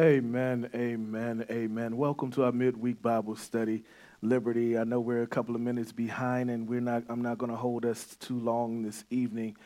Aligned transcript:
Amen, 0.00 0.70
amen, 0.74 1.44
amen. 1.50 1.94
Welcome 1.94 2.30
to 2.30 2.44
our 2.44 2.52
midweek 2.52 3.02
Bible 3.02 3.36
study, 3.36 3.84
Liberty. 4.22 4.78
I 4.78 4.84
know 4.84 4.98
we're 4.98 5.24
a 5.24 5.26
couple 5.26 5.54
of 5.54 5.60
minutes 5.60 5.92
behind, 5.92 6.48
and 6.48 6.66
we're 6.66 6.80
not. 6.80 7.02
I'm 7.10 7.20
not 7.20 7.36
going 7.36 7.50
to 7.50 7.56
hold 7.56 7.84
us 7.84 8.16
too 8.18 8.38
long 8.38 8.80
this 8.80 9.04
evening. 9.10 9.58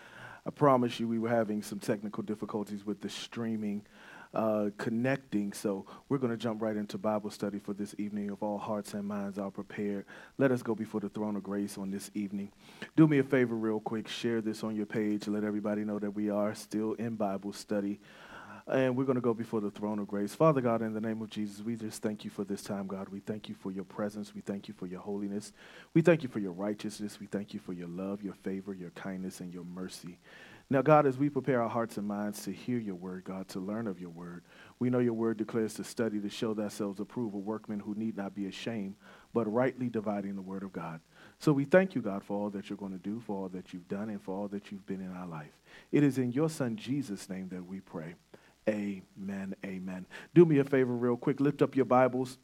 I 0.44 0.50
promise 0.50 0.98
you, 0.98 1.06
we 1.06 1.20
were 1.20 1.28
having 1.28 1.62
some 1.62 1.78
technical 1.78 2.24
difficulties 2.24 2.84
with 2.84 3.00
the 3.00 3.08
streaming 3.08 3.86
uh, 4.34 4.70
connecting. 4.77 5.52
So 5.52 5.86
we're 6.08 6.18
going 6.18 6.32
to 6.32 6.36
jump 6.36 6.60
right 6.60 6.77
into 6.77 6.98
Bible 6.98 7.30
study 7.30 7.60
for 7.60 7.72
this 7.72 7.94
evening. 7.98 8.30
If 8.32 8.42
all 8.42 8.58
hearts 8.58 8.94
and 8.94 9.06
minds 9.06 9.38
are 9.38 9.52
prepared, 9.52 10.05
let 10.38 10.50
us 10.50 10.62
go 10.62 10.74
before 10.74 11.00
the 11.00 11.08
throne 11.10 11.36
of 11.36 11.44
grace 11.44 11.78
on 11.78 11.92
this 11.92 12.11
evening. 12.14 12.51
Do 12.96 13.06
me 13.06 13.20
a 13.20 13.22
favor, 13.22 13.55
real 13.55 13.78
quick. 13.78 14.08
Share 14.08 14.40
this 14.40 14.64
on 14.64 14.74
your 14.74 14.86
page. 14.86 15.28
Let 15.28 15.45
everybody 15.45 15.84
know 15.84 16.01
that 16.01 16.11
we 16.11 16.28
are 16.28 16.56
still 16.56 16.95
in 16.95 17.14
Bible 17.14 17.52
study. 17.52 18.01
And 18.67 18.97
we're 18.97 19.05
going 19.05 19.17
to 19.17 19.20
go 19.20 19.35
before 19.35 19.61
the 19.61 19.70
throne 19.70 19.98
of 19.98 20.08
grace. 20.08 20.35
Father 20.35 20.63
God, 20.63 20.80
in 20.80 20.95
the 20.95 21.01
name 21.01 21.20
of 21.20 21.29
Jesus, 21.29 21.63
we 21.63 21.77
just 21.77 22.01
thank 22.01 22.25
you 22.25 22.30
for 22.30 22.45
this 22.45 22.63
time, 22.63 22.86
God. 22.86 23.11
We 23.11 23.20
thank 23.20 23.51
you 23.51 23.55
for 23.55 23.70
your 23.70 23.85
presence. 23.85 24.35
We 24.35 24.41
thank 24.41 24.69
you 24.69 24.75
for 24.75 24.86
your 24.86 25.01
holiness. 25.01 25.52
We 25.92 26.01
thank 26.01 26.23
you 26.23 26.30
for 26.30 26.39
your 26.39 26.52
righteousness. 26.52 27.20
We 27.20 27.27
thank 27.27 27.52
you 27.52 27.61
for 27.61 27.75
your 27.75 27.89
love, 27.89 28.23
your 28.23 28.33
favor, 28.33 28.73
your 28.73 28.91
kindness, 28.91 29.41
and 29.41 29.52
your 29.52 29.64
mercy. 29.64 30.19
Now, 30.70 30.80
God, 30.80 31.07
as 31.07 31.19
we 31.19 31.29
prepare 31.29 31.61
our 31.61 31.69
hearts 31.69 31.98
and 31.98 32.08
minds 32.08 32.42
to 32.45 32.52
hear 32.52 32.79
your 32.79 32.95
word, 32.95 33.25
God, 33.25 33.48
to 33.48 33.61
learn 33.61 33.86
of 33.86 34.01
your 34.01 34.08
word, 34.08 34.45
we 34.79 34.89
know 34.89 34.98
your 34.98 35.13
word 35.13 35.36
declares 35.36 35.75
to 35.75 35.85
study 35.85 36.19
to 36.20 36.31
show 36.31 36.58
ourselves 36.58 37.01
approved, 37.01 37.35
a 37.35 37.39
workmen 37.39 37.81
who 37.81 37.95
need 37.95 38.17
not 38.17 38.35
be 38.35 38.46
ashamed, 38.46 38.95
but 39.35 39.52
rightly 39.52 39.91
dividing 39.91 40.36
the 40.36 40.42
word 40.42 40.63
of 40.63 40.73
God. 40.73 41.01
So 41.39 41.52
we 41.52 41.67
thank 41.67 41.95
you, 41.95 42.01
God, 42.01 42.25
for 42.25 42.41
all 42.41 42.48
that 42.51 42.70
you're 42.70 42.79
going 42.79 42.92
to 42.92 42.98
do, 42.98 43.20
for 43.20 43.42
all 43.42 43.48
that 43.51 43.75
you've 43.75 43.89
done, 43.89 44.08
and 44.08 44.23
for 44.23 44.35
all 44.35 44.48
that 44.48 44.73
you've 44.73 44.86
been 44.86 45.02
in 45.02 45.13
our 45.13 45.27
life. 45.27 45.52
It 45.92 46.02
is 46.02 46.17
in 46.17 46.33
your 46.33 46.48
Son, 46.48 46.77
Jesus' 46.77 47.29
name, 47.29 47.51
that 47.51 47.67
we 47.67 47.81
pray. 47.81 48.14
Amen. 48.69 49.55
Amen. 49.64 50.07
Do 50.35 50.45
me 50.45 50.58
a 50.58 50.64
favor, 50.64 50.92
real 50.92 51.17
quick. 51.17 51.41
Lift 51.41 51.61
up 51.61 51.77
your 51.77 51.85
Bibles, 51.85 52.39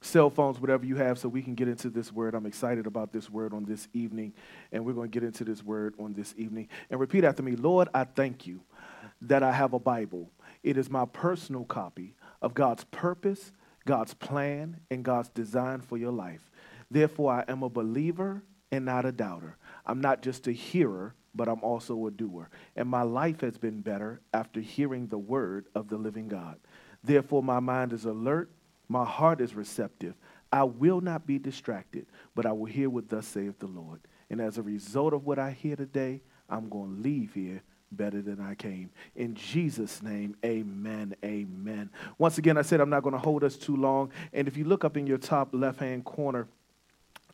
cell 0.00 0.30
phones, 0.30 0.58
whatever 0.58 0.86
you 0.86 0.96
have, 0.96 1.18
so 1.18 1.28
we 1.28 1.42
can 1.42 1.54
get 1.54 1.68
into 1.68 1.90
this 1.90 2.12
word. 2.12 2.34
I'm 2.34 2.46
excited 2.46 2.86
about 2.86 3.12
this 3.12 3.30
word 3.30 3.52
on 3.52 3.64
this 3.64 3.88
evening, 3.92 4.32
and 4.72 4.84
we're 4.84 4.94
going 4.94 5.10
to 5.10 5.20
get 5.20 5.26
into 5.26 5.44
this 5.44 5.62
word 5.62 5.94
on 5.98 6.14
this 6.14 6.34
evening. 6.38 6.68
And 6.90 6.98
repeat 6.98 7.24
after 7.24 7.42
me 7.42 7.56
Lord, 7.56 7.88
I 7.92 8.04
thank 8.04 8.46
you 8.46 8.62
that 9.22 9.42
I 9.42 9.52
have 9.52 9.74
a 9.74 9.78
Bible. 9.78 10.30
It 10.62 10.78
is 10.78 10.90
my 10.90 11.04
personal 11.04 11.64
copy 11.64 12.14
of 12.40 12.54
God's 12.54 12.84
purpose, 12.84 13.52
God's 13.84 14.14
plan, 14.14 14.80
and 14.90 15.04
God's 15.04 15.28
design 15.28 15.80
for 15.80 15.96
your 15.98 16.12
life. 16.12 16.50
Therefore, 16.90 17.32
I 17.32 17.44
am 17.50 17.62
a 17.62 17.68
believer 17.68 18.42
and 18.72 18.84
not 18.84 19.04
a 19.04 19.12
doubter. 19.12 19.56
I'm 19.84 20.00
not 20.00 20.22
just 20.22 20.46
a 20.46 20.52
hearer 20.52 21.14
but 21.36 21.48
I'm 21.48 21.62
also 21.62 22.06
a 22.06 22.10
doer. 22.10 22.48
And 22.74 22.88
my 22.88 23.02
life 23.02 23.40
has 23.42 23.58
been 23.58 23.80
better 23.80 24.20
after 24.32 24.60
hearing 24.60 25.06
the 25.08 25.18
word 25.18 25.66
of 25.74 25.88
the 25.88 25.96
living 25.96 26.28
God. 26.28 26.58
Therefore, 27.04 27.42
my 27.42 27.60
mind 27.60 27.92
is 27.92 28.04
alert, 28.04 28.50
my 28.88 29.04
heart 29.04 29.40
is 29.40 29.54
receptive. 29.54 30.14
I 30.52 30.64
will 30.64 31.00
not 31.00 31.26
be 31.26 31.38
distracted, 31.38 32.06
but 32.34 32.46
I 32.46 32.52
will 32.52 32.66
hear 32.66 32.88
what 32.88 33.08
thus 33.08 33.26
saith 33.26 33.58
the 33.58 33.66
Lord. 33.66 34.00
And 34.30 34.40
as 34.40 34.58
a 34.58 34.62
result 34.62 35.12
of 35.12 35.24
what 35.24 35.38
I 35.38 35.50
hear 35.50 35.76
today, 35.76 36.22
I'm 36.48 36.68
going 36.68 36.96
to 36.96 37.02
leave 37.02 37.34
here 37.34 37.62
better 37.92 38.22
than 38.22 38.40
I 38.40 38.54
came. 38.54 38.90
In 39.14 39.34
Jesus' 39.34 40.02
name, 40.02 40.36
amen, 40.44 41.14
amen. 41.24 41.90
Once 42.18 42.38
again, 42.38 42.58
I 42.58 42.62
said 42.62 42.80
I'm 42.80 42.90
not 42.90 43.02
going 43.02 43.14
to 43.14 43.20
hold 43.20 43.44
us 43.44 43.56
too 43.56 43.76
long. 43.76 44.10
And 44.32 44.48
if 44.48 44.56
you 44.56 44.64
look 44.64 44.84
up 44.84 44.96
in 44.96 45.06
your 45.06 45.18
top 45.18 45.50
left 45.52 45.80
hand 45.80 46.04
corner, 46.04 46.48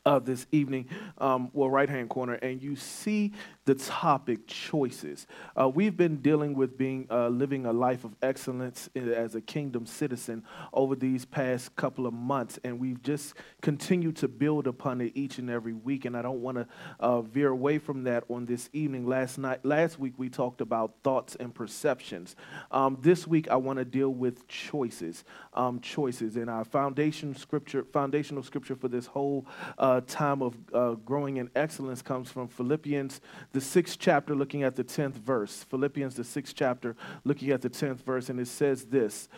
of 0.04 0.24
this 0.24 0.46
evening, 0.50 0.88
um, 1.18 1.48
well, 1.52 1.70
right 1.70 1.88
hand 1.88 2.08
corner, 2.08 2.34
and 2.34 2.60
you 2.60 2.74
see 2.74 3.32
the 3.64 3.74
topic 3.76 4.46
choices. 4.46 5.26
Uh, 5.58 5.68
we've 5.68 5.96
been 5.96 6.16
dealing 6.16 6.54
with 6.54 6.76
being 6.76 7.06
uh, 7.10 7.28
living 7.28 7.64
a 7.64 7.72
life 7.72 8.04
of 8.04 8.14
excellence 8.20 8.90
as 8.96 9.34
a 9.36 9.40
kingdom 9.40 9.86
citizen 9.86 10.42
over 10.72 10.96
these 10.96 11.24
past 11.24 11.74
couple 11.76 12.06
of 12.06 12.12
months, 12.12 12.58
and 12.64 12.80
we've 12.80 13.00
just 13.02 13.34
continued 13.60 14.16
to 14.16 14.26
build 14.26 14.66
upon 14.66 15.00
it 15.00 15.12
each 15.14 15.38
and 15.38 15.48
every 15.48 15.72
week. 15.72 16.04
And 16.04 16.16
I 16.16 16.22
don't 16.22 16.42
want 16.42 16.58
to 16.58 16.66
uh, 16.98 17.20
veer 17.22 17.48
away 17.50 17.78
from 17.78 18.02
that 18.04 18.24
on 18.28 18.46
this 18.46 18.68
evening. 18.72 19.06
Last 19.06 19.38
night, 19.38 19.64
last 19.64 19.98
week, 19.98 20.14
we 20.16 20.28
talked 20.28 20.60
about 20.60 20.94
thoughts 21.04 21.36
and 21.36 21.54
perceptions. 21.54 22.34
Um, 22.72 22.98
this 23.00 23.26
week, 23.28 23.48
I 23.48 23.56
want 23.56 23.78
to 23.78 23.84
deal 23.84 24.10
with 24.10 24.48
choices. 24.48 25.24
Um, 25.54 25.80
choices, 25.80 26.36
and 26.36 26.50
our 26.50 26.64
foundation 26.64 27.36
scripture, 27.36 27.84
foundational 27.92 28.42
scripture 28.42 28.74
for 28.74 28.88
this 28.88 29.06
whole 29.06 29.46
uh, 29.78 30.00
time 30.06 30.42
of 30.42 30.56
uh, 30.72 30.92
growing 30.94 31.36
in 31.36 31.50
excellence 31.54 32.02
comes 32.02 32.30
from 32.30 32.48
Philippians 32.48 33.20
the 33.52 33.60
sixth 33.60 33.98
chapter, 33.98 34.34
looking 34.34 34.62
at 34.62 34.76
the 34.76 34.84
10th 34.84 35.14
verse. 35.14 35.64
Philippians, 35.64 36.14
the 36.14 36.24
sixth 36.24 36.54
chapter, 36.56 36.96
looking 37.24 37.50
at 37.50 37.62
the 37.62 37.70
10th 37.70 37.98
verse, 37.98 38.28
and 38.28 38.40
it 38.40 38.48
says 38.48 38.86
this 38.86 39.28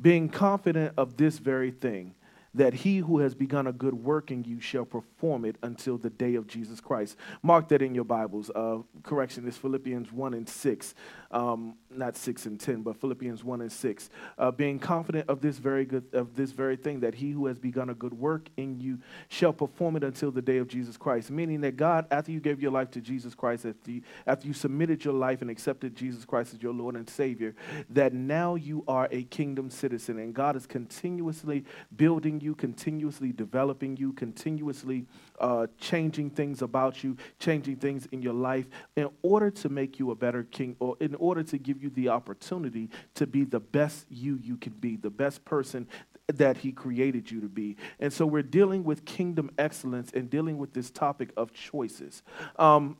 Being 0.00 0.28
confident 0.28 0.94
of 0.96 1.16
this 1.16 1.38
very 1.38 1.70
thing, 1.70 2.14
that 2.54 2.74
he 2.74 2.98
who 2.98 3.18
has 3.18 3.34
begun 3.34 3.66
a 3.66 3.72
good 3.72 3.94
work 3.94 4.30
in 4.30 4.44
you 4.44 4.60
shall 4.60 4.84
perform 4.84 5.44
it 5.44 5.56
until 5.62 5.98
the 5.98 6.10
day 6.10 6.34
of 6.34 6.46
Jesus 6.46 6.80
Christ. 6.80 7.16
Mark 7.42 7.68
that 7.68 7.82
in 7.82 7.94
your 7.94 8.04
Bibles. 8.04 8.50
Uh, 8.50 8.78
correction 9.02 9.46
is 9.46 9.56
Philippians 9.56 10.12
1 10.12 10.34
and 10.34 10.48
6 10.48 10.94
um, 11.30 11.76
not 11.90 12.16
6 12.16 12.46
and 12.46 12.58
10, 12.58 12.82
but 12.82 12.96
Philippians 13.00 13.44
1 13.44 13.60
and 13.60 13.70
6. 13.70 14.10
Uh, 14.38 14.50
being 14.50 14.78
confident 14.78 15.28
of 15.28 15.40
this 15.40 15.58
very 15.58 15.84
good 15.84 16.04
of 16.12 16.34
this 16.34 16.50
very 16.52 16.76
thing, 16.76 17.00
that 17.00 17.14
he 17.14 17.30
who 17.30 17.46
has 17.46 17.58
begun 17.58 17.90
a 17.90 17.94
good 17.94 18.14
work 18.14 18.48
in 18.56 18.80
you 18.80 18.98
shall 19.28 19.52
perform 19.52 19.96
it 19.96 20.04
until 20.04 20.30
the 20.30 20.42
day 20.42 20.58
of 20.58 20.68
Jesus 20.68 20.96
Christ. 20.96 21.30
Meaning 21.30 21.60
that 21.60 21.76
God, 21.76 22.06
after 22.10 22.32
you 22.32 22.40
gave 22.40 22.60
your 22.60 22.72
life 22.72 22.90
to 22.92 23.00
Jesus 23.00 23.34
Christ, 23.34 23.64
after 23.66 23.90
you, 23.90 24.02
after 24.26 24.46
you 24.46 24.52
submitted 24.52 25.04
your 25.04 25.14
life 25.14 25.40
and 25.40 25.50
accepted 25.50 25.94
Jesus 25.94 26.24
Christ 26.24 26.54
as 26.54 26.62
your 26.62 26.74
Lord 26.74 26.96
and 26.96 27.08
Savior, 27.08 27.54
that 27.90 28.12
now 28.12 28.56
you 28.56 28.84
are 28.88 29.08
a 29.10 29.24
kingdom 29.24 29.70
citizen, 29.70 30.18
and 30.18 30.34
God 30.34 30.56
is 30.56 30.66
continuously 30.66 31.64
building 31.96 32.39
you, 32.40 32.54
continuously 32.54 33.32
developing 33.32 33.96
you, 33.96 34.12
continuously 34.12 35.06
uh, 35.40 35.66
changing 35.78 36.30
things 36.30 36.62
about 36.62 37.02
you, 37.04 37.16
changing 37.38 37.76
things 37.76 38.06
in 38.12 38.22
your 38.22 38.34
life 38.34 38.66
in 38.96 39.08
order 39.22 39.50
to 39.50 39.68
make 39.68 39.98
you 39.98 40.10
a 40.10 40.14
better 40.14 40.44
king 40.44 40.76
or 40.80 40.96
in 41.00 41.14
order 41.16 41.42
to 41.42 41.58
give 41.58 41.82
you 41.82 41.90
the 41.90 42.08
opportunity 42.08 42.88
to 43.14 43.26
be 43.26 43.44
the 43.44 43.60
best 43.60 44.06
you 44.10 44.38
you 44.42 44.56
can 44.56 44.72
be, 44.74 44.96
the 44.96 45.10
best 45.10 45.44
person 45.44 45.86
that 46.28 46.58
he 46.58 46.72
created 46.72 47.30
you 47.30 47.40
to 47.40 47.48
be. 47.48 47.76
And 47.98 48.12
so 48.12 48.26
we're 48.26 48.42
dealing 48.42 48.84
with 48.84 49.04
kingdom 49.04 49.50
excellence 49.58 50.10
and 50.12 50.30
dealing 50.30 50.58
with 50.58 50.72
this 50.72 50.90
topic 50.90 51.30
of 51.36 51.52
choices. 51.52 52.22
Um, 52.56 52.96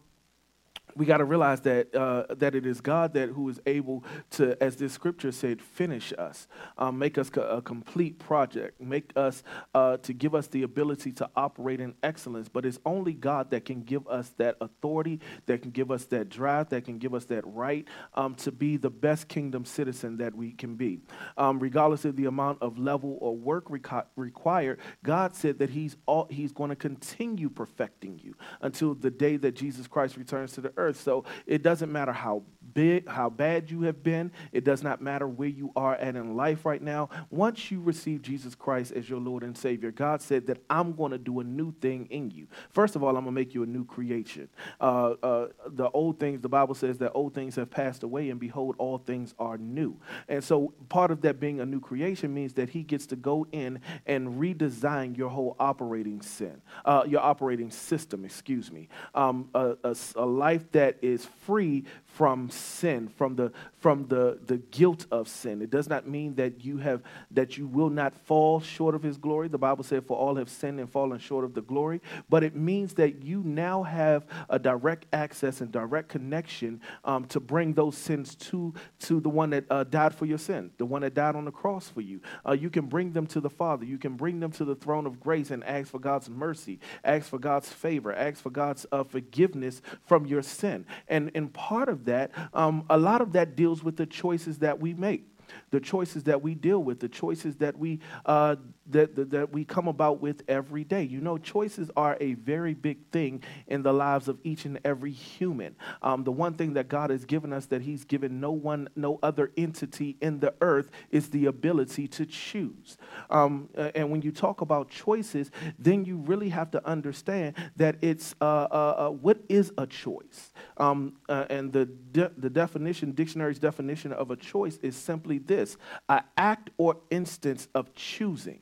we 0.97 1.07
got 1.07 1.19
to 1.19 1.25
realize 1.25 1.61
that 1.63 1.95
uh, 1.95 2.35
that 2.35 2.55
it 2.55 2.67
is 2.67 2.81
God 2.81 3.15
that 3.15 3.31
who 3.31 3.49
is 3.49 3.61
able 3.67 4.05
to, 4.31 4.61
as 4.63 4.77
this 4.77 4.93
scripture 4.93 5.33
said, 5.33 5.61
finish 5.61 6.13
us, 6.19 6.49
um, 6.79 6.99
make 6.99 7.19
us 7.19 7.31
a 7.37 7.63
complete 7.63 8.19
project, 8.19 8.81
make 8.81 9.13
us 9.17 9.43
uh, 9.75 9.97
to 9.99 10.13
give 10.13 10.35
us 10.35 10.47
the 10.49 10.63
ability 10.63 11.13
to 11.13 11.29
operate 11.37 11.81
in 11.81 11.95
excellence. 12.03 12.49
But 12.49 12.67
it's 12.67 12.79
only 12.85 13.13
God 13.13 13.51
that 13.51 13.65
can 13.65 13.83
give 13.83 14.07
us 14.09 14.31
that 14.39 14.57
authority, 14.61 15.21
that 15.47 15.63
can 15.63 15.71
give 15.71 15.91
us 15.91 16.05
that 16.07 16.29
drive, 16.29 16.69
that 16.71 16.85
can 16.85 16.99
give 16.99 17.15
us 17.15 17.25
that 17.27 17.47
right 17.47 17.87
um, 18.15 18.35
to 18.37 18.53
be 18.53 18.77
the 18.77 18.91
best 18.91 19.29
kingdom 19.29 19.65
citizen 19.65 20.17
that 20.19 20.35
we 20.35 20.53
can 20.53 20.75
be, 20.75 21.01
um, 21.37 21.59
regardless 21.59 22.05
of 22.05 22.17
the 22.17 22.27
amount 22.27 22.59
of 22.61 22.79
level 22.79 23.19
or 23.21 23.37
work 23.37 23.69
reco- 23.69 24.07
required. 24.17 24.79
God 25.03 25.35
said 25.35 25.59
that 25.59 25.71
He's 25.71 25.97
all, 26.07 26.27
He's 26.31 26.53
going 26.53 26.71
to 26.71 26.77
continue 26.77 27.49
perfecting 27.49 28.19
you 28.23 28.35
until 28.61 28.95
the 28.95 29.11
day 29.11 29.37
that 29.37 29.53
Jesus 29.53 29.87
Christ 29.87 30.17
returns 30.17 30.53
to 30.53 30.61
the 30.61 30.73
earth. 30.77 30.80
So 30.97 31.25
it 31.47 31.63
doesn't 31.63 31.91
matter 31.93 32.13
how 32.13 32.43
big, 32.75 33.09
how 33.09 33.31
bad 33.31 33.71
you 33.71 33.83
have 33.83 34.03
been. 34.03 34.33
It 34.53 34.65
does 34.65 34.83
not 34.83 35.01
matter 35.01 35.27
where 35.27 35.49
you 35.49 35.73
are 35.77 35.95
at 35.95 36.17
in 36.17 36.37
life 36.37 36.65
right 36.65 36.83
now. 36.83 37.09
Once 37.31 37.71
you 37.71 37.81
receive 37.81 38.23
Jesus 38.23 38.55
Christ 38.55 38.93
as 38.93 39.09
your 39.09 39.21
Lord 39.21 39.43
and 39.43 39.57
Savior, 39.57 39.91
God 39.91 40.23
said 40.23 40.47
that 40.47 40.59
I'm 40.69 40.93
going 40.95 41.13
to 41.13 41.19
do 41.19 41.41
a 41.41 41.45
new 41.45 41.73
thing 41.81 42.07
in 42.11 42.31
you. 42.31 42.47
First 42.71 42.97
of 42.97 43.03
all, 43.03 43.11
I'm 43.11 43.25
going 43.25 43.27
to 43.27 43.33
make 43.33 43.55
you 43.55 43.63
a 43.63 43.67
new 43.67 43.85
creation. 43.85 44.49
Uh, 44.81 45.15
uh, 45.23 45.49
the 45.67 45.91
old 45.91 46.19
things, 46.19 46.41
the 46.41 46.49
Bible 46.49 46.75
says 46.75 46.99
that 46.99 47.13
old 47.13 47.35
things 47.35 47.57
have 47.57 47.71
passed 47.71 48.03
away, 48.03 48.31
and 48.31 48.41
behold, 48.41 48.75
all 48.79 48.99
things 48.99 49.35
are 49.39 49.59
new. 49.59 49.99
And 50.29 50.43
so 50.43 50.73
part 50.89 51.11
of 51.11 51.21
that 51.23 51.41
being 51.41 51.61
a 51.61 51.67
new 51.67 51.81
creation 51.81 52.33
means 52.33 52.55
that 52.55 52.71
He 52.71 52.83
gets 52.83 53.07
to 53.07 53.17
go 53.17 53.47
in 53.53 53.81
and 54.07 54.41
redesign 54.41 55.17
your 55.17 55.29
whole 55.29 55.57
operating 55.59 56.23
sin, 56.23 56.61
uh, 56.85 57.05
your 57.07 57.21
operating 57.21 57.71
system, 57.71 58.25
excuse 58.25 58.71
me. 58.71 58.89
Um, 59.15 59.49
a, 59.55 59.77
a, 59.85 59.97
a 60.17 60.27
life 60.27 60.71
that 60.73 60.99
is 61.03 61.25
free 61.43 61.85
from 62.21 62.51
sin, 62.51 63.09
from 63.17 63.35
the 63.35 63.51
from 63.81 64.07
the, 64.09 64.39
the 64.45 64.59
guilt 64.59 65.07
of 65.11 65.27
sin. 65.27 65.63
It 65.63 65.71
does 65.71 65.89
not 65.89 66.07
mean 66.07 66.35
that 66.37 66.65
you 66.65 66.77
have 66.79 67.03
that 67.31 67.57
you 67.57 67.67
will 67.67 67.89
not 67.89 68.15
fall 68.15 68.61
short 68.61 68.95
of 68.95 69.03
his 69.03 69.17
glory. 69.17 69.49
The 69.49 69.59
Bible 69.59 69.83
said, 69.85 70.05
For 70.07 70.17
all 70.17 70.37
have 70.37 70.51
sinned 70.51 70.79
and 70.79 70.89
fallen 70.89 71.19
short 71.19 71.45
of 71.45 71.55
the 71.55 71.63
glory. 71.63 72.03
But 72.29 72.45
it 72.45 72.55
means 72.55 72.95
that 72.95 73.23
you 73.23 73.43
now 73.43 73.83
have 73.83 74.27
a 74.51 74.59
direct 74.59 75.07
access 75.13 75.63
and 75.63 75.73
direct 75.73 76.11
connection 76.11 76.81
um, 77.05 77.25
to 77.27 77.41
bring 77.41 77.73
those 77.73 77.97
sins 77.97 78.35
to, 78.37 78.75
to 79.01 79.21
the 79.21 79.31
one 79.31 79.51
that 79.51 79.65
uh, 79.71 79.85
died 79.85 80.15
for 80.15 80.27
your 80.27 80.39
sin, 80.39 80.71
the 80.77 80.85
one 80.85 81.01
that 81.03 81.15
died 81.15 81.35
on 81.35 81.47
the 81.47 81.51
cross 81.51 81.89
for 81.89 82.03
you. 82.03 82.21
Uh, 82.47 82.53
you 82.53 82.69
can 82.69 82.87
bring 82.87 83.13
them 83.13 83.27
to 83.29 83.41
the 83.41 83.51
Father. 83.51 83.87
You 83.87 83.99
can 83.99 84.15
bring 84.15 84.41
them 84.41 84.53
to 84.53 84.65
the 84.65 84.75
throne 84.75 85.07
of 85.07 85.21
grace 85.21 85.51
and 85.51 85.65
ask 85.65 85.89
for 85.89 85.99
God's 85.99 86.29
mercy, 86.29 86.81
ask 87.03 87.29
for 87.29 87.39
God's 87.39 87.71
favor, 87.71 88.13
ask 88.13 88.43
for 88.43 88.51
God's 88.51 88.85
uh, 88.93 89.05
forgiveness 89.05 89.81
from 90.05 90.27
your 90.27 90.43
sin. 90.43 90.85
And, 91.09 91.31
and 91.35 91.51
part 91.53 91.89
of 91.89 92.05
that, 92.05 92.31
um, 92.53 92.85
a 92.91 92.99
lot 92.99 93.23
of 93.23 93.33
that 93.33 93.57
deals 93.57 93.70
with 93.85 93.97
the 93.97 94.07
choices 94.07 94.59
that 94.59 94.81
we 94.81 94.95
make. 94.95 95.25
the 95.71 95.81
choices 95.81 96.25
that 96.25 96.43
we 96.43 96.55
deal 96.55 96.83
with, 96.83 97.01
the 97.01 97.09
choices 97.09 97.57
that 97.57 97.77
we 97.77 97.99
uh, 98.27 98.57
that, 98.93 99.15
that, 99.17 99.31
that 99.31 99.53
we 99.53 99.65
come 99.65 99.89
about 99.89 100.21
with 100.21 100.43
every 100.49 100.85
day. 100.85 101.03
You 101.03 101.21
know, 101.21 101.39
choices 101.39 101.91
are 101.97 102.17
a 102.21 102.35
very 102.35 102.75
big 102.75 102.99
thing 103.11 103.43
in 103.67 103.83
the 103.83 103.93
lives 103.93 104.29
of 104.29 104.39
each 104.45 104.65
and 104.65 104.79
every 104.85 105.13
human. 105.13 105.77
Um, 106.03 106.25
the 106.25 106.33
one 106.33 106.55
thing 106.55 106.75
that 106.75 106.89
God 106.89 107.11
has 107.11 107.25
given 107.25 107.53
us 107.53 107.67
that 107.67 107.83
He's 107.83 108.05
given 108.05 108.41
no 108.41 108.53
one, 108.53 108.89
no 108.97 109.19
other 109.23 109.51
entity 109.57 110.17
in 110.21 110.41
the 110.41 110.55
earth 110.61 110.91
is 111.11 111.31
the 111.31 111.47
ability 111.47 112.09
to 112.09 112.27
choose. 112.27 112.97
Um, 113.31 113.69
and 113.77 114.11
when 114.11 114.23
you 114.23 114.33
talk 114.33 114.61
about 114.61 114.91
choices, 114.91 115.51
then 115.79 116.05
you 116.05 116.17
really 116.17 116.49
have 116.51 116.71
to 116.73 116.87
understand 116.87 117.55
that 117.77 117.97
it's 118.01 118.35
uh, 118.41 118.45
uh, 118.45 118.95
uh 118.99 119.11
what 119.11 119.39
is 119.49 119.73
a 119.79 119.87
choice. 119.87 120.53
Um, 120.77 121.15
uh, 121.29 121.47
and 121.51 121.73
the 121.73 121.87
de- 121.87 122.33
the 122.37 122.51
definition, 122.51 123.13
dictionary's 123.13 123.59
definition 123.59 124.13
of 124.13 124.31
a 124.31 124.37
choice 124.37 124.79
is 124.83 124.97
simply 124.97 125.39
this: 125.39 125.77
an 126.09 126.23
act 126.37 126.71
or 126.79 126.97
instance 127.11 127.69
of 127.75 127.95
choosing 127.95 128.61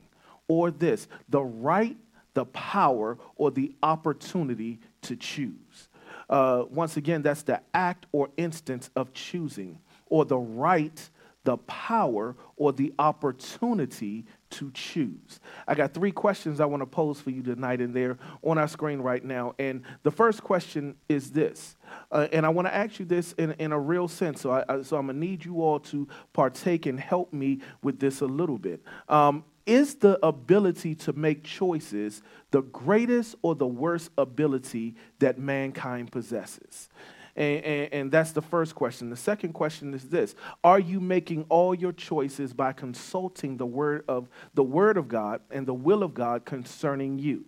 or 0.49 0.71
this 0.71 1.07
the 1.29 1.41
right, 1.41 1.95
the 2.33 2.43
power, 2.47 3.17
or 3.37 3.51
the 3.51 3.73
opportunity 3.81 4.79
to 5.03 5.15
choose. 5.15 5.87
Uh, 6.29 6.65
once 6.69 6.97
again, 6.97 7.21
that's 7.21 7.43
the 7.43 7.61
act 7.73 8.05
or 8.11 8.29
instance 8.35 8.89
of 8.95 9.13
choosing, 9.13 9.79
or 10.07 10.25
the 10.25 10.37
right, 10.37 11.09
the 11.43 11.57
power, 11.57 12.35
or 12.57 12.71
the 12.73 12.93
opportunity 12.99 14.25
to 14.51 14.69
choose. 14.71 15.39
I 15.67 15.73
got 15.73 15.93
three 15.93 16.11
questions 16.11 16.59
I 16.59 16.65
want 16.65 16.81
to 16.81 16.85
pose 16.85 17.21
for 17.21 17.29
you 17.31 17.41
tonight, 17.41 17.81
and 17.81 17.95
they're 17.95 18.17
on 18.43 18.57
our 18.57 18.67
screen 18.67 18.99
right 18.99 19.23
now. 19.23 19.55
And 19.57 19.83
the 20.03 20.11
first 20.11 20.43
question 20.43 20.95
is 21.07 21.31
this, 21.31 21.77
uh, 22.11 22.27
and 22.31 22.45
I 22.45 22.49
want 22.49 22.67
to 22.67 22.75
ask 22.75 22.99
you 22.99 23.05
this 23.05 23.33
in, 23.33 23.53
in 23.53 23.71
a 23.71 23.79
real 23.79 24.07
sense. 24.07 24.41
So, 24.41 24.51
I, 24.51 24.81
so 24.81 24.97
I'm 24.97 25.07
going 25.07 25.19
to 25.19 25.25
need 25.25 25.45
you 25.45 25.61
all 25.63 25.79
to 25.81 26.07
partake 26.33 26.85
and 26.85 26.99
help 26.99 27.33
me 27.33 27.59
with 27.81 27.99
this 27.99 28.21
a 28.21 28.25
little 28.27 28.57
bit. 28.57 28.81
Um, 29.07 29.43
is 29.69 29.95
the 29.95 30.25
ability 30.25 30.95
to 30.95 31.13
make 31.13 31.43
choices 31.43 32.23
the 32.49 32.63
greatest 32.63 33.35
or 33.43 33.53
the 33.53 33.67
worst 33.67 34.09
ability 34.17 34.95
that 35.19 35.37
mankind 35.37 36.11
possesses? 36.11 36.89
And, 37.35 37.63
and, 37.63 37.93
and, 37.93 38.11
that's 38.11 38.31
the 38.31 38.41
first 38.41 38.73
question. 38.73 39.11
The 39.11 39.15
second 39.15 39.53
question 39.53 39.93
is 39.93 40.09
this 40.09 40.33
Are 40.63 40.79
you 40.79 40.99
making 40.99 41.45
all 41.49 41.75
your 41.75 41.93
choices 41.93 42.51
by 42.51 42.73
consulting 42.73 43.57
the 43.57 43.67
word 43.67 44.03
of 44.07 44.27
the 44.55 44.63
word 44.63 44.97
of 44.97 45.07
God 45.07 45.41
and 45.51 45.67
the 45.67 45.73
will 45.73 46.01
of 46.01 46.15
God 46.15 46.43
concerning 46.43 47.19
you? 47.19 47.45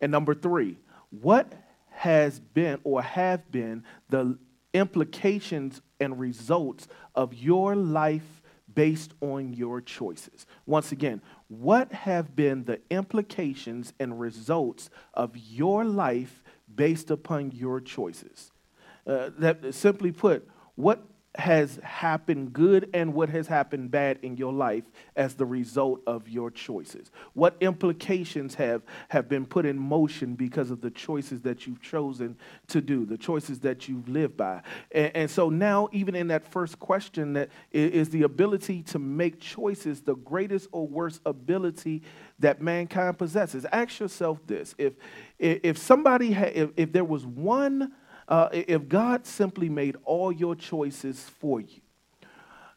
And 0.00 0.12
number 0.12 0.34
three, 0.34 0.76
what 1.10 1.50
has 1.88 2.38
been 2.38 2.78
or 2.84 3.02
have 3.02 3.50
been 3.50 3.82
the 4.10 4.38
implications 4.74 5.80
and 5.98 6.20
results 6.20 6.86
of 7.14 7.32
your 7.34 7.74
life 7.74 8.37
based 8.74 9.14
on 9.20 9.52
your 9.52 9.80
choices. 9.80 10.46
Once 10.66 10.92
again, 10.92 11.20
what 11.48 11.92
have 11.92 12.36
been 12.36 12.64
the 12.64 12.80
implications 12.90 13.92
and 13.98 14.20
results 14.20 14.90
of 15.14 15.36
your 15.36 15.84
life 15.84 16.42
based 16.74 17.10
upon 17.10 17.50
your 17.50 17.80
choices? 17.80 18.52
Uh, 19.06 19.30
that 19.38 19.74
simply 19.74 20.12
put, 20.12 20.46
what 20.74 21.02
has 21.34 21.78
happened 21.82 22.52
good 22.52 22.90
and 22.94 23.14
what 23.14 23.28
has 23.28 23.46
happened 23.46 23.90
bad 23.90 24.18
in 24.22 24.36
your 24.36 24.52
life 24.52 24.84
as 25.14 25.34
the 25.34 25.46
result 25.46 26.00
of 26.06 26.28
your 26.28 26.50
choices? 26.50 27.10
What 27.34 27.56
implications 27.60 28.54
have, 28.56 28.82
have 29.08 29.28
been 29.28 29.46
put 29.46 29.66
in 29.66 29.78
motion 29.78 30.34
because 30.34 30.70
of 30.70 30.80
the 30.80 30.90
choices 30.90 31.42
that 31.42 31.66
you've 31.66 31.80
chosen 31.80 32.36
to 32.68 32.80
do, 32.80 33.04
the 33.04 33.18
choices 33.18 33.60
that 33.60 33.88
you've 33.88 34.08
lived 34.08 34.36
by? 34.36 34.62
And, 34.90 35.12
and 35.14 35.30
so 35.30 35.48
now, 35.48 35.88
even 35.92 36.14
in 36.14 36.28
that 36.28 36.50
first 36.50 36.78
question, 36.78 37.34
that 37.34 37.50
is 37.70 38.08
the 38.10 38.22
ability 38.22 38.82
to 38.84 38.98
make 38.98 39.38
choices 39.38 40.00
the 40.00 40.16
greatest 40.16 40.68
or 40.72 40.88
worst 40.88 41.20
ability 41.24 42.02
that 42.40 42.60
mankind 42.60 43.18
possesses? 43.18 43.64
Ask 43.70 44.00
yourself 44.00 44.44
this: 44.46 44.74
if 44.78 44.94
if 45.38 45.78
somebody 45.78 46.32
had, 46.32 46.52
if, 46.54 46.70
if 46.76 46.92
there 46.92 47.04
was 47.04 47.24
one 47.24 47.92
uh, 48.28 48.48
if 48.52 48.88
God 48.88 49.26
simply 49.26 49.68
made 49.68 49.96
all 50.04 50.30
your 50.30 50.54
choices 50.54 51.20
for 51.40 51.60
you, 51.60 51.80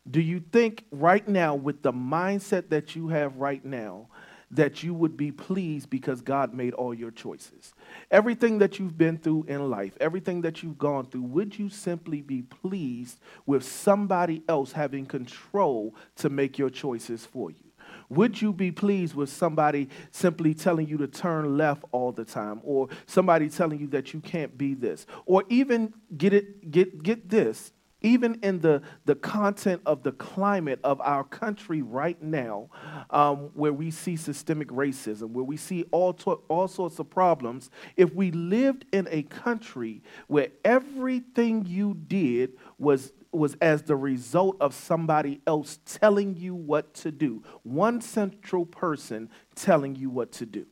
do 0.10 0.22
you 0.22 0.40
think 0.40 0.86
right 0.90 1.28
now, 1.28 1.54
with 1.54 1.84
the 1.84 1.94
mindset 1.94 2.70
that 2.70 2.96
you 2.96 3.10
have 3.10 3.38
right 3.38 3.64
now, 3.64 4.08
that 4.50 4.84
you 4.84 4.94
would 4.94 5.16
be 5.16 5.32
pleased 5.32 5.90
because 5.90 6.22
God 6.22 6.54
made 6.54 6.74
all 6.74 6.94
your 6.94 7.12
choices? 7.12 7.74
Everything 8.10 8.58
that 8.60 8.80
you've 8.80 8.98
been 8.98 9.18
through 9.18 9.46
in 9.48 9.70
life, 9.70 9.96
everything 10.00 10.42
that 10.42 10.64
you've 10.64 10.78
gone 10.78 11.06
through, 11.06 11.22
would 11.24 11.60
you 11.60 11.70
simply 11.70 12.22
be 12.22 12.42
pleased 12.42 13.20
with 13.46 13.64
somebody 13.64 14.44
else 14.50 14.72
having 14.72 15.06
control 15.06 15.96
to 16.16 16.30
make 16.30 16.58
your 16.58 16.70
choices 16.70 17.26
for 17.26 17.52
you? 17.52 17.71
Would 18.12 18.42
you 18.42 18.52
be 18.52 18.74
pleased 18.74 19.16
with 19.16 19.30
somebody 19.30 19.88
simply 20.12 20.54
telling 20.54 20.86
you 20.86 20.98
to 20.98 21.08
turn 21.08 21.58
left 21.58 21.86
all 21.94 22.12
the 22.12 22.26
time 22.26 22.60
or 22.62 22.90
somebody 23.06 23.48
telling 23.48 23.80
you 23.80 23.88
that 23.88 24.14
you 24.14 24.20
can't 24.20 24.58
be 24.58 24.74
this? 24.74 25.06
Or 25.26 25.46
even 25.48 25.94
get 26.18 26.34
it 26.34 26.70
get 26.72 27.04
get 27.04 27.30
this, 27.30 27.72
even 28.02 28.38
in 28.44 28.60
the, 28.60 28.82
the 29.06 29.16
content 29.16 29.82
of 29.86 30.04
the 30.04 30.12
climate 30.12 30.80
of 30.84 31.00
our 31.02 31.24
country 31.24 31.82
right 31.82 32.22
now, 32.22 32.70
um, 33.12 33.52
where 33.54 33.72
we 33.72 33.92
see 33.92 34.18
systemic 34.18 34.68
racism, 34.70 35.32
where 35.32 35.46
we 35.46 35.56
see 35.56 35.86
all, 35.92 36.14
to- 36.14 36.42
all 36.50 36.68
sorts 36.68 37.00
of 37.00 37.10
problems, 37.10 37.70
if 37.96 38.14
we 38.14 38.32
lived 38.32 38.86
in 38.92 39.08
a 39.10 39.24
country 39.24 40.02
where 40.28 40.50
everything 40.66 41.66
you 41.66 41.94
did 41.94 42.54
was 42.78 43.14
was 43.32 43.56
as 43.62 43.84
the 43.84 43.96
result 43.96 44.58
of 44.60 44.74
somebody 44.74 45.42
else 45.48 45.80
telling 45.86 46.36
you 46.36 46.54
what 46.54 46.94
to 46.96 47.12
do. 47.12 47.44
One 47.64 48.02
central 48.02 48.66
person 48.66 49.30
telling 49.56 49.96
you 49.96 50.10
what 50.10 50.32
to 50.34 50.46
do. 50.46 50.66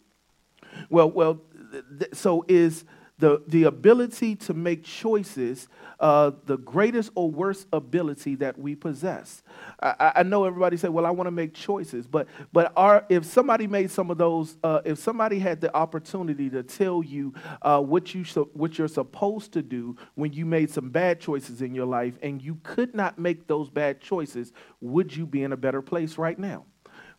Well, 0.89 1.09
well, 1.09 1.41
th- 1.99 2.13
so 2.13 2.45
is 2.47 2.85
the, 3.19 3.43
the 3.47 3.63
ability 3.63 4.35
to 4.37 4.53
make 4.53 4.83
choices 4.83 5.67
uh, 5.99 6.31
the 6.45 6.57
greatest 6.57 7.11
or 7.15 7.29
worst 7.29 7.67
ability 7.73 8.35
that 8.35 8.57
we 8.57 8.73
possess. 8.73 9.43
I, 9.81 10.13
I 10.15 10.23
know 10.23 10.45
everybody 10.45 10.77
say, 10.77 10.87
"Well, 10.87 11.05
I 11.05 11.11
want 11.11 11.27
to 11.27 11.31
make 11.31 11.53
choices," 11.53 12.07
but 12.07 12.27
but 12.53 12.73
if 13.09 13.25
somebody 13.25 13.67
made 13.67 13.91
some 13.91 14.09
of 14.09 14.17
those, 14.17 14.57
uh, 14.63 14.81
if 14.85 14.97
somebody 14.97 15.39
had 15.39 15.59
the 15.59 15.75
opportunity 15.75 16.49
to 16.51 16.63
tell 16.63 17.03
you 17.03 17.33
uh, 17.61 17.81
what 17.81 18.15
you 18.15 18.23
what 18.53 18.77
you're 18.77 18.87
supposed 18.87 19.51
to 19.53 19.61
do 19.61 19.97
when 20.15 20.31
you 20.31 20.45
made 20.45 20.69
some 20.71 20.89
bad 20.89 21.19
choices 21.19 21.61
in 21.61 21.75
your 21.75 21.85
life, 21.85 22.17
and 22.21 22.41
you 22.41 22.55
could 22.63 22.95
not 22.95 23.19
make 23.19 23.47
those 23.47 23.69
bad 23.69 23.99
choices, 23.99 24.53
would 24.79 25.13
you 25.13 25.25
be 25.25 25.43
in 25.43 25.51
a 25.51 25.57
better 25.57 25.81
place 25.81 26.17
right 26.17 26.39
now? 26.39 26.65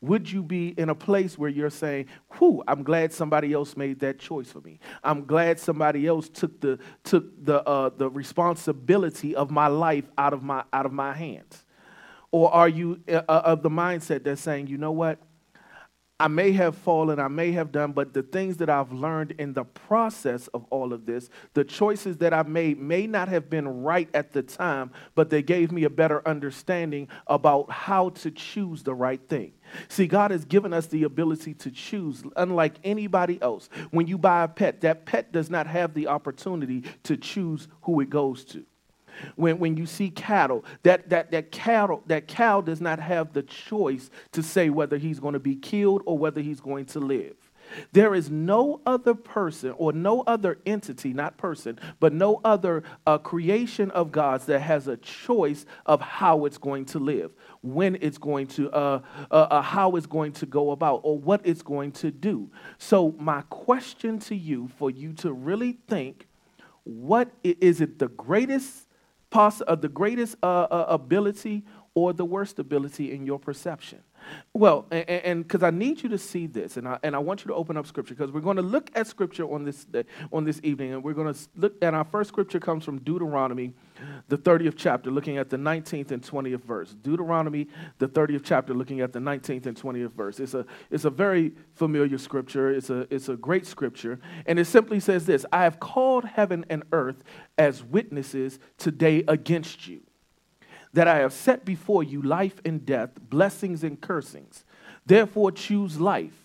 Would 0.03 0.31
you 0.33 0.43
be 0.43 0.69
in 0.69 0.89
a 0.89 0.95
place 0.95 1.37
where 1.37 1.51
you're 1.51 1.69
saying, 1.69 2.07
whew, 2.39 2.63
I'm 2.67 2.83
glad 2.83 3.13
somebody 3.13 3.53
else 3.53 3.77
made 3.77 4.01
that 4.01 4.19
choice 4.19 4.51
for 4.51 4.61
me. 4.61 4.81
I'm 5.05 5.27
glad 5.27 5.59
somebody 5.59 6.07
else 6.07 6.29
took 6.29 6.59
the, 6.61 6.79
took 7.05 7.45
the, 7.45 7.63
uh, 7.69 7.91
the 7.95 8.09
responsibility 8.09 9.35
of 9.35 9.51
my 9.51 9.67
life 9.67 10.05
out 10.17 10.33
of 10.33 10.43
my, 10.43 10.65
out 10.73 10.87
of 10.87 10.93
my 10.93 11.13
hands? 11.13 11.65
Or 12.31 12.53
are 12.53 12.69
you 12.69 13.01
uh, 13.09 13.23
uh 13.29 13.43
of 13.45 13.63
the 13.63 13.71
mindset 13.71 14.25
that's 14.25 14.41
saying, 14.41 14.69
you 14.69 14.79
know 14.79 14.93
what? 14.93 15.19
I 16.21 16.29
may 16.29 16.53
have 16.53 16.77
fallen, 16.77 17.19
I 17.19 17.29
may 17.29 17.51
have 17.53 17.73
done, 17.73 17.93
but 17.93 18.13
the 18.13 18.23
things 18.23 18.59
that 18.59 18.69
I've 18.69 18.93
learned 18.93 19.33
in 19.39 19.55
the 19.55 19.65
process 19.65 20.49
of 20.49 20.67
all 20.69 20.93
of 20.93 21.07
this, 21.07 21.31
the 21.55 21.65
choices 21.65 22.19
that 22.19 22.35
I've 22.35 22.47
made 22.47 22.79
may 22.79 23.07
not 23.07 23.29
have 23.29 23.49
been 23.49 23.67
right 23.67 24.07
at 24.13 24.33
the 24.33 24.43
time, 24.43 24.91
but 25.15 25.31
they 25.31 25.41
gave 25.41 25.73
me 25.73 25.85
a 25.85 25.91
better 25.91 26.27
understanding 26.29 27.09
about 27.27 27.71
how 27.71 28.11
to 28.11 28.31
choose 28.31 28.83
the 28.83 28.95
right 28.95 29.21
thing. 29.31 29.55
See, 29.89 30.07
God 30.07 30.31
has 30.31 30.45
given 30.45 30.75
us 30.75 30.89
the 30.89 31.05
ability 31.05 31.55
to 31.55 31.71
choose, 31.71 32.23
unlike 32.37 32.75
anybody 32.85 33.41
else. 33.41 33.71
When 33.91 34.07
you 34.07 34.19
buy 34.19 34.45
a 34.45 34.49
pet, 34.49 34.83
that 34.83 35.07
pet 35.07 35.33
does 35.33 35.49
not 35.49 35.67
have 35.69 35.95
the 35.95 36.09
opportunity 36.09 36.85
to 37.05 37.17
choose 37.17 37.67
who 37.81 37.99
it 38.01 38.11
goes 38.11 38.45
to 38.47 38.67
when, 39.37 39.59
when 39.59 39.77
you 39.77 39.87
see 39.87 40.11
cattle, 40.11 40.65
that, 40.83 41.09
that, 41.11 41.31
that 41.31 41.53
cattle, 41.53 42.03
that 42.07 42.29
cow 42.29 42.61
does 42.61 42.81
not 42.81 43.01
have 43.01 43.33
the 43.33 43.43
choice 43.43 44.11
to 44.33 44.43
say 44.43 44.71
whether 44.71 44.97
he's 44.97 45.21
going 45.21 45.35
to 45.35 45.41
be 45.41 45.57
killed 45.57 46.03
or 46.07 46.19
whether 46.19 46.41
he's 46.41 46.61
going 46.61 46.87
to 46.87 47.01
live. 47.01 47.37
There 47.93 48.15
is 48.15 48.31
no 48.31 48.81
other 48.87 49.15
person 49.15 49.73
or 49.77 49.93
no 49.93 50.23
other 50.23 50.59
entity, 50.67 51.13
not 51.13 51.37
person, 51.37 51.79
but 51.99 52.13
no 52.13 52.41
other 52.45 52.83
uh, 53.07 53.19
creation 53.19 53.91
of 53.93 54.13
God's 54.13 54.47
that 54.47 54.61
has 54.61 54.89
a 54.89 54.97
choice 54.97 55.67
of 55.87 56.01
how 56.01 56.45
it's 56.45 56.59
going 56.59 56.87
to 56.87 56.99
live, 56.99 57.33
when 57.63 57.97
it's 58.01 58.19
going 58.19 58.47
to, 58.49 58.71
uh, 58.71 59.01
uh, 59.31 59.35
uh 59.35 59.63
how 59.63 59.97
it's 59.97 60.07
going 60.07 60.33
to 60.33 60.47
go 60.47 60.71
about, 60.73 61.01
or 61.05 61.19
what 61.19 61.41
it's 61.45 61.63
going 61.63 61.93
to 61.93 62.11
do. 62.11 62.51
So, 62.79 63.15
my 63.19 63.43
question 63.43 64.19
to 64.21 64.35
you, 64.35 64.69
for 64.79 64.91
you 64.91 65.13
to 65.15 65.33
really 65.33 65.79
think, 65.89 66.27
what 66.85 67.31
is 67.45 67.81
it 67.81 67.99
the 67.99 68.09
greatest 68.09 68.87
poss- 69.31 69.63
uh, 69.67 69.75
the 69.75 69.89
greatest 69.89 70.37
uh, 70.43 70.47
uh, 70.47 70.87
ability 70.89 71.65
or 71.95 72.13
the 72.13 72.25
worst 72.25 72.59
ability 72.59 73.13
in 73.13 73.25
your 73.25 73.39
perception? 73.39 74.01
Well, 74.53 74.87
and 74.91 75.43
because 75.43 75.63
I 75.63 75.71
need 75.71 76.03
you 76.03 76.09
to 76.11 76.19
see 76.19 76.47
this, 76.47 76.77
and 76.77 76.87
I, 76.87 76.99
and 77.03 77.17
I 77.17 77.19
want 77.19 77.41
you 77.41 77.49
to 77.49 77.55
open 77.55 77.77
up 77.77 77.87
Scripture 77.87 78.15
because 78.15 78.31
we're 78.31 78.41
going 78.41 78.59
to 78.59 78.63
look 78.63 78.91
at 78.95 79.07
Scripture 79.07 79.51
on 79.51 79.65
this 79.65 79.85
day, 79.85 80.05
on 80.31 80.45
this 80.45 80.61
evening, 80.63 80.93
and 80.93 81.03
we're 81.03 81.15
going 81.15 81.33
to 81.33 81.41
look 81.57 81.75
at 81.83 81.95
our 81.95 82.05
first 82.05 82.29
Scripture 82.29 82.61
comes 82.61 82.85
from 82.85 82.99
Deuteronomy 82.99 83.73
the 84.29 84.39
30th 84.39 84.75
chapter, 84.77 85.11
looking 85.11 85.39
at 85.39 85.51
the 85.51 85.57
19th 85.57 86.11
and 86.11 86.23
20th 86.23 86.65
verse. 86.65 86.95
Deuteronomy, 86.95 87.69
the 87.99 88.09
30th 88.09 88.43
chapter, 88.45 88.75
looking 88.75 89.01
at 89.01 89.13
the 89.13 89.19
19th 89.19 89.67
and 89.67 89.81
20th 89.81 90.13
verse. 90.13 90.41
It's 90.41 90.55
a, 90.55 90.65
it's 90.91 91.05
a 91.05 91.11
very 91.11 91.53
familiar 91.75 92.19
scripture. 92.19 92.71
It's 92.71 92.91
a, 92.91 93.07
it's 93.13 93.29
a 93.29 93.37
great 93.37 93.67
scripture. 93.67 94.21
And 94.47 94.59
it 94.59 94.67
simply 94.67 95.01
says 95.01 95.27
this 95.27 95.45
I 95.53 95.65
have 95.65 95.81
called 95.81 96.25
heaven 96.25 96.65
and 96.71 96.83
earth 96.93 97.23
as 97.59 97.83
witnesses 97.83 98.59
today 98.79 99.25
against 99.29 99.87
you, 99.87 100.03
that 100.93 101.09
I 101.09 101.19
have 101.19 101.33
set 101.33 101.65
before 101.65 102.03
you 102.03 102.23
life 102.23 102.61
and 102.65 102.85
death, 102.87 103.11
blessings 103.21 103.85
and 103.85 104.01
cursings. 104.01 104.65
Therefore, 105.07 105.51
choose 105.51 106.01
life 106.01 106.40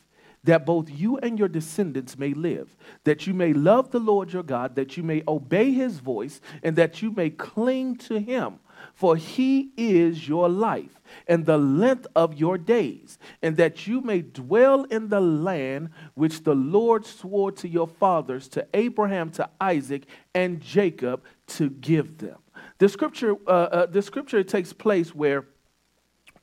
that 0.45 0.65
both 0.65 0.89
you 0.89 1.17
and 1.17 1.37
your 1.37 1.47
descendants 1.47 2.17
may 2.17 2.33
live, 2.33 2.75
that 3.03 3.27
you 3.27 3.33
may 3.33 3.53
love 3.53 3.91
the 3.91 3.99
Lord 3.99 4.31
your 4.31 4.43
God, 4.43 4.75
that 4.75 4.95
you 4.95 5.03
may 5.03 5.23
obey 5.27 5.71
his 5.71 5.99
voice, 5.99 6.39
and 6.63 6.75
that 6.75 7.01
you 7.01 7.11
may 7.11 7.29
cling 7.29 7.97
to 7.97 8.19
him. 8.19 8.59
For 8.93 9.15
he 9.15 9.71
is 9.77 10.27
your 10.27 10.47
life 10.47 11.01
and 11.27 11.45
the 11.45 11.57
length 11.57 12.07
of 12.15 12.35
your 12.35 12.57
days, 12.57 13.17
and 13.41 13.57
that 13.57 13.87
you 13.87 14.01
may 14.01 14.21
dwell 14.21 14.83
in 14.85 15.09
the 15.09 15.21
land 15.21 15.89
which 16.13 16.43
the 16.43 16.55
Lord 16.55 17.05
swore 17.05 17.51
to 17.53 17.67
your 17.67 17.87
fathers, 17.87 18.47
to 18.49 18.67
Abraham, 18.73 19.31
to 19.31 19.49
Isaac, 19.59 20.05
and 20.33 20.61
Jacob, 20.61 21.23
to 21.47 21.69
give 21.69 22.17
them. 22.17 22.37
The 22.77 22.89
scripture, 22.89 23.35
uh, 23.47 23.49
uh, 23.49 23.85
the 23.85 24.01
scripture 24.01 24.43
takes 24.43 24.73
place 24.73 25.15
where 25.15 25.45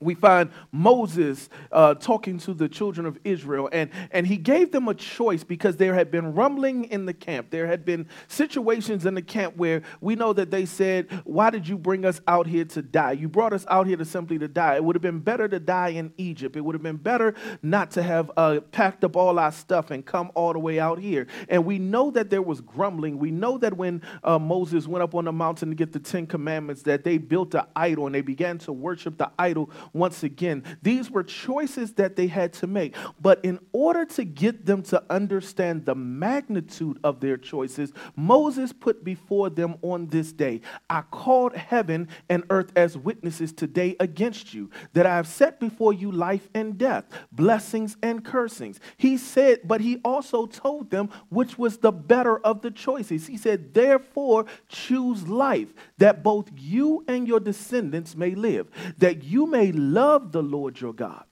we 0.02 0.14
find 0.14 0.50
Moses 0.71 1.49
uh, 1.71 1.94
talking 1.94 2.38
to 2.38 2.54
the 2.54 2.68
children 2.68 3.06
of 3.06 3.18
Israel, 3.25 3.68
and, 3.73 3.90
and 4.11 4.26
he 4.26 4.37
gave 4.37 4.73
them 4.73 4.88
a 4.88 4.94
choice 4.94 5.44
because 5.44 5.76
there 5.76 5.94
had 5.94 6.11
been 6.11 6.35
rumbling 6.35 6.85
in 6.85 7.06
the 7.06 7.14
camp. 7.14 7.50
There 7.50 7.66
had 7.66 7.85
been 7.85 8.06
situations 8.28 9.06
in 9.06 9.14
the 9.14 9.23
camp 9.23 9.56
where 9.56 9.82
we 10.00 10.14
know 10.16 10.32
that 10.32 10.50
they 10.50 10.66
said, 10.66 11.11
Why 11.25 11.50
did 11.50 11.68
you 11.68 11.78
bring 11.78 12.04
us 12.04 12.21
out 12.26 12.47
here 12.47 12.64
to 12.66 12.82
die? 12.82 13.12
You 13.12 13.28
brought 13.28 13.52
us 13.52 13.64
out 13.68 13.87
here 13.87 13.97
to 13.97 14.04
simply 14.04 14.38
to 14.38 14.49
die. 14.49 14.76
It 14.76 14.85
would 14.85 14.97
have 14.97 15.02
been 15.02 15.21
better 15.21 15.49
to 15.49 15.61
die 15.61 15.88
in 15.88 16.12
Egypt. 16.16 16.56
It 16.56 16.61
would 16.61 16.75
have 16.75 16.82
been 16.82 16.97
better 16.97 17.35
not 17.62 17.90
to 17.92 18.02
have 18.02 18.30
uh, 18.37 18.61
packed 18.71 19.04
up 19.04 19.16
all 19.16 19.38
our 19.38 19.52
stuff 19.52 19.90
and 19.90 20.04
come 20.04 20.30
all 20.35 20.52
the 20.52 20.59
way 20.59 20.78
out 20.80 20.99
here. 20.99 21.26
And 21.49 21.64
we 21.64 21.78
know 21.78 22.11
that 22.11 22.30
there 22.30 22.42
was 22.42 22.61
grumbling. 22.61 23.18
We 23.18 23.30
know 23.30 23.59
that 23.59 23.76
when 23.76 24.02
uh, 24.25 24.38
Moses 24.38 24.87
went 24.87 25.02
up 25.02 25.14
on 25.14 25.25
the 25.25 25.32
mountain 25.32 25.71
to 25.71 25.75
get 25.75 25.92
the 25.92 25.99
Ten 25.99 26.26
Commandments, 26.26 26.82
that 26.82 27.04
they 27.04 27.18
built 27.18 27.54
an 27.54 27.64
idol 27.76 28.06
and 28.06 28.14
they 28.14 28.21
began 28.21 28.59
to 28.59 28.73
worship 28.73 29.18
the 29.18 29.30
idol 29.38 29.71
once 29.92 30.22
again. 30.22 30.64
These 30.82 31.11
were 31.11 31.22
choices 31.22 31.92
that 31.94 32.16
they 32.16 32.26
had 32.26 32.52
to 32.54 32.66
make. 32.66 32.94
But 33.20 33.44
in 33.44 33.58
order 33.72 34.04
to 34.06 34.25
get 34.25 34.66
them 34.66 34.82
to 34.84 35.02
understand 35.11 35.84
the 35.87 35.94
magnitude 35.94 36.99
of 37.04 37.20
their 37.20 37.37
choices, 37.37 37.92
Moses 38.16 38.72
put 38.72 39.04
before 39.04 39.50
them 39.50 39.76
on 39.82 40.08
this 40.08 40.32
day 40.32 40.61
I 40.88 41.02
called 41.02 41.54
heaven 41.54 42.08
and 42.28 42.44
earth 42.50 42.72
as 42.76 42.96
witnesses 42.96 43.52
today 43.52 43.96
against 44.00 44.54
you, 44.54 44.70
that 44.92 45.06
I 45.06 45.16
have 45.16 45.26
set 45.26 45.61
before 45.61 45.92
you 45.92 46.11
life 46.11 46.49
and 46.54 46.76
death, 46.76 47.04
blessings 47.30 47.96
and 48.02 48.25
cursings. 48.25 48.80
He 48.96 49.16
said, 49.16 49.61
but 49.64 49.80
he 49.80 50.00
also 50.04 50.46
told 50.46 50.90
them 50.90 51.11
which 51.28 51.58
was 51.58 51.78
the 51.78 51.92
better 51.92 52.38
of 52.38 52.62
the 52.62 52.70
choices. 52.70 53.26
He 53.26 53.37
said, 53.37 53.75
Therefore, 53.75 54.46
choose 54.68 55.28
life, 55.28 55.72
that 55.99 56.22
both 56.22 56.50
you 56.56 57.04
and 57.08 57.26
your 57.26 57.40
descendants 57.40 58.16
may 58.16 58.34
live, 58.34 58.68
that 58.99 59.22
you 59.22 59.46
may 59.46 59.72
love 59.82 60.32
the 60.32 60.42
Lord 60.42 60.80
your 60.80 60.92
God 60.92 61.24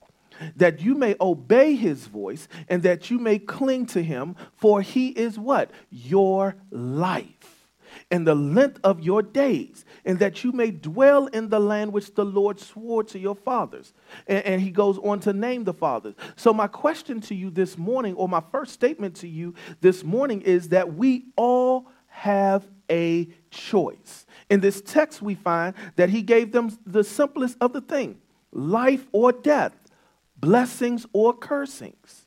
that 0.57 0.81
you 0.81 0.95
may 0.95 1.15
obey 1.21 1.75
his 1.75 2.07
voice 2.07 2.49
and 2.69 2.83
that 2.83 3.11
you 3.11 3.19
may 3.19 3.39
cling 3.39 3.87
to 3.87 4.03
him, 4.03 4.37
for 4.57 4.81
he 4.81 5.09
is 5.09 5.39
what? 5.39 5.71
Your 5.91 6.57
life 6.71 7.67
and 8.11 8.27
the 8.27 8.35
length 8.35 8.81
of 8.85 9.01
your 9.01 9.23
days, 9.23 9.85
and 10.05 10.19
that 10.21 10.45
you 10.45 10.53
may 10.53 10.71
dwell 10.71 11.27
in 11.27 11.49
the 11.49 11.59
land 11.59 11.93
which 11.93 12.15
the 12.15 12.25
Lord 12.25 12.59
swore 12.61 13.05
to 13.05 13.19
your 13.19 13.35
fathers. 13.35 13.93
And, 14.27 14.45
and, 14.45 14.61
he 14.61 14.71
goes 14.71 14.99
on 14.99 15.21
to 15.21 15.33
name 15.33 15.65
the 15.65 15.75
fathers. 15.75 16.15
So, 16.37 16.53
my 16.53 16.67
question 16.67 17.21
to 17.23 17.35
you 17.35 17.51
this 17.51 17.77
morning, 17.77 18.15
or 18.15 18.29
my 18.29 18.43
first 18.53 18.73
statement 18.73 19.17
to 19.17 19.29
you 19.29 19.55
this 19.81 20.05
morning, 20.05 20.41
is 20.43 20.69
that 20.69 20.95
we 20.95 21.27
all 21.37 21.89
have 22.07 22.67
a 22.91 23.29
choice. 23.51 24.27
In 24.49 24.61
this 24.61 24.81
text, 24.81 25.23
we 25.23 25.35
find 25.35 25.75
that 25.97 26.11
he 26.11 26.23
gave 26.23 26.53
them 26.53 26.77
the 26.87 27.05
simplest 27.05 27.57
of 27.61 27.73
the 27.73 27.81
thing 27.81 28.19
life 28.53 29.07
or 29.13 29.33
death, 29.33 29.75
blessings 30.37 31.07
or 31.13 31.37
cursings. 31.37 32.27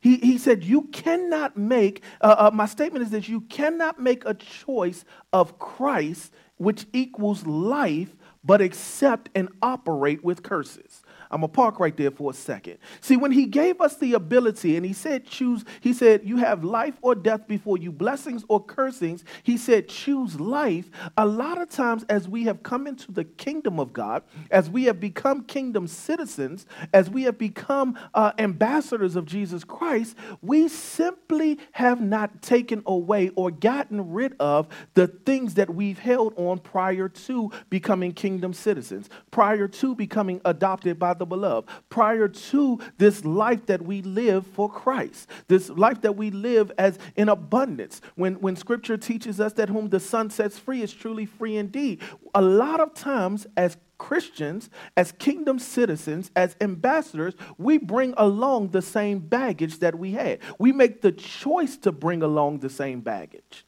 He, 0.00 0.16
he 0.18 0.38
said, 0.38 0.64
You 0.64 0.82
cannot 0.82 1.56
make, 1.56 2.02
uh, 2.20 2.36
uh, 2.38 2.50
my 2.52 2.66
statement 2.66 3.04
is 3.04 3.10
that 3.10 3.28
you 3.28 3.42
cannot 3.42 4.00
make 4.00 4.24
a 4.24 4.34
choice 4.34 5.04
of 5.32 5.58
Christ 5.58 6.32
which 6.56 6.86
equals 6.92 7.46
life, 7.46 8.16
but 8.44 8.60
accept 8.60 9.28
and 9.34 9.48
operate 9.62 10.24
with 10.24 10.42
curses. 10.42 11.02
I'm 11.30 11.40
going 11.40 11.50
to 11.50 11.54
park 11.54 11.78
right 11.78 11.96
there 11.96 12.10
for 12.10 12.30
a 12.30 12.34
second. 12.34 12.78
See, 13.00 13.16
when 13.16 13.32
he 13.32 13.46
gave 13.46 13.80
us 13.80 13.96
the 13.96 14.14
ability 14.14 14.76
and 14.76 14.86
he 14.86 14.92
said, 14.92 15.26
choose, 15.26 15.64
he 15.80 15.92
said, 15.92 16.22
you 16.24 16.38
have 16.38 16.64
life 16.64 16.94
or 17.02 17.14
death 17.14 17.46
before 17.46 17.78
you, 17.78 17.92
blessings 17.92 18.44
or 18.48 18.64
cursings. 18.64 19.24
He 19.42 19.56
said, 19.56 19.88
choose 19.88 20.40
life. 20.40 20.90
A 21.16 21.26
lot 21.26 21.60
of 21.60 21.68
times, 21.68 22.04
as 22.08 22.28
we 22.28 22.44
have 22.44 22.62
come 22.62 22.86
into 22.86 23.12
the 23.12 23.24
kingdom 23.24 23.78
of 23.78 23.92
God, 23.92 24.22
as 24.50 24.70
we 24.70 24.84
have 24.84 25.00
become 25.00 25.44
kingdom 25.44 25.86
citizens, 25.86 26.66
as 26.92 27.10
we 27.10 27.24
have 27.24 27.38
become 27.38 27.98
uh, 28.14 28.32
ambassadors 28.38 29.16
of 29.16 29.26
Jesus 29.26 29.64
Christ, 29.64 30.16
we 30.40 30.68
simply 30.68 31.58
have 31.72 32.00
not 32.00 32.40
taken 32.42 32.82
away 32.86 33.30
or 33.36 33.50
gotten 33.50 34.12
rid 34.12 34.34
of 34.40 34.68
the 34.94 35.06
things 35.06 35.54
that 35.54 35.74
we've 35.74 35.98
held 35.98 36.32
on 36.36 36.58
prior 36.58 37.08
to 37.08 37.50
becoming 37.68 38.12
kingdom 38.12 38.52
citizens, 38.52 39.10
prior 39.30 39.68
to 39.68 39.94
becoming 39.94 40.40
adopted 40.44 40.98
by 40.98 41.14
the 41.18 41.26
beloved, 41.26 41.68
prior 41.88 42.28
to 42.28 42.78
this 42.98 43.24
life 43.24 43.66
that 43.66 43.82
we 43.82 44.02
live 44.02 44.46
for 44.46 44.70
Christ, 44.70 45.28
this 45.48 45.68
life 45.68 46.00
that 46.02 46.16
we 46.16 46.30
live 46.30 46.72
as 46.78 46.98
in 47.16 47.28
abundance. 47.28 48.00
When, 48.14 48.34
when 48.40 48.56
scripture 48.56 48.96
teaches 48.96 49.40
us 49.40 49.52
that 49.54 49.68
whom 49.68 49.88
the 49.88 50.00
Son 50.00 50.30
sets 50.30 50.58
free 50.58 50.82
is 50.82 50.92
truly 50.92 51.26
free 51.26 51.56
indeed, 51.56 52.00
a 52.34 52.42
lot 52.42 52.80
of 52.80 52.94
times 52.94 53.46
as 53.56 53.76
Christians, 53.98 54.70
as 54.96 55.12
kingdom 55.12 55.58
citizens, 55.58 56.30
as 56.36 56.56
ambassadors, 56.60 57.34
we 57.58 57.78
bring 57.78 58.14
along 58.16 58.68
the 58.68 58.82
same 58.82 59.18
baggage 59.18 59.80
that 59.80 59.98
we 59.98 60.12
had. 60.12 60.38
We 60.58 60.72
make 60.72 61.02
the 61.02 61.12
choice 61.12 61.76
to 61.78 61.92
bring 61.92 62.22
along 62.22 62.60
the 62.60 62.70
same 62.70 63.00
baggage. 63.00 63.66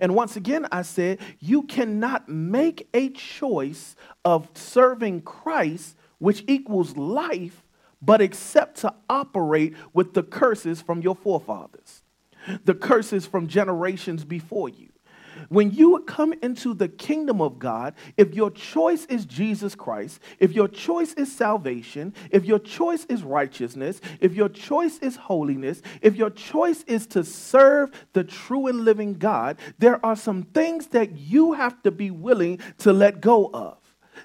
And 0.00 0.14
once 0.14 0.36
again, 0.36 0.66
I 0.72 0.82
said, 0.82 1.20
you 1.38 1.62
cannot 1.62 2.28
make 2.28 2.88
a 2.92 3.10
choice 3.10 3.94
of 4.24 4.48
serving 4.54 5.22
Christ 5.22 5.96
which 6.18 6.44
equals 6.46 6.96
life, 6.96 7.62
but 8.00 8.20
accept 8.20 8.78
to 8.78 8.94
operate 9.08 9.74
with 9.92 10.14
the 10.14 10.22
curses 10.22 10.80
from 10.80 11.02
your 11.02 11.16
forefathers, 11.16 12.02
the 12.64 12.74
curses 12.74 13.26
from 13.26 13.48
generations 13.48 14.24
before 14.24 14.68
you. 14.68 14.88
When 15.48 15.70
you 15.70 16.02
come 16.06 16.34
into 16.42 16.74
the 16.74 16.88
kingdom 16.88 17.40
of 17.40 17.58
God, 17.58 17.94
if 18.16 18.34
your 18.34 18.50
choice 18.50 19.04
is 19.06 19.24
Jesus 19.24 19.74
Christ, 19.74 20.20
if 20.38 20.52
your 20.52 20.68
choice 20.68 21.12
is 21.14 21.34
salvation, 21.34 22.12
if 22.30 22.44
your 22.44 22.58
choice 22.58 23.04
is 23.06 23.22
righteousness, 23.22 24.00
if 24.20 24.34
your 24.34 24.48
choice 24.48 24.98
is 24.98 25.16
holiness, 25.16 25.80
if 26.02 26.16
your 26.16 26.30
choice 26.30 26.82
is 26.86 27.06
to 27.08 27.24
serve 27.24 27.90
the 28.12 28.24
true 28.24 28.66
and 28.66 28.84
living 28.84 29.14
God, 29.14 29.58
there 29.78 30.04
are 30.04 30.16
some 30.16 30.42
things 30.42 30.88
that 30.88 31.16
you 31.16 31.52
have 31.52 31.82
to 31.82 31.90
be 31.90 32.10
willing 32.10 32.58
to 32.78 32.92
let 32.92 33.20
go 33.20 33.50
of. 33.52 33.77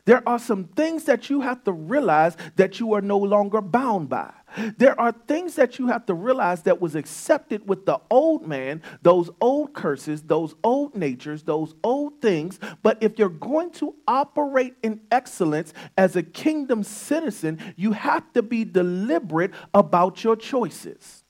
There 0.06 0.28
are 0.28 0.40
some 0.40 0.66
things 0.66 1.06
that 1.06 1.30
you 1.30 1.42
have 1.42 1.64
to 1.64 1.72
realize 1.72 2.36
that 2.58 2.80
you 2.80 2.94
are 2.94 3.02
no 3.02 3.18
longer 3.18 3.62
bound 3.62 4.10
by. 4.10 4.34
There 4.78 5.00
are 5.00 5.14
things 5.14 5.56
that 5.56 5.80
you 5.80 5.88
have 5.88 6.06
to 6.08 6.14
realize 6.14 6.64
that 6.64 6.82
was 6.82 6.96
accepted 6.96 7.68
with 7.68 7.86
the 7.86 8.00
old 8.12 8.46
man, 8.46 8.82
those 9.02 9.30
old 9.42 9.74
curses, 9.74 10.22
those 10.24 10.56
old 10.64 10.96
natures, 10.96 11.44
those 11.44 11.74
old 11.84 12.22
things. 12.22 12.60
But 12.84 13.02
if 13.02 13.18
you're 13.18 13.30
going 13.30 13.72
to 13.72 13.96
operate 14.08 14.76
in 14.84 15.02
excellence 15.10 15.74
as 15.98 16.16
a 16.16 16.24
kingdom 16.24 16.84
citizen, 16.84 17.60
you 17.78 17.94
have 17.94 18.32
to 18.34 18.42
be 18.42 18.66
deliberate 18.66 19.52
about 19.74 20.24
your 20.24 20.36
choices. 20.36 21.23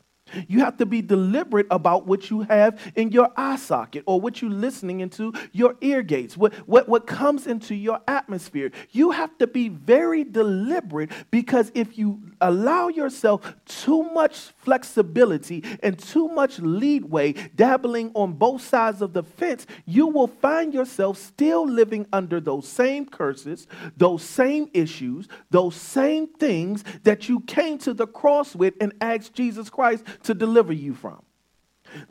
You 0.48 0.60
have 0.60 0.78
to 0.78 0.86
be 0.86 1.02
deliberate 1.02 1.68
about 1.72 2.08
what 2.08 2.30
you 2.30 2.42
have 2.42 2.80
in 2.96 3.12
your 3.12 3.32
eye 3.38 3.58
socket 3.58 4.04
or 4.06 4.20
what 4.20 4.42
you're 4.42 4.52
listening 4.52 5.00
into 5.02 5.34
your 5.52 5.75
ear 5.82 6.02
gates, 6.02 6.38
what, 6.38 6.54
what, 6.68 6.88
what 6.88 7.08
comes 7.08 7.48
into 7.48 7.75
your 7.75 8.00
atmosphere. 8.08 8.72
You 8.92 9.12
have 9.12 9.38
to 9.40 9.48
be 9.48 9.70
very 9.70 10.24
deliberate 10.24 11.12
because 11.32 11.72
if 11.74 11.98
you 11.98 12.22
allow 12.42 12.88
yourself 12.88 13.56
too 13.66 14.04
much 14.04 14.38
flexibility 14.58 15.63
and 15.82 15.98
too 15.98 16.28
much 16.28 16.60
leadway, 16.60 17.34
dabbling 17.56 18.12
on 18.13 18.34
both 18.34 18.62
sides 18.62 19.02
of 19.02 19.13
the 19.13 19.24
fence, 19.24 19.66
you 19.86 20.08
will 20.08 20.28
find 20.28 20.74
yourself 20.74 21.18
still 21.18 21.68
living 21.68 22.06
under 22.12 22.40
those 22.40 22.68
same 22.68 23.06
curses, 23.06 23.68
those 23.98 24.24
same 24.24 24.70
issues, 24.74 25.28
those 25.50 25.75
same 25.75 26.28
things 26.28 26.84
that 27.04 27.30
you 27.30 27.40
came 27.42 27.78
to 27.80 27.94
the 27.94 28.08
cross 28.08 28.56
with 28.56 28.74
and 28.82 28.94
asked 29.02 29.34
Jesus 29.34 29.70
Christ 29.70 30.04
to 30.24 30.34
deliver 30.34 30.74
you 30.74 30.94
from. 30.94 31.22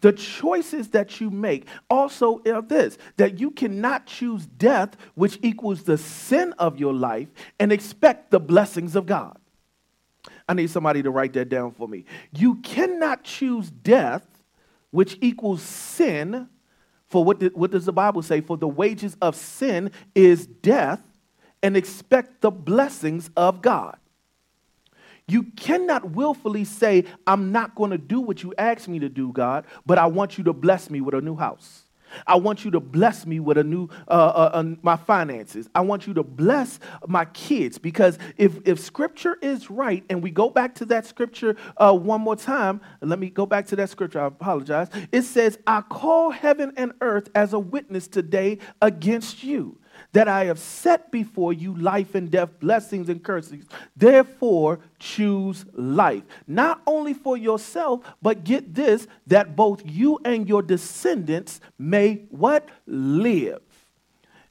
The 0.01 0.13
choices 0.13 0.91
that 0.91 1.21
you 1.21 1.31
make 1.31 1.67
also 1.91 2.41
are 2.47 2.63
this 2.63 2.99
that 3.17 3.41
you 3.41 3.51
cannot 3.51 4.07
choose 4.07 4.47
death, 4.47 4.97
which 5.15 5.39
equals 5.43 5.83
the 5.83 5.99
sin 5.99 6.53
of 6.59 6.79
your 6.79 6.95
life, 6.95 7.29
and 7.59 7.73
expect 7.73 8.31
the 8.31 8.41
blessings 8.41 8.95
of 8.95 9.07
God. 9.07 9.37
I 10.49 10.55
need 10.55 10.71
somebody 10.71 11.03
to 11.03 11.11
write 11.11 11.33
that 11.33 11.49
down 11.49 11.73
for 11.73 11.89
me. 11.89 12.05
You 12.37 12.57
cannot 12.57 13.25
choose 13.25 13.71
death, 13.71 14.27
which 14.91 15.19
equals 15.21 15.63
sin. 15.63 16.49
For 17.09 17.25
what, 17.25 17.41
did, 17.41 17.55
what 17.55 17.71
does 17.71 17.85
the 17.85 17.93
Bible 17.93 18.23
say? 18.23 18.41
For 18.41 18.57
the 18.57 18.69
wages 18.69 19.17
of 19.21 19.35
sin 19.35 19.91
is 20.15 20.47
death, 20.47 21.03
and 21.63 21.77
expect 21.77 22.41
the 22.41 22.51
blessings 22.51 23.31
of 23.37 23.63
God. 23.63 23.97
You 25.29 25.45
cannot 25.45 26.11
willfully 26.11 26.65
say, 26.65 27.05
I'm 27.27 27.53
not 27.53 27.75
going 27.75 27.91
to 27.91 27.99
do 27.99 28.21
what 28.21 28.43
you 28.43 28.55
asked 28.59 28.89
me 28.89 28.99
to 28.99 29.09
do, 29.09 29.33
God, 29.33 29.65
but 29.87 29.99
I 29.99 30.07
want 30.07 30.37
you 30.39 30.45
to 30.45 30.53
bless 30.53 30.91
me 30.91 31.01
with 31.01 31.15
a 31.15 31.21
new 31.21 31.37
house. 31.37 31.87
I 32.27 32.37
want 32.37 32.65
you 32.65 32.71
to 32.73 32.81
bless 32.81 33.27
me 33.27 33.41
with 33.41 33.59
a 33.59 33.65
new 33.65 33.89
uh, 34.09 34.11
uh, 34.11 34.51
uh, 34.55 34.75
my 34.83 34.97
finances. 34.97 35.69
I 35.75 35.81
want 35.81 36.07
you 36.07 36.15
to 36.15 36.23
bless 36.23 36.79
my 37.07 37.25
kids 37.27 37.79
because 37.79 38.19
if 38.37 38.59
if 38.67 38.79
Scripture 38.79 39.39
is 39.41 39.71
right, 39.71 40.05
and 40.11 40.23
we 40.23 40.31
go 40.31 40.51
back 40.51 40.75
to 40.77 40.85
that 40.87 41.07
Scripture 41.07 41.57
uh, 41.77 41.93
one 41.95 42.21
more 42.21 42.37
time, 42.37 42.81
let 43.01 43.19
me 43.19 43.31
go 43.31 43.47
back 43.47 43.67
to 43.69 43.77
that 43.77 43.91
Scripture. 43.91 44.21
I 44.21 44.27
apologize. 44.27 44.89
It 45.11 45.23
says, 45.23 45.59
"I 45.67 45.81
call 45.83 46.31
heaven 46.31 46.73
and 46.77 46.93
earth 47.01 47.29
as 47.35 47.53
a 47.53 47.59
witness 47.59 48.09
today 48.09 48.59
against 48.81 49.43
you." 49.43 49.79
That 50.13 50.29
I 50.29 50.45
have 50.45 50.59
set 50.59 51.11
before 51.11 51.53
you 51.53 51.75
life 51.75 52.15
and 52.15 52.31
death, 52.31 52.51
blessings 52.61 53.09
and 53.09 53.23
curses. 53.23 53.65
Therefore, 53.97 54.81
choose 54.99 55.65
life, 55.73 56.23
not 56.47 56.83
only 56.87 57.15
for 57.15 57.37
yourself, 57.37 58.01
but 58.21 58.45
get 58.45 58.75
this, 58.75 59.07
that 59.27 59.57
both 59.57 59.83
you 59.85 60.21
and 60.25 60.49
your 60.49 60.63
descendants 60.63 61.61
may 61.79 62.27
what? 62.31 62.69
Live. 62.87 63.61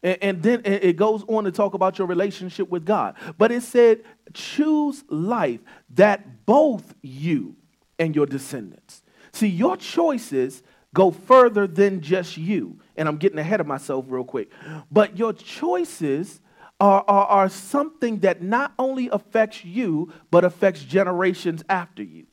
And, 0.04 0.41
then 0.41 0.62
it 0.65 0.97
goes 0.97 1.24
on 1.28 1.43
to 1.43 1.52
talk 1.52 1.76
about 1.76 2.00
your 2.00 2.08
relationship 2.08 2.69
with 2.69 2.86
God. 2.86 3.15
But 3.38 3.52
it 3.52 3.62
said, 3.62 4.04
choose 4.34 5.04
life 5.10 5.60
that 5.91 6.47
both 6.47 6.95
you 7.04 7.56
and 8.00 8.15
your 8.15 8.26
descendants. 8.26 9.04
See, 9.32 9.47
your 9.47 9.78
choices 9.78 10.63
go 10.91 11.12
further 11.12 11.67
than 11.67 12.02
just 12.02 12.36
you 12.36 12.80
and 12.98 13.08
I'm 13.08 13.18
getting 13.18 13.40
ahead 13.40 13.62
of 13.62 13.68
myself 13.68 14.06
real 14.08 14.24
quick. 14.24 14.52
But 14.92 15.18
your 15.18 15.34
choices 15.34 16.42
are, 16.80 17.04
are, 17.08 17.28
are 17.28 17.50
something 17.50 18.20
that 18.20 18.42
not 18.42 18.74
only 18.80 19.10
affects 19.10 19.64
you, 19.64 20.12
but 20.32 20.44
affects 20.44 20.84
generations 20.84 21.64
after 21.70 22.04
you. 22.04 22.26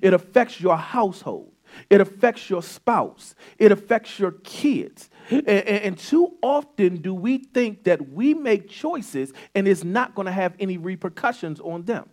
It 0.00 0.14
affects 0.14 0.60
your 0.60 0.76
household. 0.76 1.52
It 1.90 2.00
affects 2.00 2.48
your 2.48 2.62
spouse. 2.62 3.34
It 3.58 3.72
affects 3.72 4.18
your 4.18 4.32
kids. 4.32 5.10
And, 5.28 5.48
and, 5.48 5.98
too 5.98 6.34
often 6.40 6.98
do 6.98 7.12
we 7.12 7.38
think 7.38 7.82
that 7.84 8.10
we 8.10 8.32
make 8.32 8.68
choices 8.68 9.32
and 9.56 9.66
it's 9.66 9.82
not 9.82 10.14
going 10.14 10.26
to 10.26 10.32
have 10.32 10.54
any 10.60 10.78
repercussions 10.78 11.58
on 11.58 11.82
them 11.82 12.08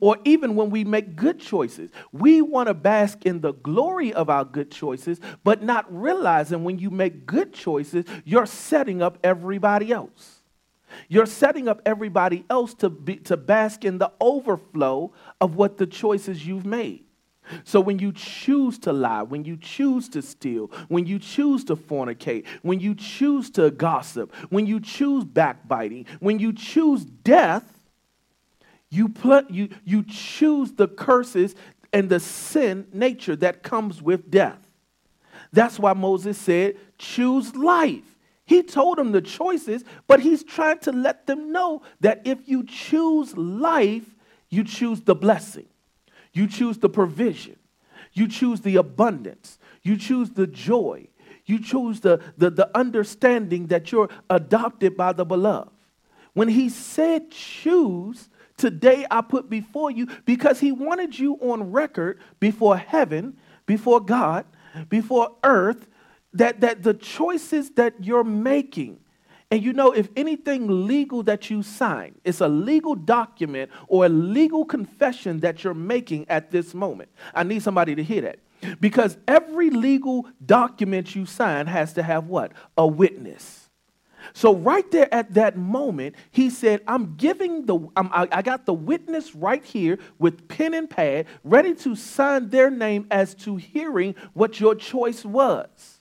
or 0.00 0.18
even 0.24 0.54
when 0.54 0.70
we 0.70 0.84
make 0.84 1.16
good 1.16 1.38
choices. 1.40 1.90
We 2.12 2.42
want 2.42 2.68
to 2.68 2.74
bask 2.74 3.24
in 3.24 3.40
the 3.40 3.52
glory 3.52 4.12
of 4.12 4.30
our 4.30 4.44
good 4.44 4.70
choices, 4.70 5.20
but 5.44 5.62
not 5.62 5.86
realizing 5.88 6.64
when 6.64 6.78
you 6.78 6.90
make 6.90 7.26
good 7.26 7.52
choices, 7.52 8.04
you're 8.24 8.46
setting 8.46 9.02
up 9.02 9.18
everybody 9.22 9.92
else. 9.92 10.40
You're 11.08 11.26
setting 11.26 11.68
up 11.68 11.82
everybody 11.84 12.44
else 12.48 12.74
to, 12.74 12.90
be, 12.90 13.16
to 13.16 13.36
bask 13.36 13.84
in 13.84 13.98
the 13.98 14.10
overflow 14.20 15.12
of 15.40 15.54
what 15.54 15.76
the 15.76 15.86
choices 15.86 16.46
you've 16.46 16.66
made. 16.66 17.04
So 17.64 17.80
when 17.80 17.98
you 17.98 18.12
choose 18.12 18.78
to 18.80 18.92
lie, 18.92 19.22
when 19.22 19.44
you 19.44 19.56
choose 19.56 20.08
to 20.10 20.22
steal, 20.22 20.70
when 20.88 21.06
you 21.06 21.18
choose 21.18 21.64
to 21.64 21.76
fornicate, 21.76 22.46
when 22.62 22.80
you 22.80 22.94
choose 22.94 23.50
to 23.52 23.70
gossip, 23.70 24.34
when 24.50 24.66
you 24.66 24.80
choose 24.80 25.24
backbiting, 25.24 26.06
when 26.20 26.38
you 26.38 26.52
choose 26.52 27.04
death, 27.04 27.77
you, 28.90 29.08
put, 29.08 29.50
you, 29.50 29.68
you 29.84 30.04
choose 30.04 30.72
the 30.72 30.88
curses 30.88 31.54
and 31.92 32.08
the 32.08 32.20
sin 32.20 32.86
nature 32.92 33.36
that 33.36 33.62
comes 33.62 34.02
with 34.02 34.30
death. 34.30 34.58
That's 35.52 35.78
why 35.78 35.92
Moses 35.92 36.38
said, 36.38 36.76
choose 36.98 37.54
life. 37.54 38.04
He 38.44 38.62
told 38.62 38.98
them 38.98 39.12
the 39.12 39.20
choices, 39.20 39.84
but 40.06 40.20
he's 40.20 40.42
trying 40.42 40.78
to 40.80 40.92
let 40.92 41.26
them 41.26 41.52
know 41.52 41.82
that 42.00 42.22
if 42.24 42.48
you 42.48 42.64
choose 42.64 43.36
life, 43.36 44.04
you 44.48 44.64
choose 44.64 45.02
the 45.02 45.14
blessing, 45.14 45.66
you 46.32 46.46
choose 46.46 46.78
the 46.78 46.88
provision, 46.88 47.56
you 48.14 48.26
choose 48.26 48.62
the 48.62 48.76
abundance, 48.76 49.58
you 49.82 49.98
choose 49.98 50.30
the 50.30 50.46
joy, 50.46 51.06
you 51.44 51.62
choose 51.62 52.00
the, 52.00 52.20
the, 52.38 52.50
the 52.50 52.70
understanding 52.76 53.66
that 53.66 53.92
you're 53.92 54.08
adopted 54.30 54.96
by 54.96 55.12
the 55.12 55.26
beloved. 55.26 55.70
When 56.32 56.48
he 56.48 56.68
said 56.68 57.30
choose, 57.30 58.28
today 58.58 59.06
I 59.10 59.22
put 59.22 59.48
before 59.48 59.90
you 59.90 60.08
because 60.26 60.60
he 60.60 60.72
wanted 60.72 61.18
you 61.18 61.36
on 61.36 61.72
record 61.72 62.20
before 62.40 62.76
heaven, 62.76 63.38
before 63.64 64.00
God, 64.00 64.44
before 64.90 65.34
earth, 65.42 65.88
that, 66.34 66.60
that 66.60 66.82
the 66.82 66.92
choices 66.92 67.70
that 67.70 68.04
you're 68.04 68.24
making, 68.24 69.00
and 69.50 69.62
you 69.62 69.72
know, 69.72 69.92
if 69.92 70.10
anything 70.14 70.86
legal 70.86 71.22
that 71.22 71.48
you 71.48 71.62
sign, 71.62 72.16
it's 72.22 72.40
a 72.40 72.48
legal 72.48 72.94
document 72.94 73.70
or 73.86 74.04
a 74.04 74.08
legal 74.08 74.66
confession 74.66 75.40
that 75.40 75.64
you're 75.64 75.72
making 75.72 76.28
at 76.28 76.50
this 76.50 76.74
moment. 76.74 77.08
I 77.34 77.44
need 77.44 77.62
somebody 77.62 77.94
to 77.94 78.04
hear 78.04 78.20
that. 78.22 78.40
Because 78.80 79.16
every 79.26 79.70
legal 79.70 80.26
document 80.44 81.14
you 81.14 81.24
sign 81.24 81.66
has 81.66 81.94
to 81.94 82.02
have 82.02 82.26
what? 82.26 82.52
A 82.76 82.86
witness. 82.86 83.57
So, 84.32 84.54
right 84.54 84.88
there 84.90 85.12
at 85.12 85.34
that 85.34 85.56
moment, 85.56 86.14
he 86.30 86.50
said, 86.50 86.82
I'm 86.86 87.16
giving 87.16 87.66
the, 87.66 87.78
I'm, 87.96 88.10
I, 88.12 88.28
I 88.30 88.42
got 88.42 88.66
the 88.66 88.74
witness 88.74 89.34
right 89.34 89.64
here 89.64 89.98
with 90.18 90.48
pen 90.48 90.74
and 90.74 90.88
pad, 90.88 91.26
ready 91.44 91.74
to 91.76 91.94
sign 91.94 92.50
their 92.50 92.70
name 92.70 93.06
as 93.10 93.34
to 93.36 93.56
hearing 93.56 94.14
what 94.34 94.60
your 94.60 94.74
choice 94.74 95.24
was. 95.24 96.00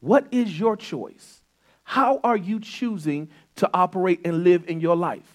What 0.00 0.26
is 0.30 0.58
your 0.58 0.76
choice? 0.76 1.42
How 1.84 2.20
are 2.24 2.36
you 2.36 2.60
choosing 2.60 3.28
to 3.56 3.70
operate 3.72 4.20
and 4.24 4.44
live 4.44 4.68
in 4.68 4.80
your 4.80 4.96
life? 4.96 5.34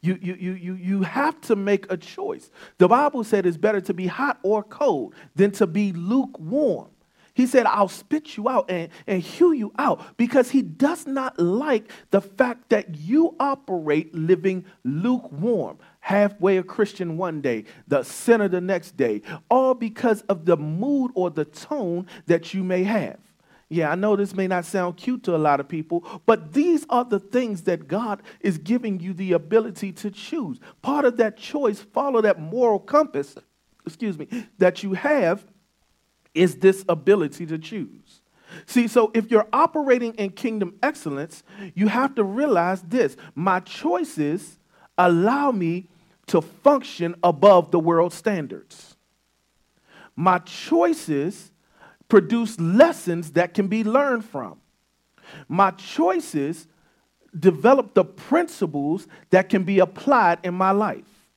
You, 0.00 0.18
you, 0.20 0.34
you, 0.34 0.52
you, 0.52 0.74
you 0.74 1.02
have 1.02 1.40
to 1.42 1.56
make 1.56 1.90
a 1.90 1.96
choice. 1.96 2.50
The 2.76 2.88
Bible 2.88 3.24
said 3.24 3.46
it's 3.46 3.56
better 3.56 3.80
to 3.82 3.94
be 3.94 4.06
hot 4.06 4.38
or 4.42 4.62
cold 4.62 5.14
than 5.34 5.50
to 5.52 5.66
be 5.66 5.92
lukewarm. 5.92 6.90
He 7.34 7.46
said, 7.46 7.66
I'll 7.66 7.88
spit 7.88 8.36
you 8.36 8.48
out 8.48 8.70
and, 8.70 8.90
and 9.08 9.20
hew 9.20 9.52
you 9.52 9.72
out 9.76 10.16
because 10.16 10.50
he 10.50 10.62
does 10.62 11.04
not 11.04 11.38
like 11.38 11.90
the 12.10 12.20
fact 12.20 12.68
that 12.68 12.96
you 12.96 13.34
operate 13.40 14.14
living 14.14 14.64
lukewarm, 14.84 15.78
halfway 15.98 16.58
a 16.58 16.62
Christian 16.62 17.16
one 17.16 17.40
day, 17.40 17.64
the 17.88 18.04
sinner 18.04 18.46
the 18.46 18.60
next 18.60 18.96
day, 18.96 19.20
all 19.50 19.74
because 19.74 20.22
of 20.22 20.44
the 20.44 20.56
mood 20.56 21.10
or 21.16 21.28
the 21.28 21.44
tone 21.44 22.06
that 22.26 22.54
you 22.54 22.62
may 22.62 22.84
have. 22.84 23.18
Yeah, 23.68 23.90
I 23.90 23.96
know 23.96 24.14
this 24.14 24.34
may 24.34 24.46
not 24.46 24.64
sound 24.64 24.96
cute 24.96 25.24
to 25.24 25.34
a 25.34 25.38
lot 25.38 25.58
of 25.58 25.66
people, 25.66 26.06
but 26.26 26.52
these 26.52 26.86
are 26.88 27.04
the 27.04 27.18
things 27.18 27.62
that 27.62 27.88
God 27.88 28.22
is 28.40 28.58
giving 28.58 29.00
you 29.00 29.12
the 29.12 29.32
ability 29.32 29.90
to 29.92 30.10
choose. 30.12 30.60
Part 30.82 31.04
of 31.04 31.16
that 31.16 31.36
choice, 31.36 31.80
follow 31.80 32.20
that 32.20 32.38
moral 32.38 32.78
compass, 32.78 33.34
excuse 33.84 34.16
me, 34.16 34.28
that 34.58 34.84
you 34.84 34.92
have 34.92 35.44
is 36.34 36.56
this 36.56 36.84
ability 36.88 37.46
to 37.46 37.58
choose. 37.58 38.20
See, 38.66 38.88
so 38.88 39.10
if 39.14 39.30
you're 39.30 39.48
operating 39.52 40.14
in 40.14 40.30
kingdom 40.30 40.74
excellence, 40.82 41.42
you 41.74 41.88
have 41.88 42.14
to 42.16 42.24
realize 42.24 42.82
this 42.82 43.16
my 43.34 43.60
choices 43.60 44.58
allow 44.96 45.50
me 45.50 45.88
to 46.26 46.40
function 46.40 47.14
above 47.22 47.70
the 47.70 47.78
world 47.78 48.12
standards. 48.12 48.96
My 50.16 50.38
choices 50.38 51.52
produce 52.08 52.58
lessons 52.60 53.32
that 53.32 53.54
can 53.54 53.66
be 53.66 53.82
learned 53.82 54.24
from. 54.24 54.60
My 55.48 55.72
choices 55.72 56.68
develop 57.36 57.94
the 57.94 58.04
principles 58.04 59.08
that 59.30 59.48
can 59.48 59.64
be 59.64 59.80
applied 59.80 60.38
in 60.44 60.54
my 60.54 60.70
life. 60.70 61.28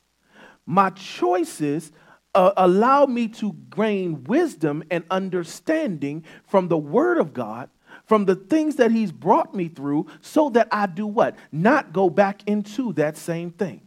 My 0.65 0.91
choices 0.91 1.91
uh, 2.35 2.51
allow 2.57 3.05
me 3.05 3.27
to 3.27 3.55
gain 3.75 4.23
wisdom 4.25 4.83
and 4.91 5.03
understanding 5.09 6.23
from 6.45 6.67
the 6.67 6.77
Word 6.77 7.17
of 7.17 7.33
God, 7.33 7.69
from 8.05 8.25
the 8.25 8.35
things 8.35 8.75
that 8.75 8.91
He's 8.91 9.11
brought 9.11 9.55
me 9.55 9.67
through, 9.67 10.07
so 10.21 10.49
that 10.49 10.67
I 10.71 10.85
do 10.85 11.07
what? 11.07 11.35
Not 11.51 11.93
go 11.93 12.09
back 12.09 12.47
into 12.47 12.93
that 12.93 13.17
same 13.17 13.51
thing. 13.51 13.81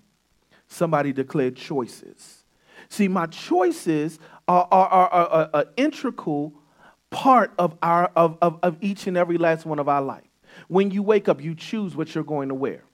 Somebody 0.68 1.12
declared 1.12 1.56
choices. 1.56 2.44
See, 2.88 3.08
my 3.08 3.26
choices 3.26 4.18
are, 4.48 4.66
are, 4.70 4.88
are, 4.88 5.50
an 5.54 5.64
integral 5.76 6.54
part 7.10 7.52
of, 7.58 7.76
our, 7.82 8.10
of, 8.16 8.36
of, 8.42 8.58
of 8.62 8.76
each 8.80 9.06
and 9.06 9.16
every 9.16 9.38
last 9.38 9.64
one 9.64 9.78
of 9.78 9.88
our 9.88 10.02
life. 10.02 10.24
When 10.68 10.90
you 10.90 11.02
wake 11.02 11.28
up, 11.28 11.42
you 11.42 11.54
choose 11.54 11.94
what 11.94 12.14
you're 12.14 12.24
going 12.24 12.48
to 12.48 12.54
wear. 12.54 12.84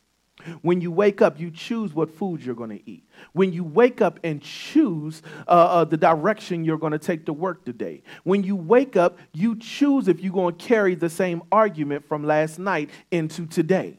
When 0.63 0.81
you 0.81 0.91
wake 0.91 1.23
up, 1.23 1.39
you 1.41 1.51
choose 1.51 1.95
what 1.95 2.11
food 2.11 2.43
you're 2.43 2.55
going 2.55 2.79
to 2.79 2.91
eat. 2.91 3.05
When 3.33 3.53
you 3.53 3.65
wake 3.65 4.01
up 4.01 4.21
and 4.25 4.43
choose 4.43 5.23
uh, 5.47 5.51
uh, 5.51 5.85
the 5.85 5.97
direction 5.97 6.65
you're 6.65 6.79
going 6.79 6.93
to 6.93 6.99
take 6.99 7.27
to 7.27 7.33
work 7.33 7.65
today. 7.65 8.03
When 8.25 8.43
you 8.43 8.57
wake 8.57 8.97
up, 8.97 9.19
you 9.33 9.57
choose 9.57 10.09
if 10.09 10.21
you're 10.21 10.33
going 10.33 10.57
to 10.57 10.65
carry 10.65 10.95
the 10.95 11.11
same 11.11 11.43
argument 11.51 12.07
from 12.07 12.25
last 12.25 12.59
night 12.59 12.91
into 13.11 13.47
today. 13.47 13.99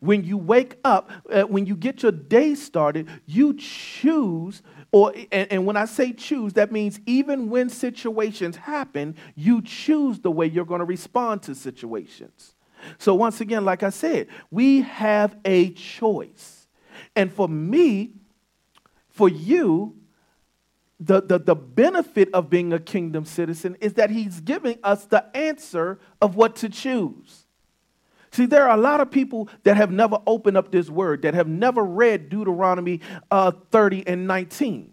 When 0.00 0.24
you 0.24 0.36
wake 0.36 0.76
up, 0.84 1.10
uh, 1.30 1.42
when 1.42 1.66
you 1.66 1.74
get 1.74 2.02
your 2.02 2.12
day 2.12 2.54
started, 2.54 3.08
you 3.26 3.54
choose 3.54 4.62
or 4.92 5.12
and, 5.30 5.52
and, 5.52 5.66
when 5.66 5.76
I 5.76 5.84
say 5.84 6.12
choose, 6.12 6.54
that 6.54 6.72
means 6.72 6.98
even 7.06 7.48
when 7.48 7.68
situations 7.68 8.56
happen, 8.56 9.14
you 9.36 9.62
choose 9.62 10.18
the 10.18 10.32
way 10.32 10.46
you're 10.46 10.64
going 10.64 10.80
to 10.80 10.84
respond 10.84 11.42
to 11.44 11.54
situations. 11.54 12.54
So, 12.98 13.14
once 13.14 13.40
again, 13.40 13.64
like 13.64 13.82
I 13.82 13.90
said, 13.90 14.28
we 14.50 14.82
have 14.82 15.36
a 15.44 15.70
choice. 15.70 16.66
And 17.16 17.32
for 17.32 17.48
me, 17.48 18.12
for 19.08 19.28
you, 19.28 19.96
the, 20.98 21.22
the, 21.22 21.38
the 21.38 21.54
benefit 21.54 22.28
of 22.34 22.50
being 22.50 22.72
a 22.72 22.78
kingdom 22.78 23.24
citizen 23.24 23.76
is 23.80 23.94
that 23.94 24.10
he's 24.10 24.40
giving 24.40 24.78
us 24.84 25.06
the 25.06 25.24
answer 25.36 25.98
of 26.20 26.36
what 26.36 26.56
to 26.56 26.68
choose. 26.68 27.46
See, 28.32 28.46
there 28.46 28.68
are 28.68 28.76
a 28.76 28.80
lot 28.80 29.00
of 29.00 29.10
people 29.10 29.48
that 29.64 29.76
have 29.76 29.90
never 29.90 30.18
opened 30.26 30.56
up 30.56 30.70
this 30.70 30.88
word, 30.88 31.22
that 31.22 31.34
have 31.34 31.48
never 31.48 31.82
read 31.82 32.28
Deuteronomy 32.28 33.00
uh, 33.30 33.52
30 33.70 34.06
and 34.06 34.26
19. 34.26 34.92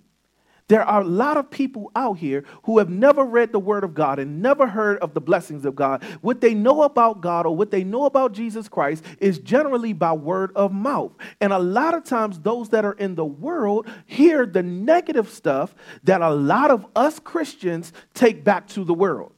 There 0.70 0.84
are 0.84 1.02
a 1.02 1.06
lot 1.06 1.38
of 1.38 1.50
people 1.50 1.92
out 1.96 2.18
here 2.18 2.44
who 2.64 2.80
have 2.80 2.90
never 2.90 3.24
read 3.24 3.54
the 3.54 3.60
Word 3.60 3.86
of 3.86 3.94
God 3.94 4.20
and 4.20 4.42
never 4.42 4.68
heard 4.68 4.98
of 5.00 5.14
the 5.14 5.22
blessings 5.22 5.64
of 5.64 5.76
God. 5.76 6.04
What 6.20 6.42
they 6.42 6.54
know 6.54 6.82
about 6.82 7.22
God 7.22 7.46
or 7.46 7.56
what 7.56 7.72
they 7.72 7.86
know 7.86 8.04
about 8.04 8.34
Jesus 8.34 8.68
Christ 8.68 9.06
is 9.20 9.40
generally 9.40 9.94
by 9.94 10.12
word 10.12 10.52
of 10.56 10.74
mouth. 10.74 11.14
And 11.40 11.54
a 11.54 11.60
lot 11.60 11.94
of 11.94 12.04
times, 12.04 12.40
those 12.40 12.70
that 12.70 12.84
are 12.84 12.94
in 12.94 13.16
the 13.16 13.24
world 13.24 13.88
hear 14.06 14.46
the 14.46 14.64
negative 14.64 15.30
stuff 15.30 15.74
that 16.04 16.22
a 16.22 16.32
lot 16.32 16.70
of 16.70 16.86
us 16.98 17.18
Christians 17.18 17.94
take 18.14 18.44
back 18.44 18.68
to 18.70 18.84
the 18.84 18.94
world. 18.94 19.32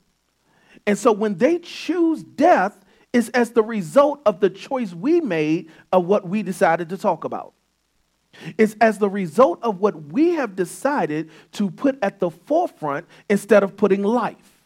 And 0.88 0.98
so 0.98 1.12
when 1.12 1.38
they 1.38 1.60
choose 1.60 2.24
death, 2.24 2.84
it's 3.13 3.30
as 3.30 3.52
the 3.52 3.63
result 3.63 4.22
of 4.26 4.39
the 4.39 4.50
choice 4.50 4.94
we 4.94 5.22
made 5.22 5.70
of 5.92 6.06
what 6.06 6.28
we 6.28 6.42
decided 6.42 6.89
to 6.89 6.98
talk 6.98 7.24
about. 7.24 7.54
It's 8.58 8.76
as 8.80 9.00
the 9.00 9.10
result 9.10 9.60
of 9.63 9.80
what 9.80 10.12
we 10.12 10.32
have 10.32 10.56
decided 10.56 11.30
to 11.54 11.70
put 11.70 11.98
at 12.02 12.20
the 12.20 12.30
forefront 12.30 13.08
instead 13.30 13.63
of 13.63 13.76
putting 13.76 14.04
life. 14.04 14.63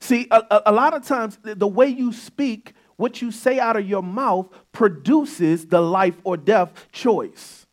See, 0.00 0.26
a, 0.30 0.62
a, 0.66 0.72
lot 0.72 0.94
of 0.94 1.06
times 1.06 1.38
the 1.42 1.68
way 1.68 1.86
you 1.86 2.12
speak, 2.12 2.74
what 2.96 3.22
you 3.22 3.30
say 3.30 3.60
out 3.60 3.76
of 3.76 3.88
your 3.88 4.02
mouth, 4.02 4.48
produces 4.72 5.66
the 5.66 5.80
life 5.80 6.16
or 6.24 6.36
death 6.36 6.88
choice. 6.90 7.66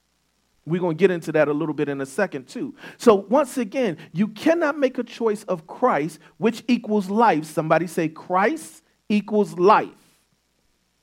We're 0.63 0.81
going 0.81 0.95
to 0.95 0.99
get 0.99 1.09
into 1.09 1.31
that 1.31 1.47
a 1.47 1.53
little 1.53 1.73
bit 1.73 1.89
in 1.89 1.99
a 2.01 2.05
second, 2.05 2.47
too. 2.47 2.75
So, 2.97 3.15
once 3.15 3.57
again, 3.57 3.97
you 4.13 4.27
cannot 4.27 4.77
make 4.77 4.99
a 4.99 5.03
choice 5.03 5.43
of 5.45 5.65
Christ, 5.65 6.19
which 6.37 6.63
equals 6.67 7.09
life. 7.09 7.45
Somebody 7.45 7.87
say, 7.87 8.09
Christ 8.09 8.83
equals 9.07 9.57
life. 9.57 9.89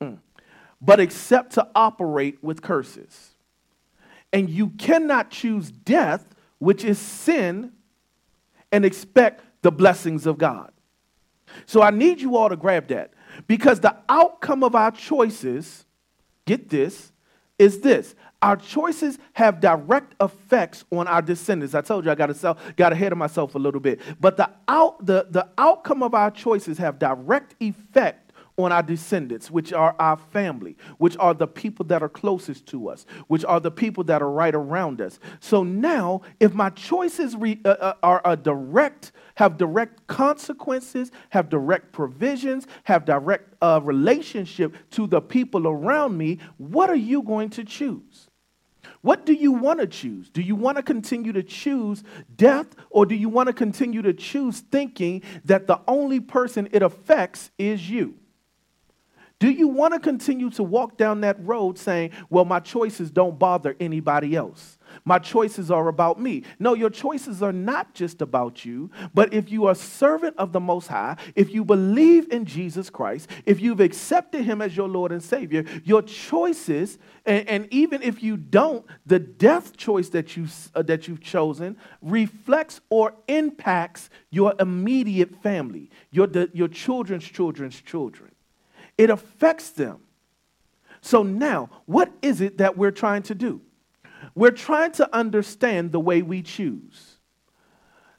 Mm. 0.01 0.19
But 0.81 1.01
except 1.01 1.55
to 1.55 1.67
operate 1.75 2.39
with 2.41 2.63
curses. 2.63 3.36
And 4.33 4.51
you 4.51 4.71
cannot 4.71 5.31
choose 5.31 5.71
death, 5.71 6.27
which 6.59 6.85
is 6.85 6.99
sin, 6.99 7.73
and 8.73 8.85
expect 8.85 9.43
the 9.63 9.73
blessings 9.73 10.27
of 10.27 10.39
God. 10.39 10.73
So 11.65 11.83
I 11.83 11.91
need 11.91 12.21
you 12.21 12.37
all 12.37 12.49
to 12.49 12.57
grab 12.57 12.89
that 12.89 13.15
because 13.47 13.81
the 13.81 13.97
outcome 14.09 14.63
of 14.63 14.75
our 14.75 14.91
choices, 14.91 15.85
get 16.45 16.69
this, 16.69 17.13
is 17.59 17.81
this. 17.81 18.15
Our 18.43 18.57
choices 18.57 19.19
have 19.33 19.61
direct 19.61 20.15
effects 20.21 20.85
on 20.91 21.09
our 21.09 21.23
descendants. 21.23 21.75
I 21.75 21.81
told 21.81 22.05
you 22.05 22.11
I 22.11 22.15
got, 22.15 22.35
to 22.35 22.57
got 22.77 22.93
ahead 22.93 23.13
of 23.13 23.19
myself 23.19 23.55
a 23.55 23.59
little 23.59 23.81
bit. 23.81 24.01
But 24.21 24.37
the, 24.37 24.51
out, 24.69 25.05
the, 25.05 25.27
the 25.31 25.49
outcome 25.57 26.03
of 26.03 26.15
our 26.15 26.31
choices 26.31 26.77
have 26.79 26.99
direct 26.99 27.55
effect 27.61 28.26
on 28.59 28.73
our 28.73 28.83
descendants, 28.83 29.51
which 29.51 29.73
are 29.73 29.95
our 29.99 30.17
family, 30.17 30.77
which 30.99 31.17
are 31.19 31.35
the 31.35 31.47
people 31.47 31.85
that 31.87 32.03
are 32.03 32.09
closest 32.09 32.67
to 32.67 32.89
us, 32.89 33.07
which 33.29 33.45
are 33.45 33.61
the 33.61 33.71
people 33.71 34.05
that 34.05 34.23
are 34.23 34.31
right 34.31 34.55
around 34.55 35.01
us. 35.01 35.19
So 35.41 35.63
now, 35.63 36.23
if 36.41 36.55
my 36.55 36.71
choices 36.71 37.37
re, 37.37 37.61
uh, 37.65 37.69
uh 37.69 37.93
are 38.03 38.23
a 38.25 38.37
direct, 38.37 39.13
have 39.35 39.59
direct 39.59 40.07
consequences, 40.07 41.11
have 41.31 41.49
direct 41.49 41.93
provisions, 41.93 42.67
have 42.85 43.05
direct 43.05 43.55
uh, 43.61 43.81
relationship 43.83 44.75
to 44.91 45.07
the 45.07 45.21
people 45.21 45.69
around 45.69 46.17
me, 46.17 46.39
what 46.57 46.89
are 46.89 46.97
you 46.97 47.23
going 47.23 47.51
to 47.51 47.65
choose? 47.65 48.29
What 49.03 49.27
do 49.27 49.35
you 49.35 49.53
want 49.53 49.81
to 49.81 49.87
choose? 49.87 50.31
Do 50.31 50.43
you 50.43 50.57
want 50.57 50.79
to 50.79 50.83
continue 50.83 51.33
to 51.33 51.43
choose 51.43 52.03
death, 52.35 52.75
or 52.91 53.07
do 53.07 53.15
you 53.15 53.29
want 53.29 53.47
to 53.49 53.53
continue 53.53 54.03
to 54.03 54.13
choose 54.13 54.61
thinking 54.61 55.23
that 55.45 55.67
the 55.67 55.81
only 55.87 56.21
person 56.21 56.69
it 56.73 56.83
affects 56.83 57.51
is 57.59 57.89
you? 57.89 58.17
Do 59.39 59.51
you 59.51 59.69
want 59.69 59.93
to 59.93 60.01
continue 60.01 60.49
to 60.51 60.63
walk 60.63 60.97
down 60.97 61.21
that 61.21 61.37
road 61.45 61.79
saying, 61.79 62.13
well, 62.31 62.47
my 62.47 62.59
choices 62.59 63.11
don't 63.11 63.39
bother 63.39 63.77
anybody 63.79 64.35
else? 64.35 64.79
My 65.05 65.19
choices 65.19 65.71
are 65.71 65.89
about 65.89 66.19
me. 66.19 66.45
No, 66.59 66.73
your 66.73 66.89
choices 66.89 67.43
are 67.43 67.53
not 67.53 67.93
just 67.93 68.23
about 68.23 68.65
you, 68.65 68.91
but 69.13 69.35
if 69.35 69.51
you 69.51 69.67
are 69.67 69.75
servant 69.75 70.37
of 70.39 70.53
the 70.53 70.61
Most 70.61 70.87
High, 70.87 71.19
if 71.35 71.53
you 71.53 71.67
believe 71.67 72.33
in 72.33 72.47
Jesus 72.47 72.89
Christ, 72.89 73.29
if 73.45 73.61
you've 73.61 73.81
accepted 73.81 74.45
Him 74.45 74.63
as 74.63 74.75
your 74.75 74.89
Lord 74.89 75.13
and 75.13 75.23
Savior, 75.23 75.65
your 75.85 76.01
choices, 76.01 76.97
and, 77.27 77.47
and 77.47 77.69
even 77.71 78.01
if 78.03 78.23
you 78.23 78.39
don't, 78.39 78.87
the 79.05 79.19
death 79.19 79.77
choice 79.77 80.09
that, 80.11 80.35
you, 80.35 80.47
uh, 80.75 80.81
that 80.83 81.09
you've 81.09 81.21
chosen 81.21 81.77
reflects 82.01 82.81
or 82.89 83.13
impacts 83.29 84.09
your 84.31 84.55
immediate 84.59 85.43
family, 85.43 85.91
your, 86.11 86.27
your 86.55 86.69
children's 86.69 87.25
children's 87.25 87.79
children. 87.83 88.31
It 88.99 89.11
affects 89.11 89.71
them. 89.71 90.01
So 91.01 91.23
now, 91.23 91.71
what 91.87 92.11
is 92.23 92.41
it 92.41 92.59
that 92.59 92.77
we're 92.77 92.91
trying 92.91 93.23
to 93.25 93.35
do? 93.35 93.61
We're 94.35 94.51
trying 94.51 94.93
to 94.93 95.15
understand 95.15 95.93
the 95.93 96.01
way 96.01 96.23
we 96.23 96.43
choose. 96.43 97.17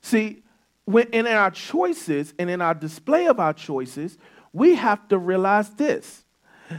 See, 0.01 0.43
when 0.85 1.07
in 1.07 1.27
our 1.27 1.51
choices 1.51 2.33
and 2.39 2.49
in 2.49 2.61
our 2.61 2.73
display 2.73 3.27
of 3.27 3.39
our 3.39 3.53
choices, 3.53 4.17
we 4.53 4.75
have 4.75 5.07
to 5.09 5.17
realize 5.17 5.69
this 5.71 6.23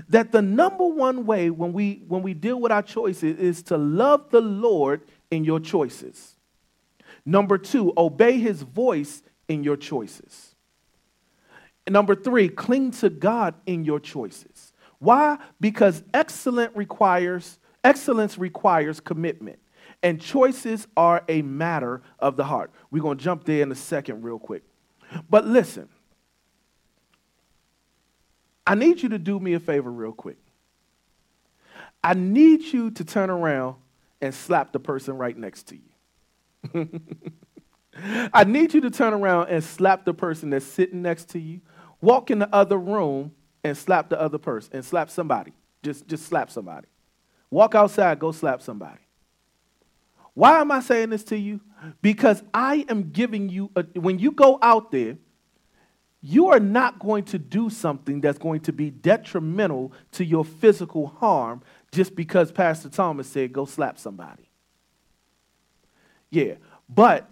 that 0.08 0.32
the 0.32 0.42
number 0.42 0.87
one 0.87 1.24
way 1.24 1.50
when 1.50 1.72
we 1.72 2.02
when 2.08 2.22
we 2.22 2.34
deal 2.34 2.61
with 2.61 2.72
our 2.72 2.82
choices 2.82 3.38
is 3.38 3.62
to 3.64 3.76
love 3.76 4.30
the 4.30 4.40
Lord 4.40 5.02
in 5.30 5.44
your 5.44 5.61
choices. 5.61 6.37
Number 7.24 7.58
2, 7.58 7.92
obey 7.96 8.38
his 8.38 8.62
voice 8.62 9.22
in 9.48 9.62
your 9.62 9.76
choices. 9.76 10.47
And 11.88 11.94
number 11.94 12.14
three, 12.14 12.51
cling 12.51 12.90
to 12.90 13.09
God 13.09 13.55
in 13.64 13.83
your 13.83 13.98
choices. 13.98 14.74
Why? 14.98 15.38
Because 15.59 16.03
excellent 16.12 16.77
requires 16.77 17.59
excellence 17.83 18.37
requires 18.37 19.01
commitment. 19.01 19.59
And 20.03 20.20
choices 20.20 20.87
are 20.98 21.24
a 21.31 21.40
matter 21.40 22.03
of 22.18 22.37
the 22.37 22.44
heart. 22.44 22.72
We're 22.90 23.03
to 23.03 23.14
jump 23.14 23.44
there 23.44 23.62
in 23.62 23.72
a 23.72 23.74
second, 23.74 24.20
real 24.20 24.38
quick. 24.38 24.64
But 25.31 25.46
listen, 25.46 25.88
I 28.66 28.74
need 28.74 29.03
you 29.03 29.09
to 29.09 29.18
do 29.18 29.40
me 29.40 29.55
a 29.55 29.61
favor, 29.61 29.90
real 29.90 30.12
quick. 30.12 30.37
I 32.05 32.12
need 32.12 32.64
you 32.64 32.90
to 32.90 33.03
turn 33.03 33.31
around 33.31 33.77
and 34.20 34.35
slap 34.35 34.72
the 34.72 34.79
person 34.79 35.16
right 35.16 35.38
next 35.38 35.68
to 35.68 35.79
you. 36.74 36.88
I 38.35 38.44
need 38.44 38.74
you 38.74 38.83
to 38.83 38.90
turn 38.90 39.14
around 39.14 39.48
and 39.48 39.64
slap 39.64 40.05
the 40.05 40.12
person 40.12 40.51
that's 40.51 40.66
sitting 40.66 41.01
next 41.01 41.31
to 41.31 41.38
you 41.38 41.62
walk 42.00 42.30
in 42.30 42.38
the 42.38 42.54
other 42.54 42.78
room 42.78 43.32
and 43.64 43.76
slap 43.76 44.08
the 44.08 44.20
other 44.20 44.38
person 44.38 44.70
and 44.74 44.84
slap 44.84 45.11
somebody. 45.11 45.52
Just, 45.82 46.06
just 46.06 46.26
slap 46.26 46.50
somebody. 46.50 46.88
Walk 47.50 47.74
outside, 47.74 48.18
go 48.18 48.32
slap 48.32 48.62
somebody. 48.62 49.00
Why 50.34 50.61
am 50.61 50.70
I 50.70 50.80
saying 50.80 51.11
this 51.11 51.24
to 51.24 51.37
you? 51.37 51.61
Because 52.02 52.42
I 52.52 52.84
am 52.88 53.11
giving 53.11 53.48
you, 53.48 53.70
a, 53.74 53.82
when 53.98 54.18
you 54.18 54.32
go 54.32 54.58
out 54.62 54.90
there, 54.90 55.16
you 56.20 56.48
are 56.48 56.61
not 56.61 56.98
going 56.98 57.24
to 57.24 57.38
do 57.38 57.70
something 57.70 58.20
that's 58.20 58.38
going 58.38 58.61
to 58.61 58.72
be 58.72 58.90
detrimental 58.90 59.92
to 60.12 60.24
your 60.24 60.44
physical 60.44 61.06
harm 61.06 61.62
just 61.92 62.14
because 62.16 62.50
Pastor 62.50 62.88
Thomas 62.88 63.28
said, 63.28 63.52
go 63.52 63.64
slap 63.64 63.98
somebody. 63.98 64.50
Yeah, 66.30 66.54
but 66.88 67.30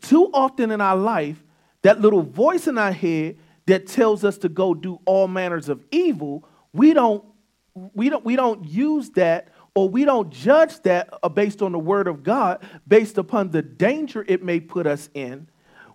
too 0.00 0.30
often 0.32 0.70
in 0.70 0.80
our 0.80 0.96
life, 0.96 1.42
that 1.82 2.00
little 2.00 2.22
voice 2.22 2.66
in 2.66 2.78
our 2.78 2.92
head 2.92 3.38
that 3.70 3.86
tells 3.86 4.24
us 4.24 4.36
to 4.38 4.48
go 4.48 4.74
do 4.74 4.98
all 5.04 5.28
manners 5.28 5.68
of 5.68 5.84
evil, 5.92 6.44
we 6.72 6.92
don't, 6.92 7.24
we 7.72 8.10
don't, 8.10 8.24
we 8.24 8.34
don't 8.34 8.64
use 8.66 9.10
that 9.10 9.48
or 9.76 9.88
we 9.88 10.04
don't 10.04 10.30
judge 10.30 10.80
that 10.82 11.08
uh, 11.22 11.28
based 11.28 11.62
on 11.62 11.70
the 11.70 11.78
word 11.78 12.08
of 12.08 12.24
God, 12.24 12.66
based 12.88 13.16
upon 13.16 13.50
the 13.50 13.62
danger 13.62 14.24
it 14.26 14.42
may 14.42 14.58
put 14.58 14.88
us 14.88 15.08
in. 15.14 15.48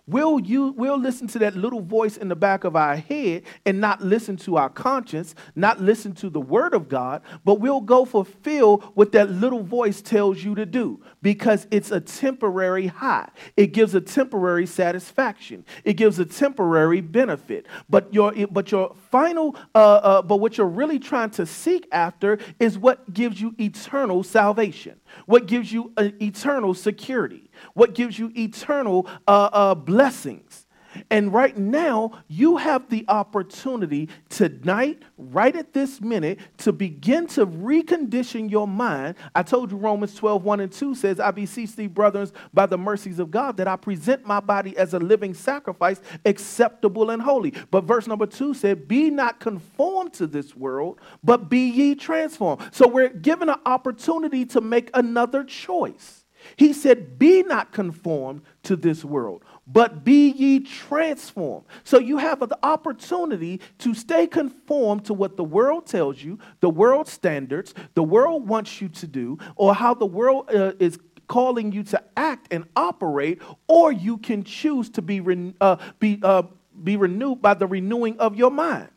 We'll, 0.08 0.38
you, 0.38 0.68
we'll 0.76 1.00
listen 1.00 1.26
to 1.28 1.40
that 1.40 1.56
little 1.56 1.80
voice 1.80 2.16
in 2.16 2.28
the 2.28 2.36
back 2.36 2.62
of 2.62 2.76
our 2.76 2.94
head 2.94 3.42
and 3.64 3.80
not 3.80 4.00
listen 4.00 4.36
to 4.38 4.56
our 4.56 4.68
conscience, 4.68 5.34
not 5.56 5.80
listen 5.80 6.12
to 6.14 6.30
the 6.30 6.40
word 6.40 6.74
of 6.74 6.88
God, 6.88 7.22
but 7.44 7.56
we'll 7.56 7.80
go 7.80 8.04
fulfill 8.04 8.78
what 8.94 9.10
that 9.12 9.30
little 9.30 9.64
voice 9.64 10.00
tells 10.00 10.44
you 10.44 10.54
to 10.54 10.64
do 10.64 11.02
because 11.22 11.66
it's 11.72 11.90
a 11.90 12.00
temporary 12.00 12.86
high. 12.86 13.28
It 13.56 13.72
gives 13.72 13.96
a 13.96 14.00
temporary 14.00 14.66
satisfaction. 14.66 15.64
It 15.82 15.94
gives 15.94 16.20
a 16.20 16.24
temporary 16.24 17.00
benefit. 17.00 17.66
But 17.90 18.14
your, 18.14 18.32
but 18.46 18.70
your 18.70 18.94
final, 19.10 19.56
uh, 19.74 19.78
uh, 19.78 20.22
but 20.22 20.36
what 20.36 20.56
you're 20.56 20.68
really 20.68 21.00
trying 21.00 21.30
to 21.30 21.46
seek 21.46 21.88
after 21.90 22.38
is 22.60 22.78
what 22.78 23.12
gives 23.12 23.40
you 23.40 23.56
eternal 23.58 24.22
salvation, 24.22 25.00
what 25.26 25.46
gives 25.46 25.72
you 25.72 25.92
uh, 25.96 26.10
eternal 26.22 26.74
security, 26.74 27.45
what 27.74 27.94
gives 27.94 28.18
you 28.18 28.32
eternal 28.34 29.06
uh, 29.26 29.48
uh, 29.52 29.74
blessings. 29.74 30.66
And 31.10 31.32
right 31.32 31.56
now, 31.56 32.12
you 32.28 32.56
have 32.56 32.88
the 32.88 33.04
opportunity 33.08 34.08
tonight, 34.28 35.02
right 35.16 35.54
at 35.54 35.72
this 35.72 36.00
minute, 36.00 36.38
to 36.58 36.72
begin 36.72 37.26
to 37.28 37.46
recondition 37.46 38.50
your 38.50 38.68
mind. 38.68 39.16
I 39.34 39.42
told 39.42 39.70
you 39.70 39.76
Romans 39.76 40.14
12, 40.14 40.44
1 40.44 40.60
and 40.60 40.72
2 40.72 40.94
says, 40.94 41.20
I 41.20 41.30
beseech 41.30 41.76
thee, 41.76 41.86
brothers, 41.86 42.32
by 42.52 42.66
the 42.66 42.78
mercies 42.78 43.18
of 43.18 43.30
God, 43.30 43.56
that 43.58 43.68
I 43.68 43.76
present 43.76 44.26
my 44.26 44.40
body 44.40 44.76
as 44.76 44.94
a 44.94 44.98
living 44.98 45.34
sacrifice, 45.34 46.00
acceptable 46.24 47.10
and 47.10 47.22
holy. 47.22 47.52
But 47.70 47.84
verse 47.84 48.06
number 48.06 48.26
2 48.26 48.54
said, 48.54 48.88
Be 48.88 49.10
not 49.10 49.40
conformed 49.40 50.12
to 50.14 50.26
this 50.26 50.56
world, 50.56 51.00
but 51.22 51.48
be 51.48 51.68
ye 51.68 51.94
transformed. 51.94 52.62
So 52.72 52.88
we're 52.88 53.08
given 53.08 53.48
an 53.48 53.60
opportunity 53.66 54.44
to 54.46 54.60
make 54.60 54.90
another 54.94 55.44
choice. 55.44 56.25
He 56.56 56.72
said, 56.72 57.18
Be 57.18 57.42
not 57.42 57.72
conformed 57.72 58.42
to 58.64 58.76
this 58.76 59.04
world 59.04 59.42
but 59.66 60.04
be 60.04 60.30
ye 60.30 60.60
transformed. 60.60 61.66
So 61.82 61.98
you 61.98 62.18
have 62.18 62.38
the 62.40 62.58
opportunity 62.62 63.60
to 63.78 63.94
stay 63.94 64.26
conformed 64.26 65.04
to 65.06 65.14
what 65.14 65.36
the 65.36 65.44
world 65.44 65.86
tells 65.86 66.22
you, 66.22 66.38
the 66.60 66.70
world 66.70 67.08
standards, 67.08 67.74
the 67.94 68.02
world 68.02 68.46
wants 68.46 68.80
you 68.80 68.88
to 68.90 69.06
do, 69.06 69.38
or 69.56 69.74
how 69.74 69.94
the 69.94 70.06
world 70.06 70.50
uh, 70.54 70.72
is 70.78 70.98
calling 71.26 71.72
you 71.72 71.82
to 71.82 72.02
act 72.16 72.52
and 72.52 72.64
operate, 72.76 73.42
or 73.66 73.90
you 73.90 74.18
can 74.18 74.44
choose 74.44 74.88
to 74.90 75.02
be, 75.02 75.18
re- 75.20 75.54
uh, 75.60 75.76
be, 75.98 76.20
uh, 76.22 76.44
be 76.84 76.96
renewed 76.96 77.42
by 77.42 77.54
the 77.54 77.66
renewing 77.66 78.16
of 78.20 78.36
your 78.36 78.52
mind. 78.52 78.88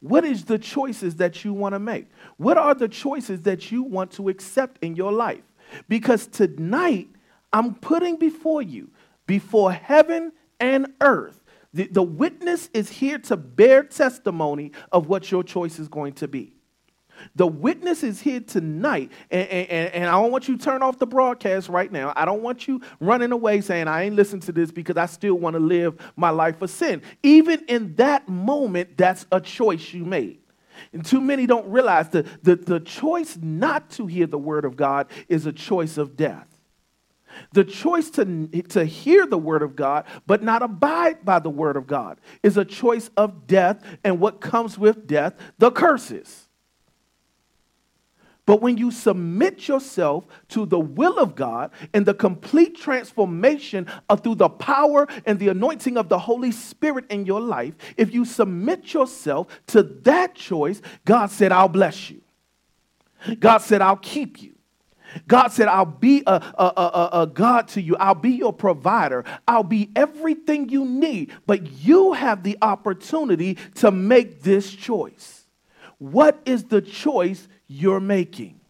What 0.00 0.24
is 0.24 0.44
the 0.44 0.58
choices 0.58 1.16
that 1.16 1.44
you 1.44 1.52
want 1.52 1.74
to 1.74 1.78
make? 1.78 2.06
What 2.38 2.56
are 2.56 2.74
the 2.74 2.88
choices 2.88 3.42
that 3.42 3.70
you 3.70 3.82
want 3.82 4.12
to 4.12 4.30
accept 4.30 4.82
in 4.82 4.96
your 4.96 5.12
life? 5.12 5.42
Because 5.88 6.26
tonight, 6.26 7.08
I'm 7.52 7.74
putting 7.74 8.16
before 8.16 8.62
you, 8.62 8.90
before 9.26 9.72
heaven 9.72 10.32
and 10.60 10.92
earth, 11.00 11.42
the, 11.72 11.86
the 11.88 12.02
witness 12.02 12.70
is 12.72 12.88
here 12.88 13.18
to 13.18 13.36
bear 13.36 13.82
testimony 13.82 14.72
of 14.92 15.08
what 15.08 15.30
your 15.30 15.44
choice 15.44 15.78
is 15.78 15.88
going 15.88 16.14
to 16.14 16.28
be. 16.28 16.52
The 17.34 17.46
witness 17.46 18.02
is 18.02 18.20
here 18.20 18.40
tonight, 18.40 19.10
and, 19.30 19.48
and, 19.48 19.94
and, 19.94 20.04
I 20.04 20.12
don't 20.12 20.30
want 20.30 20.48
you 20.48 20.56
to 20.56 20.62
turn 20.62 20.82
off 20.82 20.98
the 20.98 21.06
broadcast 21.06 21.68
right 21.68 21.90
now. 21.90 22.12
I 22.14 22.24
don't 22.24 22.42
want 22.42 22.68
you 22.68 22.80
running 23.00 23.32
away 23.32 23.60
saying, 23.62 23.88
I 23.88 24.02
ain't 24.02 24.16
listening 24.16 24.42
to 24.42 24.52
this 24.52 24.70
because 24.70 24.96
I 24.96 25.06
still 25.06 25.34
want 25.36 25.54
to 25.54 25.60
live 25.60 25.96
my 26.16 26.30
life 26.30 26.60
of 26.62 26.70
sin. 26.70 27.02
Even 27.22 27.64
in 27.68 27.94
that 27.96 28.28
moment, 28.28 28.96
that's 28.96 29.26
a 29.32 29.40
choice 29.40 29.94
you 29.94 30.04
made. 30.04 30.40
And 30.92 31.04
too 31.04 31.20
many 31.20 31.46
don't 31.46 31.68
realize 31.68 32.08
that 32.10 32.44
the, 32.44 32.56
the 32.56 32.80
choice 32.80 33.38
not 33.40 33.90
to 33.90 34.06
hear 34.06 34.26
the 34.26 34.38
word 34.38 34.64
of 34.64 34.76
God 34.76 35.08
is 35.28 35.46
a 35.46 35.52
choice 35.52 35.98
of 35.98 36.16
death. 36.16 36.48
The 37.52 37.64
choice 37.64 38.10
to, 38.10 38.46
to 38.68 38.84
hear 38.84 39.26
the 39.26 39.38
word 39.38 39.62
of 39.62 39.76
God 39.76 40.04
but 40.26 40.42
not 40.42 40.62
abide 40.62 41.24
by 41.24 41.38
the 41.38 41.50
word 41.50 41.76
of 41.76 41.86
God 41.86 42.18
is 42.42 42.56
a 42.56 42.64
choice 42.64 43.10
of 43.16 43.46
death, 43.46 43.82
and 44.04 44.20
what 44.20 44.40
comes 44.40 44.78
with 44.78 45.06
death, 45.06 45.34
the 45.58 45.70
curses. 45.70 46.45
But 48.46 48.62
when 48.62 48.78
you 48.78 48.92
submit 48.92 49.66
yourself 49.66 50.24
to 50.50 50.66
the 50.66 50.78
will 50.78 51.18
of 51.18 51.34
God 51.34 51.72
and 51.92 52.06
the 52.06 52.14
complete 52.14 52.76
transformation 52.76 53.88
of, 54.08 54.22
through 54.22 54.36
the 54.36 54.48
power 54.48 55.08
and 55.26 55.38
the 55.38 55.48
anointing 55.48 55.98
of 55.98 56.08
the 56.08 56.20
Holy 56.20 56.52
Spirit 56.52 57.06
in 57.10 57.26
your 57.26 57.40
life, 57.40 57.74
if 57.96 58.14
you 58.14 58.24
submit 58.24 58.94
yourself 58.94 59.48
to 59.66 59.82
that 59.82 60.36
choice, 60.36 60.80
God 61.04 61.30
said, 61.32 61.50
I'll 61.50 61.68
bless 61.68 62.08
you. 62.08 62.22
God 63.40 63.58
said, 63.58 63.82
I'll 63.82 63.96
keep 63.96 64.40
you. 64.40 64.54
God 65.26 65.48
said, 65.48 65.66
I'll 65.66 65.84
be 65.84 66.22
a, 66.26 66.34
a, 66.34 66.72
a, 66.76 67.08
a, 67.22 67.26
God 67.26 67.68
to 67.68 67.80
you. 67.80 67.96
I'll 67.96 68.14
be 68.14 68.32
your 68.32 68.52
provider. 68.52 69.24
I'll 69.48 69.62
be 69.62 69.90
everything 69.96 70.68
you 70.68 70.84
need. 70.84 71.32
But 71.46 71.84
you 71.84 72.12
have 72.12 72.42
the 72.42 72.58
opportunity 72.60 73.56
to 73.76 73.90
make 73.90 74.42
this 74.42 74.70
choice. 74.70 75.46
What 75.98 76.40
is 76.44 76.64
the 76.64 76.82
choice 76.82 77.48
you're 77.66 78.00
making? 78.00 78.60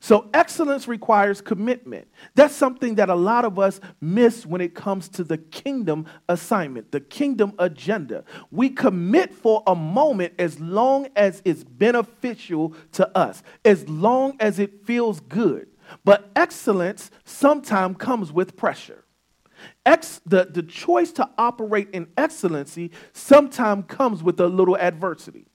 So, 0.00 0.28
excellence 0.34 0.86
requires 0.86 1.40
commitment. 1.40 2.08
That's 2.34 2.54
something 2.54 2.96
that 2.96 3.08
a 3.08 3.14
lot 3.14 3.44
of 3.44 3.58
us 3.58 3.80
miss 4.00 4.44
when 4.44 4.60
it 4.60 4.74
comes 4.74 5.08
to 5.10 5.24
the 5.24 5.38
kingdom 5.38 6.06
assignment, 6.28 6.92
the 6.92 7.00
kingdom 7.00 7.54
agenda. 7.58 8.24
We 8.50 8.70
commit 8.70 9.34
for 9.34 9.62
a 9.66 9.74
moment 9.74 10.34
as 10.38 10.60
long 10.60 11.08
as 11.16 11.42
it's 11.44 11.64
beneficial 11.64 12.74
to 12.92 13.16
us, 13.16 13.42
as 13.64 13.88
long 13.88 14.36
as 14.40 14.58
it 14.58 14.84
feels 14.84 15.20
good. 15.20 15.68
But 16.04 16.30
excellence 16.36 17.10
sometimes 17.24 17.96
comes 17.96 18.30
with 18.32 18.56
pressure. 18.56 19.04
Ex, 19.84 20.20
the, 20.24 20.44
the 20.44 20.62
choice 20.62 21.10
to 21.12 21.28
operate 21.36 21.88
in 21.90 22.08
excellency 22.16 22.92
sometimes 23.12 23.86
comes 23.88 24.22
with 24.22 24.38
a 24.38 24.46
little 24.46 24.76
adversity. 24.76 25.47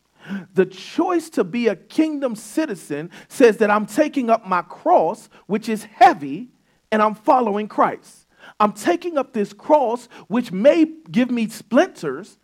The 0.54 0.66
choice 0.66 1.30
to 1.32 1.44
be 1.44 1.68
a 1.68 1.76
kingdom 1.76 2.36
citizen 2.36 3.12
says 3.28 3.58
that 3.58 3.70
I'm 3.70 3.86
taking 3.86 4.30
up 4.30 4.48
my 4.48 4.62
cross, 4.62 5.30
which 5.48 5.68
is 5.68 5.84
heavy, 5.84 6.50
and 6.92 7.02
I'm 7.02 7.16
following 7.16 7.68
Christ. 7.68 8.28
I'm 8.60 8.74
taking 8.74 9.18
up 9.18 9.34
this 9.34 9.54
cross, 9.54 10.08
which 10.28 10.52
may 10.52 10.86
give 11.12 11.32
me 11.32 11.48
splinters. 11.50 12.38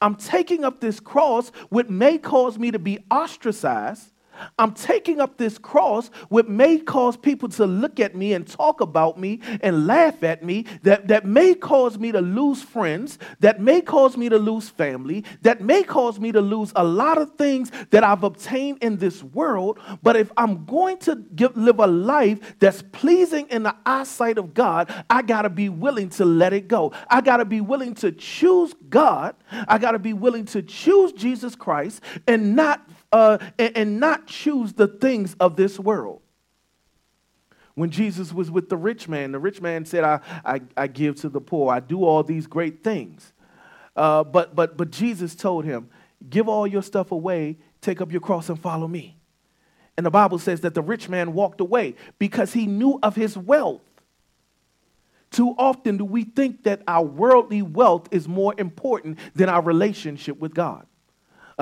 I'm 0.00 0.14
taking 0.14 0.64
up 0.64 0.80
this 0.80 1.00
cross, 1.00 1.50
which 1.70 1.88
may 1.88 2.18
cause 2.18 2.58
me 2.58 2.70
to 2.70 2.78
be 2.78 2.98
ostracized. 3.10 4.11
I'm 4.58 4.72
taking 4.72 5.20
up 5.20 5.36
this 5.36 5.58
cross, 5.58 6.08
which 6.28 6.46
may 6.46 6.78
cause 6.78 7.16
people 7.16 7.48
to 7.50 7.66
look 7.66 8.00
at 8.00 8.14
me 8.14 8.32
and 8.32 8.46
talk 8.46 8.80
about 8.80 9.18
me 9.18 9.40
and 9.60 9.86
laugh 9.86 10.22
at 10.22 10.42
me, 10.42 10.66
that, 10.82 11.08
that 11.08 11.24
may 11.24 11.54
cause 11.54 11.98
me 11.98 12.12
to 12.12 12.20
lose 12.20 12.62
friends, 12.62 13.18
that 13.40 13.60
may 13.60 13.80
cause 13.80 14.16
me 14.16 14.28
to 14.28 14.38
lose 14.38 14.68
family, 14.68 15.24
that 15.42 15.60
may 15.60 15.82
cause 15.82 16.18
me 16.18 16.32
to 16.32 16.40
lose 16.40 16.72
a 16.76 16.84
lot 16.84 17.18
of 17.18 17.34
things 17.36 17.70
that 17.90 18.04
I've 18.04 18.24
obtained 18.24 18.78
in 18.82 18.96
this 18.96 19.22
world. 19.22 19.78
But 20.02 20.16
if 20.16 20.30
I'm 20.36 20.64
going 20.64 20.98
to 20.98 21.16
give, 21.34 21.56
live 21.56 21.78
a 21.78 21.86
life 21.86 22.58
that's 22.58 22.82
pleasing 22.92 23.48
in 23.48 23.62
the 23.62 23.74
eyesight 23.84 24.38
of 24.38 24.54
God, 24.54 24.92
I 25.10 25.22
got 25.22 25.42
to 25.42 25.50
be 25.50 25.68
willing 25.68 26.08
to 26.10 26.24
let 26.24 26.52
it 26.52 26.68
go. 26.68 26.92
I 27.08 27.20
got 27.20 27.38
to 27.38 27.44
be 27.44 27.60
willing 27.60 27.94
to 27.96 28.12
choose 28.12 28.74
God. 28.88 29.34
I 29.68 29.78
got 29.78 29.92
to 29.92 29.98
be 29.98 30.12
willing 30.12 30.44
to 30.46 30.62
choose 30.62 31.12
Jesus 31.12 31.54
Christ 31.54 32.00
and 32.26 32.56
not 32.56 32.88
uh, 33.12 33.38
and, 33.58 33.76
and 33.76 34.00
not 34.00 34.26
choose 34.26 34.72
the 34.72 34.88
things 34.88 35.36
of 35.38 35.56
this 35.56 35.78
world. 35.78 36.22
When 37.74 37.90
Jesus 37.90 38.32
was 38.32 38.50
with 38.50 38.68
the 38.68 38.76
rich 38.76 39.08
man, 39.08 39.32
the 39.32 39.38
rich 39.38 39.60
man 39.60 39.84
said, 39.84 40.04
I, 40.04 40.20
I, 40.44 40.60
I 40.76 40.86
give 40.86 41.16
to 41.22 41.28
the 41.28 41.40
poor, 41.40 41.72
I 41.72 41.80
do 41.80 42.04
all 42.04 42.22
these 42.22 42.46
great 42.46 42.84
things. 42.84 43.32
Uh, 43.96 44.24
but, 44.24 44.54
but, 44.54 44.76
but 44.76 44.90
Jesus 44.90 45.34
told 45.34 45.64
him, 45.64 45.88
Give 46.28 46.48
all 46.48 46.66
your 46.66 46.82
stuff 46.82 47.10
away, 47.10 47.58
take 47.80 48.00
up 48.00 48.12
your 48.12 48.20
cross, 48.20 48.48
and 48.48 48.58
follow 48.58 48.86
me. 48.86 49.16
And 49.96 50.06
the 50.06 50.10
Bible 50.10 50.38
says 50.38 50.60
that 50.60 50.74
the 50.74 50.82
rich 50.82 51.08
man 51.08 51.34
walked 51.34 51.60
away 51.60 51.96
because 52.18 52.52
he 52.52 52.66
knew 52.66 52.98
of 53.02 53.16
his 53.16 53.36
wealth. 53.36 53.82
Too 55.30 55.54
often 55.58 55.96
do 55.96 56.04
we 56.04 56.24
think 56.24 56.64
that 56.64 56.82
our 56.86 57.04
worldly 57.04 57.62
wealth 57.62 58.06
is 58.10 58.28
more 58.28 58.54
important 58.58 59.18
than 59.34 59.48
our 59.48 59.62
relationship 59.62 60.38
with 60.38 60.54
God. 60.54 60.86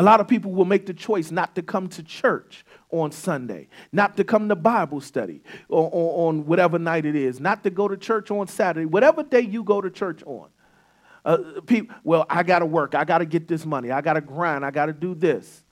A 0.00 0.02
lot 0.02 0.18
of 0.18 0.26
people 0.26 0.50
will 0.50 0.64
make 0.64 0.86
the 0.86 0.94
choice 0.94 1.30
not 1.30 1.54
to 1.56 1.62
come 1.62 1.86
to 1.88 2.02
church 2.02 2.64
on 2.88 3.12
Sunday, 3.12 3.68
not 3.92 4.16
to 4.16 4.24
come 4.24 4.48
to 4.48 4.56
Bible 4.56 5.02
study 5.02 5.42
or, 5.68 5.90
or, 5.92 6.26
on 6.26 6.46
whatever 6.46 6.78
night 6.78 7.04
it 7.04 7.14
is, 7.14 7.38
not 7.38 7.62
to 7.64 7.70
go 7.70 7.86
to 7.86 7.98
church 7.98 8.30
on 8.30 8.48
Saturday, 8.48 8.86
whatever 8.86 9.22
day 9.22 9.42
you 9.42 9.62
go 9.62 9.82
to 9.82 9.90
church 9.90 10.22
on. 10.24 10.48
Uh, 11.22 11.36
well, 12.02 12.24
I 12.30 12.44
got 12.44 12.60
to 12.60 12.64
work. 12.64 12.94
I 12.94 13.04
got 13.04 13.18
to 13.18 13.26
get 13.26 13.46
this 13.46 13.66
money. 13.66 13.90
I 13.90 14.00
got 14.00 14.14
to 14.14 14.22
grind. 14.22 14.64
I 14.64 14.70
got 14.70 14.86
to 14.86 14.94
do 14.94 15.14
this. 15.14 15.64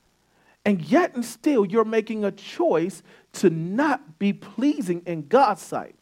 And 0.63 0.83
yet, 0.83 1.15
and 1.15 1.25
still, 1.25 1.65
you're 1.65 1.87
making 1.87 2.27
a 2.27 2.31
choice 2.31 3.03
to 3.33 3.49
not 3.49 4.19
be 4.19 4.35
pleasing 4.35 5.01
in 5.07 5.27
God's 5.27 5.63
sight. 5.63 5.97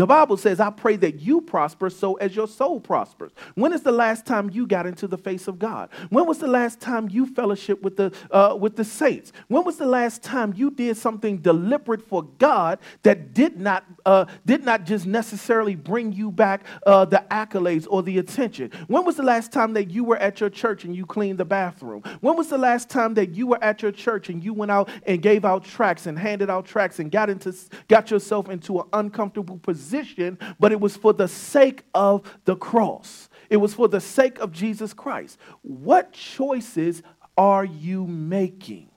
The 0.00 0.06
Bible 0.06 0.38
says, 0.38 0.60
I 0.60 0.70
pray 0.70 0.96
that 0.96 1.20
you 1.20 1.42
prosper 1.42 1.90
so 1.90 2.14
as 2.14 2.34
your 2.34 2.48
soul 2.48 2.80
prospers. 2.80 3.32
When 3.54 3.74
is 3.74 3.82
the 3.82 3.92
last 3.92 4.24
time 4.24 4.48
you 4.48 4.66
got 4.66 4.86
into 4.86 5.06
the 5.06 5.18
face 5.18 5.46
of 5.46 5.58
God? 5.58 5.90
When 6.08 6.24
was 6.24 6.38
the 6.38 6.46
last 6.46 6.80
time 6.80 7.10
you 7.10 7.26
fellowship 7.26 7.82
with 7.82 7.98
the, 7.98 8.10
uh, 8.30 8.56
with 8.58 8.76
the 8.76 8.84
saints? 8.86 9.30
When 9.48 9.62
was 9.62 9.76
the 9.76 9.84
last 9.84 10.22
time 10.22 10.54
you 10.56 10.70
did 10.70 10.96
something 10.96 11.36
deliberate 11.36 12.00
for 12.00 12.22
God 12.22 12.78
that 13.02 13.34
did 13.34 13.60
not, 13.60 13.84
uh, 14.06 14.24
did 14.46 14.64
not 14.64 14.86
just 14.86 15.04
necessarily 15.04 15.74
bring 15.74 16.14
you 16.14 16.30
back 16.30 16.62
uh, 16.86 17.04
the 17.04 17.22
accolades 17.30 17.86
or 17.90 18.02
the 18.02 18.16
attention? 18.16 18.70
When 18.86 19.04
was 19.04 19.16
the 19.16 19.22
last 19.22 19.52
time 19.52 19.74
that 19.74 19.90
you 19.90 20.04
were 20.04 20.16
at 20.16 20.40
your 20.40 20.48
church 20.48 20.86
and 20.86 20.96
you 20.96 21.04
cleaned 21.04 21.36
the 21.36 21.44
bathroom? 21.44 22.04
When 22.22 22.38
was 22.38 22.48
the 22.48 22.56
last 22.56 22.88
time 22.88 23.12
that 23.14 23.34
you 23.34 23.48
were 23.48 23.62
at 23.62 23.82
your 23.82 23.92
church 23.92 24.30
and 24.30 24.42
you 24.42 24.54
went 24.54 24.70
out 24.70 24.88
and 25.06 25.20
gave 25.20 25.44
out 25.44 25.62
tracts 25.62 26.06
and 26.06 26.18
handed 26.18 26.48
out 26.48 26.64
tracts 26.64 27.00
and 27.00 27.12
got, 27.12 27.28
into, 27.28 27.54
got 27.88 28.10
yourself 28.10 28.48
into 28.48 28.80
an 28.80 28.86
uncomfortable 28.94 29.58
position? 29.58 29.89
Position, 29.90 30.38
but 30.58 30.72
it 30.72 30.80
was 30.80 30.96
for 30.96 31.12
the 31.12 31.28
sake 31.28 31.82
of 31.94 32.38
the 32.44 32.56
cross. 32.56 33.28
It 33.48 33.56
was 33.56 33.74
for 33.74 33.88
the 33.88 34.00
sake 34.00 34.38
of 34.38 34.52
Jesus 34.52 34.92
Christ. 34.92 35.38
What 35.62 36.12
choices 36.12 37.02
are 37.36 37.64
you 37.64 38.06
making? 38.06 38.90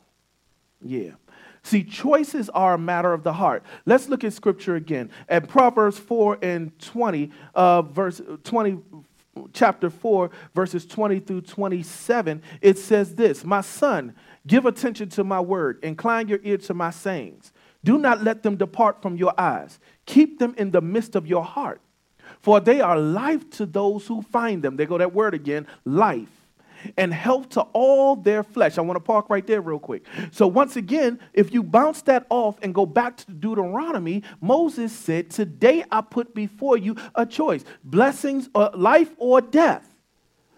Yeah. 0.81 1.11
See, 1.63 1.83
choices 1.83 2.49
are 2.49 2.75
a 2.75 2.77
matter 2.77 3.13
of 3.13 3.23
the 3.23 3.33
heart. 3.33 3.63
Let's 3.85 4.09
look 4.09 4.23
at 4.23 4.33
scripture 4.33 4.75
again. 4.75 5.09
At 5.29 5.47
Proverbs 5.47 5.97
4 5.97 6.39
and 6.41 6.77
20, 6.79 7.31
uh, 7.55 7.81
verse 7.83 8.21
20, 8.43 8.79
chapter 9.53 9.89
4, 9.89 10.29
verses 10.53 10.85
20 10.85 11.21
through 11.21 11.41
27, 11.41 12.43
it 12.61 12.77
says 12.77 13.15
this 13.15 13.45
My 13.45 13.61
son, 13.61 14.13
give 14.45 14.65
attention 14.65 15.09
to 15.09 15.23
my 15.23 15.39
word, 15.39 15.79
incline 15.83 16.27
your 16.27 16.39
ear 16.43 16.57
to 16.57 16.73
my 16.73 16.91
sayings. 16.91 17.52
Do 17.83 17.97
not 17.97 18.23
let 18.23 18.43
them 18.43 18.55
depart 18.55 19.01
from 19.01 19.17
your 19.17 19.33
eyes. 19.37 19.79
Keep 20.05 20.39
them 20.39 20.55
in 20.57 20.71
the 20.71 20.81
midst 20.81 21.15
of 21.15 21.27
your 21.27 21.43
heart, 21.43 21.81
for 22.39 22.59
they 22.59 22.81
are 22.81 22.97
life 22.97 23.49
to 23.51 23.65
those 23.65 24.07
who 24.07 24.21
find 24.21 24.63
them. 24.63 24.77
There 24.77 24.85
go 24.85 24.97
that 24.97 25.13
word 25.13 25.33
again 25.33 25.67
life. 25.85 26.29
And 26.97 27.13
health 27.13 27.47
to 27.51 27.61
all 27.71 28.17
their 28.17 28.43
flesh. 28.43 28.77
I 28.77 28.81
want 28.81 28.97
to 28.97 29.01
park 29.01 29.29
right 29.29 29.47
there 29.47 29.61
real 29.61 29.79
quick. 29.79 30.05
So, 30.31 30.47
once 30.47 30.75
again, 30.75 31.17
if 31.31 31.53
you 31.53 31.63
bounce 31.63 32.01
that 32.01 32.25
off 32.29 32.57
and 32.61 32.75
go 32.75 32.85
back 32.85 33.15
to 33.15 33.31
Deuteronomy, 33.31 34.23
Moses 34.41 34.91
said, 34.91 35.29
Today 35.29 35.85
I 35.89 36.01
put 36.01 36.35
before 36.35 36.75
you 36.75 36.97
a 37.15 37.25
choice 37.25 37.63
blessings, 37.85 38.49
or 38.53 38.69
life, 38.73 39.11
or 39.17 39.39
death. 39.39 39.87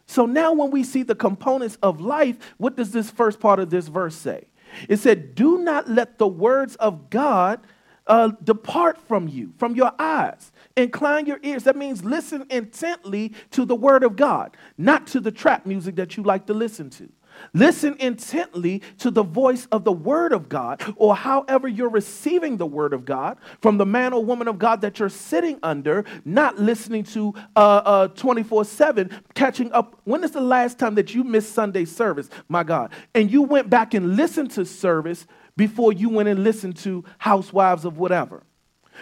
So, 0.08 0.26
now 0.26 0.52
when 0.52 0.72
we 0.72 0.84
see 0.84 1.04
the 1.04 1.14
components 1.14 1.78
of 1.84 2.02
life, 2.02 2.38
what 2.58 2.76
does 2.76 2.92
this 2.92 3.12
first 3.12 3.40
part 3.40 3.60
of 3.60 3.70
this 3.70 3.88
verse 3.88 4.16
say? 4.16 4.48
It 4.90 4.98
said, 4.98 5.36
Do 5.36 5.60
not 5.60 5.90
let 5.90 6.18
the 6.18 6.28
words 6.28 6.76
of 6.76 7.10
God 7.10 7.62
uh, 8.08 8.32
depart 8.44 9.00
from 9.08 9.28
you, 9.28 9.54
from 9.58 9.76
your 9.76 9.92
eyes. 9.98 10.52
Incline 10.78 11.26
your 11.26 11.40
ears. 11.44 11.64
That 11.64 11.76
means 11.76 12.04
listen 12.04 12.46
intently 12.50 13.34
to 13.52 13.66
the 13.66 13.76
word 13.76 14.04
of 14.04 14.16
God, 14.16 14.56
not 14.78 15.08
to 15.08 15.20
the 15.20 15.32
trap 15.32 15.66
music 15.66 15.96
that 15.96 16.18
you 16.18 16.24
like 16.24 16.46
to 16.48 16.54
listen 16.54 16.90
to. 16.92 17.10
Listen 17.54 17.96
intently 18.00 18.82
to 19.00 19.12
the 19.12 19.24
voice 19.24 19.68
of 19.72 19.84
the 19.84 19.92
Word 19.92 20.34
of 20.34 20.50
God, 20.50 20.82
or 20.98 21.16
however 21.16 21.68
you're 21.68 21.90
receiving 21.90 22.58
the 22.58 22.66
Word 22.66 22.94
of 22.94 23.06
God 23.06 23.38
from 23.62 23.78
the 23.78 23.86
man 23.86 24.14
or 24.14 24.24
woman 24.24 24.48
of 24.48 24.60
God 24.60 24.82
that 24.82 25.00
you're 25.00 25.10
sitting 25.10 25.60
under, 25.64 26.06
not 26.26 26.60
listening 26.60 27.04
to 27.06 27.34
uh, 27.56 27.82
uh, 27.86 28.08
24 28.10 28.62
uh, 28.62 28.64
7, 28.64 29.22
catching 29.34 29.72
up. 29.72 30.00
When 30.04 30.24
is 30.24 30.32
the 30.32 30.42
last 30.42 30.80
time 30.80 30.96
that 30.96 31.14
you 31.14 31.24
missed 31.24 31.54
Sunday 31.54 31.86
service, 31.86 32.30
my 32.50 32.64
God, 32.64 32.92
and 33.14 33.32
you 33.32 33.42
went 33.42 33.70
back 33.70 33.94
and 33.94 34.16
listened 34.16 34.52
to 34.52 34.66
service 34.66 35.26
before 35.58 35.94
you 35.94 36.10
went 36.10 36.30
and 36.30 36.44
listened 36.44 36.76
to 36.78 37.04
Housewives 37.18 37.86
of 37.86 37.98
whatever, 37.98 38.44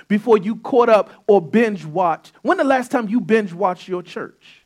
before 0.07 0.37
you 0.37 0.57
caught 0.57 0.89
up 0.89 1.11
or 1.27 1.41
binge 1.41 1.85
watched. 1.85 2.33
When 2.41 2.57
the 2.57 2.63
last 2.63 2.91
time 2.91 3.09
you 3.09 3.19
binge 3.19 3.53
watched 3.53 3.87
your 3.87 4.03
church? 4.03 4.62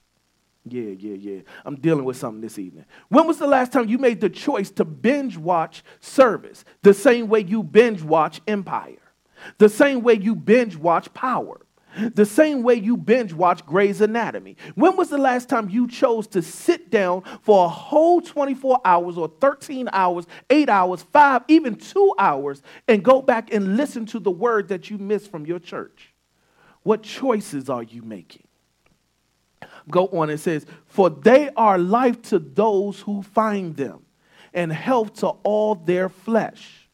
Yeah, 0.70 0.94
yeah, 0.98 1.16
yeah. 1.16 1.42
I'm 1.66 1.76
dealing 1.76 2.06
with 2.06 2.18
something 2.18 2.42
this 2.42 2.60
evening. 2.60 2.86
When 3.10 3.28
was 3.28 3.38
the 3.40 3.48
last 3.48 3.72
time 3.72 3.88
you 3.88 3.98
made 3.98 4.22
the 4.22 4.30
choice 4.30 4.70
to 4.72 4.86
binge 4.86 5.38
watch 5.38 5.84
service 6.00 6.66
the 6.82 6.94
same 6.94 7.28
way 7.28 7.42
you 7.42 7.64
binge 7.64 8.02
watch 8.02 8.42
Empire, 8.48 9.02
the 9.58 9.70
same 9.70 10.02
way 10.02 10.16
you 10.16 10.36
binge 10.36 10.76
watch 10.76 11.14
Power? 11.14 11.62
The 12.14 12.26
same 12.26 12.62
way 12.62 12.76
you 12.76 12.96
binge 12.96 13.34
watch 13.34 13.66
Grey's 13.66 14.02
Anatomy. 14.02 14.56
When 14.76 14.96
was 14.98 15.10
the 15.10 15.18
last 15.18 15.50
time 15.50 15.70
you 15.70 15.88
chose 15.88 16.28
to 16.28 16.44
sit 16.44 16.92
down 16.92 17.24
for 17.42 17.66
a 17.66 17.70
whole 17.70 18.22
24 18.22 18.82
hours 18.86 19.18
or 19.18 19.28
13 19.28 19.90
hours, 19.92 20.28
8 20.50 20.70
hours, 20.70 21.02
5, 21.02 21.44
even 21.48 21.76
2 21.76 22.14
hours 22.20 22.62
and 22.88 23.04
go 23.04 23.22
back 23.22 23.52
and 23.52 23.78
listen 23.78 24.06
to 24.08 24.20
the 24.20 24.30
word 24.30 24.68
that 24.68 24.92
you 24.92 25.00
missed 25.00 25.32
from 25.32 25.48
your 25.48 25.60
church? 25.60 26.14
What 26.84 27.04
choices 27.04 27.70
are 27.70 27.84
you 27.84 28.04
making? 28.04 28.47
Go 29.90 30.08
on, 30.08 30.30
it 30.30 30.40
says, 30.40 30.66
For 30.86 31.10
they 31.10 31.50
are 31.56 31.78
life 31.78 32.22
to 32.24 32.40
those 32.40 33.02
who 33.02 33.22
find 33.22 33.76
them, 33.76 34.06
and 34.54 34.72
health 34.72 35.14
to 35.16 35.28
all 35.44 35.76
their 35.76 36.10
flesh. 36.10 36.90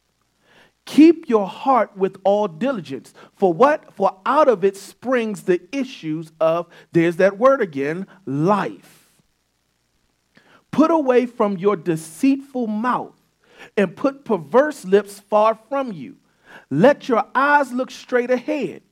Keep 0.86 1.28
your 1.28 1.48
heart 1.48 1.96
with 1.96 2.18
all 2.24 2.46
diligence. 2.46 3.14
For 3.34 3.52
what? 3.52 3.94
For 3.94 4.20
out 4.26 4.48
of 4.48 4.64
it 4.64 4.76
springs 4.76 5.42
the 5.42 5.60
issues 5.72 6.30
of, 6.40 6.66
there's 6.92 7.16
that 7.16 7.38
word 7.38 7.62
again, 7.62 8.06
life. 8.26 9.12
Put 10.70 10.90
away 10.90 11.26
from 11.26 11.56
your 11.56 11.76
deceitful 11.76 12.66
mouth 12.66 13.18
and 13.76 13.96
put 13.96 14.24
perverse 14.24 14.84
lips 14.84 15.20
far 15.20 15.58
from 15.68 15.92
you. 15.92 16.16
Let 16.68 17.08
your 17.08 17.24
eyes 17.34 17.72
look 17.72 17.90
straight 17.90 18.30
ahead 18.30 18.82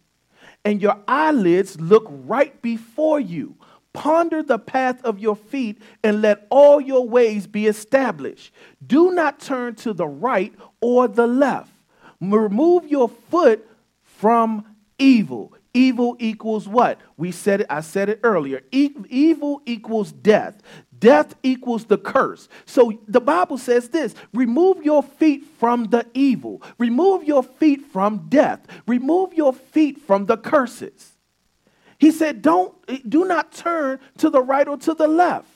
and 0.64 0.80
your 0.80 0.98
eyelids 1.08 1.80
look 1.80 2.06
right 2.08 2.60
before 2.62 3.20
you. 3.20 3.56
Ponder 3.92 4.42
the 4.42 4.58
path 4.58 5.04
of 5.04 5.18
your 5.18 5.36
feet 5.36 5.80
and 6.02 6.22
let 6.22 6.46
all 6.50 6.80
your 6.80 7.06
ways 7.06 7.46
be 7.46 7.66
established. 7.66 8.52
Do 8.84 9.12
not 9.12 9.38
turn 9.38 9.74
to 9.76 9.92
the 9.92 10.06
right 10.06 10.54
or 10.80 11.08
the 11.08 11.26
left 11.26 11.72
remove 12.30 12.86
your 12.88 13.08
foot 13.08 13.66
from 14.02 14.64
evil. 14.98 15.52
Evil 15.74 16.16
equals 16.18 16.68
what? 16.68 17.00
We 17.16 17.32
said 17.32 17.62
it, 17.62 17.66
I 17.70 17.80
said 17.80 18.10
it 18.10 18.20
earlier. 18.22 18.60
E- 18.70 18.94
evil 19.08 19.62
equals 19.64 20.12
death. 20.12 20.60
Death 20.96 21.34
equals 21.42 21.86
the 21.86 21.96
curse. 21.96 22.48
So 22.66 23.00
the 23.08 23.20
Bible 23.20 23.58
says 23.58 23.88
this 23.88 24.14
remove 24.34 24.84
your 24.84 25.02
feet 25.02 25.44
from 25.58 25.84
the 25.84 26.06
evil, 26.14 26.62
remove 26.78 27.24
your 27.24 27.42
feet 27.42 27.86
from 27.86 28.26
death, 28.28 28.60
remove 28.86 29.32
your 29.32 29.52
feet 29.52 30.00
from 30.02 30.26
the 30.26 30.36
curses. 30.36 31.12
He 32.02 32.10
said, 32.10 32.42
Don't 32.42 32.74
do 33.08 33.24
not 33.24 33.52
turn 33.52 34.00
to 34.18 34.28
the 34.28 34.42
right 34.42 34.66
or 34.66 34.76
to 34.78 34.92
the 34.92 35.06
left. 35.06 35.46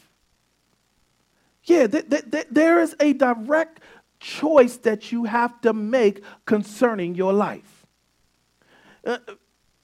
Yeah, 1.65 1.89
th- 1.89 2.09
th- 2.09 2.31
th- 2.31 2.47
there 2.53 2.81
is 2.81 2.95
a 3.01 3.15
direct 3.15 3.81
choice 4.21 4.77
that 4.77 5.11
you 5.11 5.25
have 5.25 5.61
to 5.63 5.73
make 5.73 6.23
concerning 6.45 7.17
your 7.17 7.33
life. 7.33 7.85
Uh, 9.05 9.19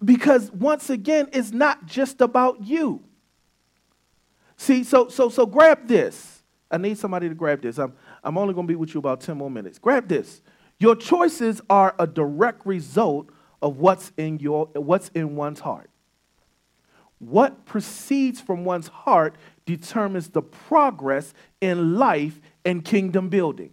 because 0.04 0.52
once 0.52 0.88
again, 0.88 1.28
it's 1.32 1.50
not 1.50 1.84
just 1.86 2.20
about 2.20 2.62
you. 2.62 3.02
See, 4.56 4.84
so 4.84 5.08
so 5.08 5.30
so 5.30 5.46
grab 5.46 5.88
this. 5.88 6.44
I 6.70 6.76
need 6.76 6.96
somebody 6.96 7.28
to 7.28 7.34
grab 7.34 7.60
this. 7.60 7.76
I'm 7.76 7.92
I'm 8.22 8.38
only 8.38 8.54
going 8.54 8.68
to 8.68 8.72
be 8.72 8.76
with 8.76 8.94
you 8.94 9.00
about 9.00 9.20
10 9.20 9.36
more 9.36 9.50
minutes. 9.50 9.80
Grab 9.80 10.06
this. 10.06 10.42
Your 10.78 10.94
choices 10.94 11.60
are 11.68 11.96
a 11.98 12.06
direct 12.06 12.64
result 12.64 13.30
of 13.60 13.78
what's 13.78 14.12
in 14.16 14.38
your 14.38 14.66
what's 14.74 15.08
in 15.08 15.34
one's 15.34 15.58
heart. 15.58 15.88
What 17.22 17.64
proceeds 17.66 18.40
from 18.40 18.64
one's 18.64 18.88
heart 18.88 19.36
determines 19.64 20.30
the 20.30 20.42
progress 20.42 21.32
in 21.60 21.96
life 21.96 22.40
and 22.64 22.84
kingdom 22.84 23.28
building 23.28 23.70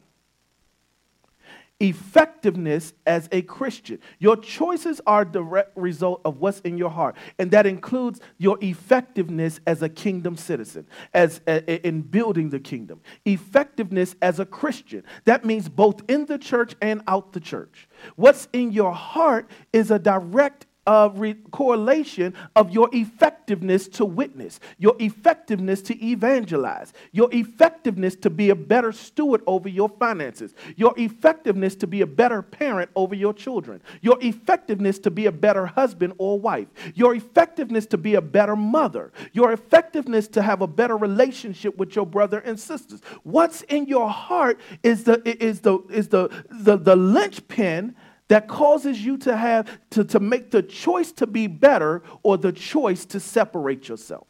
effectiveness 1.80 2.93
as 3.06 3.30
a 3.32 3.41
Christian. 3.41 4.00
Your 4.20 4.36
choices 4.36 5.00
are 5.08 5.24
direct 5.24 5.78
result 5.78 6.22
of 6.26 6.39
what's 6.39 6.60
in 6.62 6.78
your 6.78 6.89
heart, 6.89 7.16
and 7.38 7.52
that 7.52 7.66
includes 7.66 8.20
your 8.38 8.58
effectiveness 8.62 9.60
as 9.66 9.82
a 9.82 9.89
kingdom 9.89 10.36
citizen, 10.36 10.86
as 11.14 11.41
a, 11.47 11.88
in 11.88 12.02
building 12.02 12.50
the 12.50 12.60
kingdom. 12.60 13.00
Effectiveness 13.26 14.16
as 14.22 14.39
a 14.39 14.45
Christian. 14.45 15.04
That 15.24 15.45
means 15.45 15.70
both 15.70 16.02
in 16.10 16.26
the 16.26 16.38
church 16.38 16.76
and 16.82 17.02
out 17.08 17.32
the 17.32 17.39
church. 17.39 17.88
What's 18.16 18.50
in 18.52 18.72
your 18.72 18.91
heart 18.91 19.50
is 19.72 19.89
a 19.89 20.00
direct 20.00 20.66
a 20.88 21.12
re- 21.14 21.36
correlation 21.52 22.34
of 22.56 22.72
your 22.72 22.90
effectiveness 22.94 23.88
to 23.88 24.06
witness, 24.06 24.60
your 24.78 24.96
effectiveness 25.00 25.82
to 25.84 26.06
evangelize, 26.06 26.94
your 27.12 27.30
effectiveness 27.32 28.16
to 28.16 28.30
be 28.30 28.50
a 28.50 28.56
better 28.56 28.92
steward 28.92 29.42
over 29.46 29.70
your 29.70 29.90
finances, 29.90 30.54
your 30.76 30.94
effectiveness 30.98 31.76
to 31.76 31.86
be 31.86 32.02
a 32.02 32.08
better 32.08 32.42
parent 32.42 32.90
over 32.96 33.14
your 33.14 33.34
children, 33.34 33.82
your 34.02 34.18
effectiveness 34.22 34.98
to 35.00 35.12
be 35.12 35.26
a 35.26 35.32
better 35.32 35.66
husband 35.66 36.14
or 36.18 36.40
wife, 36.40 36.68
your 36.96 37.14
effectiveness 37.14 37.86
to 37.86 37.98
be 37.98 38.16
a 38.16 38.22
better 38.22 38.56
mother, 38.56 39.12
your 39.34 39.52
effectiveness 39.52 40.28
to 40.28 40.42
have 40.42 40.62
a 40.62 40.68
better 40.68 40.98
relationship 40.98 41.78
with 41.78 41.96
your 41.96 42.06
brother 42.06 42.40
and 42.40 42.60
sisters. 42.60 43.02
What's 43.24 43.62
in 43.64 43.86
your 43.86 44.10
heart 44.10 44.60
is 44.82 45.04
the 45.04 45.22
is 45.44 45.62
the 45.62 45.80
is 45.90 46.08
the 46.08 46.30
the, 46.50 46.78
the 46.78 46.96
linchpin 46.96 47.96
that 48.30 48.48
causes 48.48 49.04
you 49.04 49.18
to 49.18 49.36
have 49.36 49.68
to, 49.90 50.04
to 50.06 50.20
make 50.20 50.52
the 50.52 50.64
choice 50.64 51.12
to 51.12 51.28
be 51.28 51.48
better 51.48 52.02
or 52.24 52.38
the 52.38 52.52
choice 52.52 53.06
to 53.06 53.20
separate 53.20 53.90
yourself. 53.90 54.28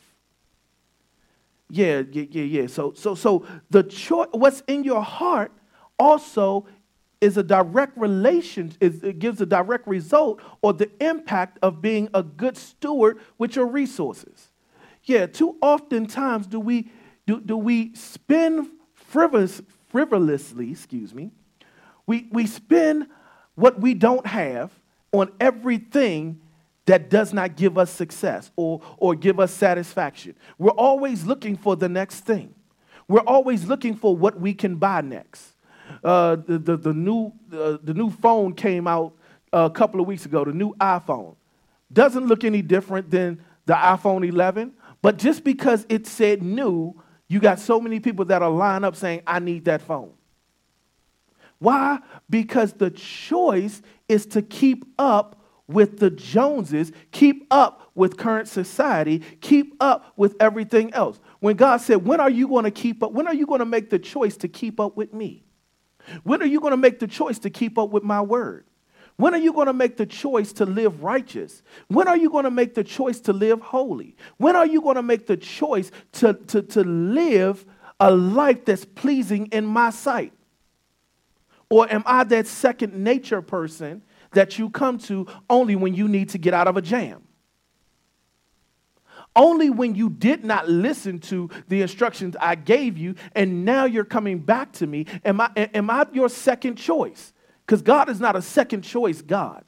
Yeah, 1.69 2.01
yeah, 2.11 2.25
yeah, 2.31 2.43
yeah. 2.43 2.67
So 2.67 2.93
so 2.95 3.13
so 3.13 3.45
the 3.69 3.83
choice 3.83 4.29
what's 4.31 4.63
in 4.67 4.83
your 4.83 5.03
heart 5.03 5.51
also 5.99 6.65
is 7.21 7.37
a 7.37 7.43
direct 7.43 7.97
relation, 7.97 8.71
is, 8.79 9.03
it 9.03 9.19
gives 9.19 9.41
a 9.41 9.45
direct 9.45 9.85
result 9.87 10.41
or 10.61 10.73
the 10.73 10.89
impact 11.03 11.59
of 11.61 11.81
being 11.81 12.09
a 12.13 12.23
good 12.23 12.55
steward 12.55 13.19
with 13.37 13.55
your 13.55 13.67
resources. 13.67 14.49
Yeah, 15.03 15.25
too 15.25 15.57
often 15.61 16.07
times 16.07 16.47
do 16.47 16.59
we 16.59 16.89
do, 17.27 17.41
do 17.41 17.57
we 17.57 17.93
spend 17.93 18.69
frivolous, 18.93 19.61
frivolously, 19.89 20.71
excuse 20.71 21.13
me, 21.13 21.31
we, 22.07 22.27
we 22.31 22.47
spend 22.47 23.07
what 23.59 23.81
we 23.81 23.93
don't 23.93 24.25
have 24.25 24.71
on 25.11 25.31
everything 25.39 26.39
that 26.85 27.09
does 27.09 27.33
not 27.33 27.55
give 27.55 27.77
us 27.77 27.91
success 27.91 28.51
or, 28.55 28.81
or 28.97 29.13
give 29.13 29.39
us 29.39 29.51
satisfaction. 29.51 30.35
We're 30.57 30.71
always 30.71 31.25
looking 31.25 31.55
for 31.55 31.75
the 31.75 31.89
next 31.89 32.21
thing. 32.21 32.55
We're 33.07 33.19
always 33.21 33.65
looking 33.65 33.95
for 33.95 34.15
what 34.15 34.39
we 34.39 34.53
can 34.53 34.77
buy 34.77 35.01
next. 35.01 35.53
Uh, 36.03 36.37
the, 36.37 36.57
the, 36.57 36.77
the, 36.77 36.93
new, 36.93 37.33
uh, 37.51 37.77
the 37.83 37.93
new 37.93 38.09
phone 38.09 38.53
came 38.53 38.87
out 38.87 39.13
a 39.51 39.69
couple 39.69 39.99
of 39.99 40.07
weeks 40.07 40.25
ago, 40.25 40.45
the 40.45 40.53
new 40.53 40.73
iPhone. 40.75 41.35
Doesn't 41.91 42.27
look 42.27 42.43
any 42.43 42.61
different 42.61 43.09
than 43.11 43.43
the 43.65 43.73
iPhone 43.73 44.27
11, 44.27 44.73
but 45.01 45.17
just 45.17 45.43
because 45.43 45.85
it 45.89 46.07
said 46.07 46.41
new, 46.41 46.99
you 47.27 47.39
got 47.39 47.59
so 47.59 47.79
many 47.79 47.99
people 47.99 48.25
that 48.25 48.41
are 48.41 48.49
lined 48.49 48.85
up 48.85 48.95
saying, 48.95 49.21
I 49.27 49.39
need 49.39 49.65
that 49.65 49.81
phone. 49.81 50.11
Why? 51.59 51.99
Because 52.29 52.73
the 52.73 52.89
choice 52.89 53.81
is 54.07 54.25
to 54.27 54.41
keep 54.41 54.85
up 54.97 55.35
with 55.67 55.99
the 55.99 56.09
Joneses, 56.09 56.91
keep 57.11 57.45
up 57.51 57.91
with 57.93 58.17
current 58.17 58.47
society, 58.47 59.19
keep 59.41 59.75
up 59.79 60.13
with 60.15 60.35
everything 60.39 60.91
else. 60.93 61.19
When 61.41 61.55
God 61.55 61.77
said, 61.77 62.05
When 62.05 62.19
are 62.19 62.29
you 62.29 62.47
going 62.47 62.63
to 62.63 62.71
keep 62.71 63.03
up? 63.03 63.11
When 63.11 63.27
are 63.27 63.33
you 63.33 63.45
going 63.45 63.59
to 63.59 63.65
make 63.65 63.89
the 63.89 63.99
choice 63.99 64.35
to 64.37 64.47
keep 64.47 64.79
up 64.79 64.97
with 64.97 65.13
me? 65.13 65.43
When 66.23 66.41
are 66.41 66.47
you 66.47 66.59
going 66.59 66.71
to 66.71 66.77
make 66.77 66.99
the 66.99 67.07
choice 67.07 67.37
to 67.39 67.49
keep 67.49 67.77
up 67.77 67.91
with 67.91 68.03
my 68.03 68.21
word? 68.21 68.65
When 69.17 69.33
are 69.33 69.39
you 69.39 69.51
going 69.51 69.67
to 69.67 69.73
make 69.73 69.97
the 69.97 70.05
choice 70.05 70.53
to 70.53 70.65
live 70.65 71.03
righteous? 71.03 71.61
When 71.89 72.07
are 72.07 72.17
you 72.17 72.29
going 72.29 72.45
to 72.45 72.51
make 72.51 72.73
the 72.73 72.85
choice 72.85 73.19
to 73.21 73.33
live 73.33 73.59
holy? 73.59 74.15
When 74.37 74.55
are 74.55 74.65
you 74.65 74.81
going 74.81 74.95
to 74.95 75.03
make 75.03 75.27
the 75.27 75.35
choice 75.35 75.91
to, 76.13 76.33
to, 76.33 76.61
to 76.61 76.83
live 76.83 77.65
a 77.99 78.11
life 78.11 78.63
that's 78.63 78.85
pleasing 78.85 79.47
in 79.47 79.65
my 79.65 79.89
sight? 79.89 80.31
Or 81.69 81.91
am 81.91 82.03
I 82.05 82.23
that 82.25 82.47
second 82.47 82.95
nature 82.95 83.41
person 83.41 84.01
that 84.31 84.57
you 84.57 84.69
come 84.69 84.97
to 84.99 85.27
only 85.49 85.75
when 85.75 85.93
you 85.93 86.07
need 86.07 86.29
to 86.29 86.37
get 86.37 86.53
out 86.53 86.67
of 86.67 86.77
a 86.77 86.81
jam? 86.81 87.23
Only 89.35 89.69
when 89.69 89.93
you 89.93 90.09
did 90.09 90.43
not 90.43 90.67
listen 90.67 91.19
to 91.19 91.49
the 91.67 91.81
instructions 91.81 92.35
I 92.39 92.55
gave 92.55 92.97
you, 92.97 93.15
and 93.35 93.63
now 93.63 93.85
you're 93.85 94.03
coming 94.03 94.39
back 94.39 94.73
to 94.73 94.87
me. 94.87 95.05
Am 95.23 95.39
I, 95.39 95.51
am 95.55 95.89
I 95.89 96.07
your 96.11 96.29
second 96.29 96.75
choice? 96.75 97.31
Because 97.65 97.83
God 97.83 98.09
is 98.09 98.19
not 98.19 98.35
a 98.35 98.41
second 98.41 98.81
choice 98.81 99.21
God. 99.21 99.63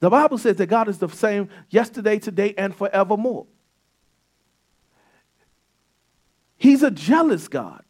The 0.00 0.10
Bible 0.10 0.38
says 0.38 0.56
that 0.56 0.66
God 0.66 0.88
is 0.88 0.98
the 0.98 1.08
same 1.08 1.50
yesterday, 1.68 2.18
today, 2.18 2.54
and 2.56 2.74
forevermore. 2.74 3.46
He's 6.56 6.82
a 6.82 6.90
jealous 6.90 7.46
God. 7.46 7.84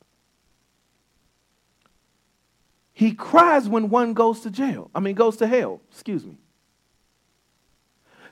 He 3.03 3.14
cries 3.14 3.68
when 3.68 3.88
one 3.90 4.14
goes 4.14 4.42
to 4.42 4.50
jail. 4.53 4.88
I 4.94 5.00
mean, 5.00 5.16
goes 5.16 5.36
to 5.38 5.48
hell. 5.48 5.80
Excuse 5.90 6.24
me. 6.24 6.36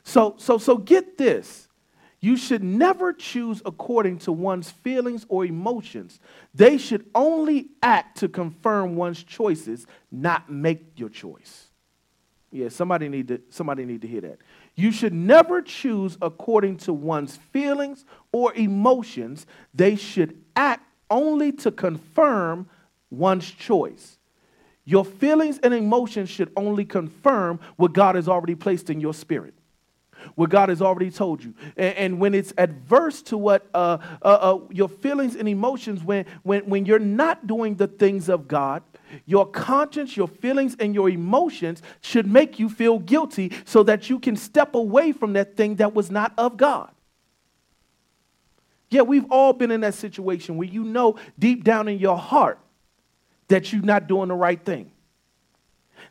So, 0.05 0.37
so, 0.39 0.59
so 0.59 0.77
get 0.77 1.19
this. 1.19 1.67
You 2.21 2.37
should 2.37 2.63
never 2.63 3.13
choose 3.13 3.63
according 3.67 4.19
to 4.21 4.33
one's 4.33 4.71
feelings 4.71 5.27
or 5.29 5.45
emotions. 5.45 6.21
They 6.55 6.79
should 6.79 7.05
only 7.17 7.71
act 7.83 8.19
to 8.19 8.29
confirm 8.29 8.95
one's 8.95 9.25
choices, 9.25 9.89
not 10.13 10.49
make 10.49 10.93
your 10.95 11.09
choice. 11.09 11.67
Yeah, 12.53 12.69
somebody 12.69 13.09
need 13.09 13.27
to 13.27 13.41
somebody 13.49 13.85
need 13.85 14.03
to 14.03 14.09
hear 14.09 14.21
that. 14.21 14.39
You 14.77 14.93
should 14.93 15.13
never 15.13 15.63
choose 15.63 16.17
according 16.23 16.77
to 16.79 16.93
one's 16.93 17.39
feelings 17.53 18.05
or 18.31 18.55
emotions. 18.55 19.47
They 19.75 19.97
should 19.97 20.41
act 20.55 20.87
only 21.11 21.51
to 21.55 21.73
confirm 21.73 22.69
one's 23.11 23.51
choice. 23.51 24.19
Your 24.91 25.05
feelings 25.05 25.61
and 25.63 25.73
emotions 25.73 26.29
should 26.29 26.51
only 26.57 26.85
confirm 26.85 27.61
what 27.77 27.93
God 27.93 28.17
has 28.17 28.29
already 28.29 28.57
placed 28.57 28.91
in 28.91 29.01
your 29.01 29.15
spirit 29.15 29.55
what 30.35 30.51
God 30.51 30.69
has 30.69 30.83
already 30.83 31.11
told 31.11 31.43
you. 31.43 31.55
And, 31.79 31.97
and 31.97 32.21
when 32.21 32.35
it's 32.35 32.53
adverse 32.59 33.23
to 33.23 33.39
what 33.39 33.67
uh, 33.73 33.97
uh, 34.21 34.25
uh, 34.25 34.59
your 34.71 34.91
feelings 34.91 35.35
and 35.35 35.49
emotions, 35.49 36.05
when, 36.05 36.27
when, 36.43 36.69
when 36.69 36.85
you're 36.85 36.99
not 36.99 37.47
doing 37.47 37.77
the 37.77 37.87
things 37.87 38.29
of 38.29 38.47
God, 38.47 38.83
your 39.25 39.47
conscience, 39.47 40.19
your 40.19 40.29
feelings, 40.29 40.77
and 40.79 40.95
your 40.95 41.09
emotions 41.09 41.81
should 42.03 42.27
make 42.27 42.59
you 42.59 42.69
feel 42.69 42.99
guilty 42.99 43.51
so 43.65 43.83
that 43.85 44.11
you 44.11 44.19
can 44.19 44.37
step 44.37 44.75
away 44.75 45.13
from 45.13 45.33
that 45.33 45.57
thing 45.57 45.77
that 45.77 45.95
was 45.95 46.11
not 46.11 46.35
of 46.37 46.59
God. 46.59 46.91
Yeah, 48.91 49.03
we've 49.03 49.27
all 49.31 49.55
been 49.55 49.71
in 49.71 49.81
that 49.81 49.95
situation 49.95 50.59
where 50.59 50.69
you 50.69 50.85
know 50.85 51.17
deep 51.39 51.65
down 51.65 51.89
in 51.89 51.99
your 51.99 52.19
heart 52.19 52.59
that 53.51 53.73
you're 53.73 53.83
not 53.83 54.09
doing 54.09 54.29
the 54.29 54.35
right 54.35 54.65
thing, 54.65 54.91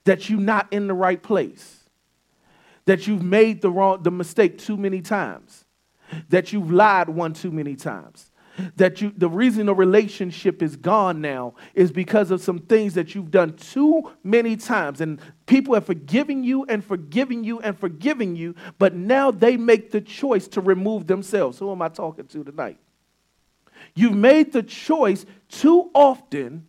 that 0.06 0.30
you're 0.30 0.40
not 0.40 0.72
in 0.72 0.88
the 0.88 0.94
right 0.94 1.22
place 1.22 1.80
that 2.90 3.06
you've 3.06 3.22
made 3.22 3.62
the 3.62 3.70
wrong 3.70 4.02
the 4.02 4.10
mistake 4.10 4.58
too 4.58 4.76
many 4.76 5.00
times 5.00 5.64
that 6.30 6.52
you've 6.52 6.72
lied 6.72 7.08
one 7.08 7.34
too 7.34 7.52
many 7.52 7.76
times 7.76 8.32
that 8.78 9.00
you 9.00 9.14
the 9.16 9.30
reason 9.30 9.68
the 9.68 9.76
relationship 9.76 10.64
is 10.64 10.76
gone 10.76 11.22
now 11.22 11.54
is 11.76 11.92
because 11.92 12.32
of 12.32 12.42
some 12.42 12.58
things 12.58 12.96
that 12.96 13.14
you've 13.14 13.30
done 13.30 13.54
too 13.54 14.12
many 14.24 14.58
times. 14.58 15.00
And 15.00 15.20
people 15.46 15.76
have 15.76 15.86
forgiven 15.86 16.44
you 16.44 16.66
and 16.66 16.84
forgiven 16.84 17.44
you 17.44 17.60
and 17.60 17.78
forgiven 17.78 18.36
you 18.36 18.56
but 18.80 18.96
now 18.96 19.30
they 19.32 19.56
make 19.56 19.92
the 19.92 20.02
choice 20.02 20.48
to 20.50 20.62
remove 20.62 21.06
themselves. 21.06 21.60
Who 21.60 21.72
am 21.72 21.84
i 21.84 21.90
talking 21.90 22.26
to 22.26 22.44
tonight? 22.44 22.80
You've 23.94 24.16
made 24.16 24.52
the 24.52 24.64
choice 24.64 25.28
too 25.48 25.92
often 25.94 26.66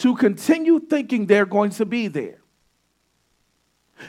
to 0.00 0.16
continue 0.16 0.80
thinking 0.80 1.26
they're 1.26 1.46
going 1.46 1.70
to 1.70 1.84
be 1.84 2.08
there. 2.08 2.38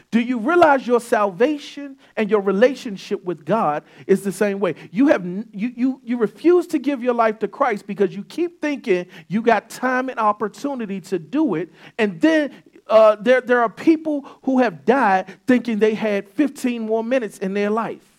Do 0.10 0.22
you 0.22 0.40
realize 0.40 0.88
your 0.88 1.02
salvation 1.02 1.98
and 2.16 2.30
your 2.30 2.40
relationship 2.40 3.26
with 3.26 3.44
God 3.44 3.84
is 4.08 4.24
the 4.24 4.32
same 4.32 4.62
way? 4.62 4.76
You 4.92 5.08
have 5.08 5.26
you 5.26 5.44
you 5.52 6.02
you 6.02 6.18
refuse 6.18 6.66
to 6.68 6.80
give 6.80 7.04
your 7.04 7.14
life 7.14 7.40
to 7.40 7.50
Christ 7.50 7.88
because 7.88 8.16
you 8.16 8.24
keep 8.24 8.62
thinking 8.62 9.06
you 9.28 9.42
got 9.42 9.70
time 9.70 10.08
and 10.08 10.18
opportunity 10.18 11.02
to 11.02 11.20
do 11.20 11.56
it, 11.56 11.74
and 11.98 12.22
then 12.22 12.54
uh, 12.88 13.18
there 13.20 13.42
there 13.42 13.62
are 13.62 13.70
people 13.70 14.26
who 14.44 14.60
have 14.60 14.86
died 14.86 15.40
thinking 15.46 15.80
they 15.80 15.94
had 15.94 16.30
15 16.30 16.84
more 16.84 17.04
minutes 17.04 17.38
in 17.40 17.54
their 17.54 17.70
life 17.70 18.11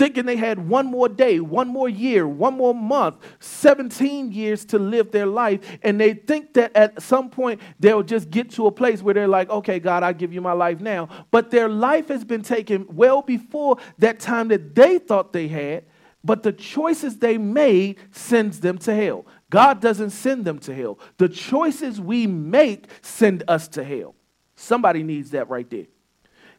thinking 0.00 0.24
they 0.24 0.36
had 0.36 0.66
one 0.66 0.86
more 0.86 1.10
day, 1.10 1.40
one 1.40 1.68
more 1.68 1.86
year, 1.86 2.26
one 2.26 2.54
more 2.54 2.74
month, 2.74 3.16
17 3.40 4.32
years 4.32 4.64
to 4.64 4.78
live 4.78 5.10
their 5.10 5.26
life. 5.26 5.60
And 5.82 6.00
they 6.00 6.14
think 6.14 6.54
that 6.54 6.74
at 6.74 7.02
some 7.02 7.28
point 7.28 7.60
they'll 7.78 8.02
just 8.02 8.30
get 8.30 8.48
to 8.52 8.66
a 8.66 8.72
place 8.72 9.02
where 9.02 9.12
they're 9.12 9.28
like, 9.28 9.50
okay, 9.50 9.78
God, 9.78 10.02
I'll 10.02 10.14
give 10.14 10.32
you 10.32 10.40
my 10.40 10.54
life 10.54 10.80
now. 10.80 11.10
But 11.30 11.50
their 11.50 11.68
life 11.68 12.08
has 12.08 12.24
been 12.24 12.40
taken 12.40 12.86
well 12.88 13.20
before 13.20 13.76
that 13.98 14.20
time 14.20 14.48
that 14.48 14.74
they 14.74 14.96
thought 14.98 15.34
they 15.34 15.48
had. 15.48 15.84
But 16.24 16.44
the 16.44 16.52
choices 16.54 17.18
they 17.18 17.36
made 17.36 17.98
sends 18.10 18.60
them 18.60 18.78
to 18.78 18.94
hell. 18.94 19.26
God 19.50 19.82
doesn't 19.82 20.10
send 20.10 20.46
them 20.46 20.60
to 20.60 20.74
hell. 20.74 20.98
The 21.18 21.28
choices 21.28 22.00
we 22.00 22.26
make 22.26 22.86
send 23.02 23.44
us 23.48 23.68
to 23.68 23.84
hell. 23.84 24.14
Somebody 24.56 25.02
needs 25.02 25.32
that 25.32 25.50
right 25.50 25.68
there. 25.68 25.88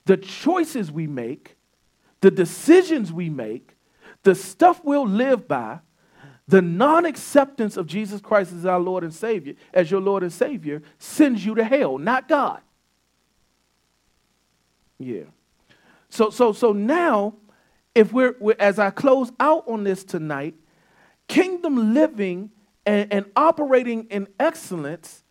The 0.05 0.17
choices 0.17 0.91
we 0.91 1.07
make 1.07 1.57
the 2.21 2.31
decisions 2.31 3.11
we 3.11 3.29
make, 3.29 3.75
the 4.23 4.35
stuff 4.35 4.81
we'll 4.83 5.07
live 5.07 5.47
by, 5.47 5.79
the 6.47 6.61
non 6.61 7.05
acceptance 7.05 7.77
of 7.77 7.87
Jesus 7.87 8.21
Christ 8.21 8.53
as 8.53 8.65
our 8.65 8.79
Lord 8.79 9.03
and 9.03 9.13
Savior, 9.13 9.55
as 9.73 9.89
your 9.89 10.01
Lord 10.01 10.23
and 10.23 10.31
Savior, 10.31 10.81
sends 10.97 11.45
you 11.45 11.55
to 11.55 11.63
hell, 11.63 11.97
not 11.97 12.27
God. 12.27 12.61
Yeah. 14.99 15.23
So, 16.09 16.29
so, 16.29 16.53
so 16.53 16.73
now, 16.73 17.35
if 17.95 18.13
we're, 18.13 18.35
we're 18.39 18.55
as 18.59 18.79
I 18.79 18.89
close 18.89 19.31
out 19.39 19.67
on 19.67 19.83
this 19.83 20.03
tonight, 20.03 20.55
kingdom 21.27 21.93
living 21.93 22.51
and, 22.85 23.11
and 23.11 23.25
operating 23.35 24.05
in 24.05 24.27
excellence, 24.39 25.23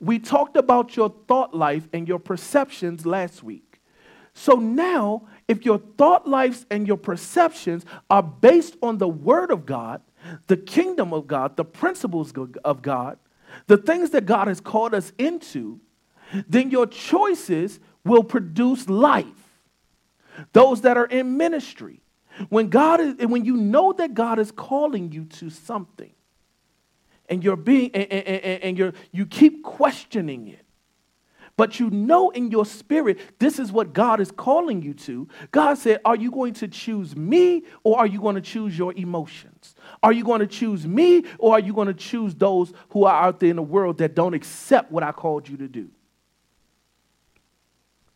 we 0.00 0.18
talked 0.18 0.56
about 0.56 0.96
your 0.96 1.14
thought 1.28 1.54
life 1.54 1.88
and 1.92 2.08
your 2.08 2.18
perceptions 2.18 3.06
last 3.06 3.42
week. 3.42 3.80
So 4.34 4.54
now, 4.54 5.28
if 5.50 5.64
your 5.64 5.78
thought 5.78 6.28
lives 6.28 6.64
and 6.70 6.86
your 6.86 6.96
perceptions 6.96 7.84
are 8.08 8.22
based 8.22 8.76
on 8.84 8.98
the 8.98 9.08
Word 9.08 9.50
of 9.50 9.66
God, 9.66 10.00
the 10.46 10.56
kingdom 10.56 11.12
of 11.12 11.26
God, 11.26 11.56
the 11.56 11.64
principles 11.64 12.32
of 12.64 12.82
God, 12.82 13.18
the 13.66 13.76
things 13.76 14.10
that 14.10 14.26
God 14.26 14.46
has 14.46 14.60
called 14.60 14.94
us 14.94 15.12
into, 15.18 15.80
then 16.48 16.70
your 16.70 16.86
choices 16.86 17.80
will 18.04 18.22
produce 18.22 18.88
life. 18.88 19.26
Those 20.52 20.82
that 20.82 20.96
are 20.96 21.06
in 21.06 21.36
ministry, 21.36 22.00
when 22.48 22.68
God 22.68 23.00
is, 23.00 23.26
when 23.26 23.44
you 23.44 23.56
know 23.56 23.92
that 23.94 24.14
God 24.14 24.38
is 24.38 24.52
calling 24.52 25.10
you 25.10 25.24
to 25.24 25.50
something, 25.50 26.12
and 27.28 27.42
you're 27.42 27.56
being 27.56 27.90
and, 27.92 28.12
and, 28.12 28.62
and 28.62 28.78
you're 28.78 28.92
you 29.10 29.26
keep 29.26 29.64
questioning 29.64 30.46
it, 30.46 30.64
but 31.56 31.78
you 31.78 31.90
know 31.90 32.30
in 32.30 32.50
your 32.50 32.64
spirit 32.64 33.18
this 33.38 33.58
is 33.58 33.70
what 33.70 33.92
God 33.92 34.20
is 34.20 34.30
calling 34.30 34.82
you 34.82 34.94
to. 34.94 35.28
God 35.50 35.78
said, 35.78 36.00
Are 36.04 36.16
you 36.16 36.30
going 36.30 36.54
to 36.54 36.68
choose 36.68 37.14
me 37.14 37.64
or 37.84 37.98
are 37.98 38.06
you 38.06 38.20
going 38.20 38.36
to 38.36 38.40
choose 38.40 38.76
your 38.76 38.92
emotions? 38.94 39.74
Are 40.02 40.12
you 40.12 40.24
going 40.24 40.40
to 40.40 40.46
choose 40.46 40.86
me 40.86 41.24
or 41.38 41.54
are 41.54 41.60
you 41.60 41.72
going 41.72 41.88
to 41.88 41.94
choose 41.94 42.34
those 42.34 42.72
who 42.90 43.04
are 43.04 43.24
out 43.24 43.40
there 43.40 43.50
in 43.50 43.56
the 43.56 43.62
world 43.62 43.98
that 43.98 44.14
don't 44.14 44.34
accept 44.34 44.90
what 44.90 45.02
I 45.02 45.12
called 45.12 45.48
you 45.48 45.56
to 45.58 45.68
do? 45.68 45.90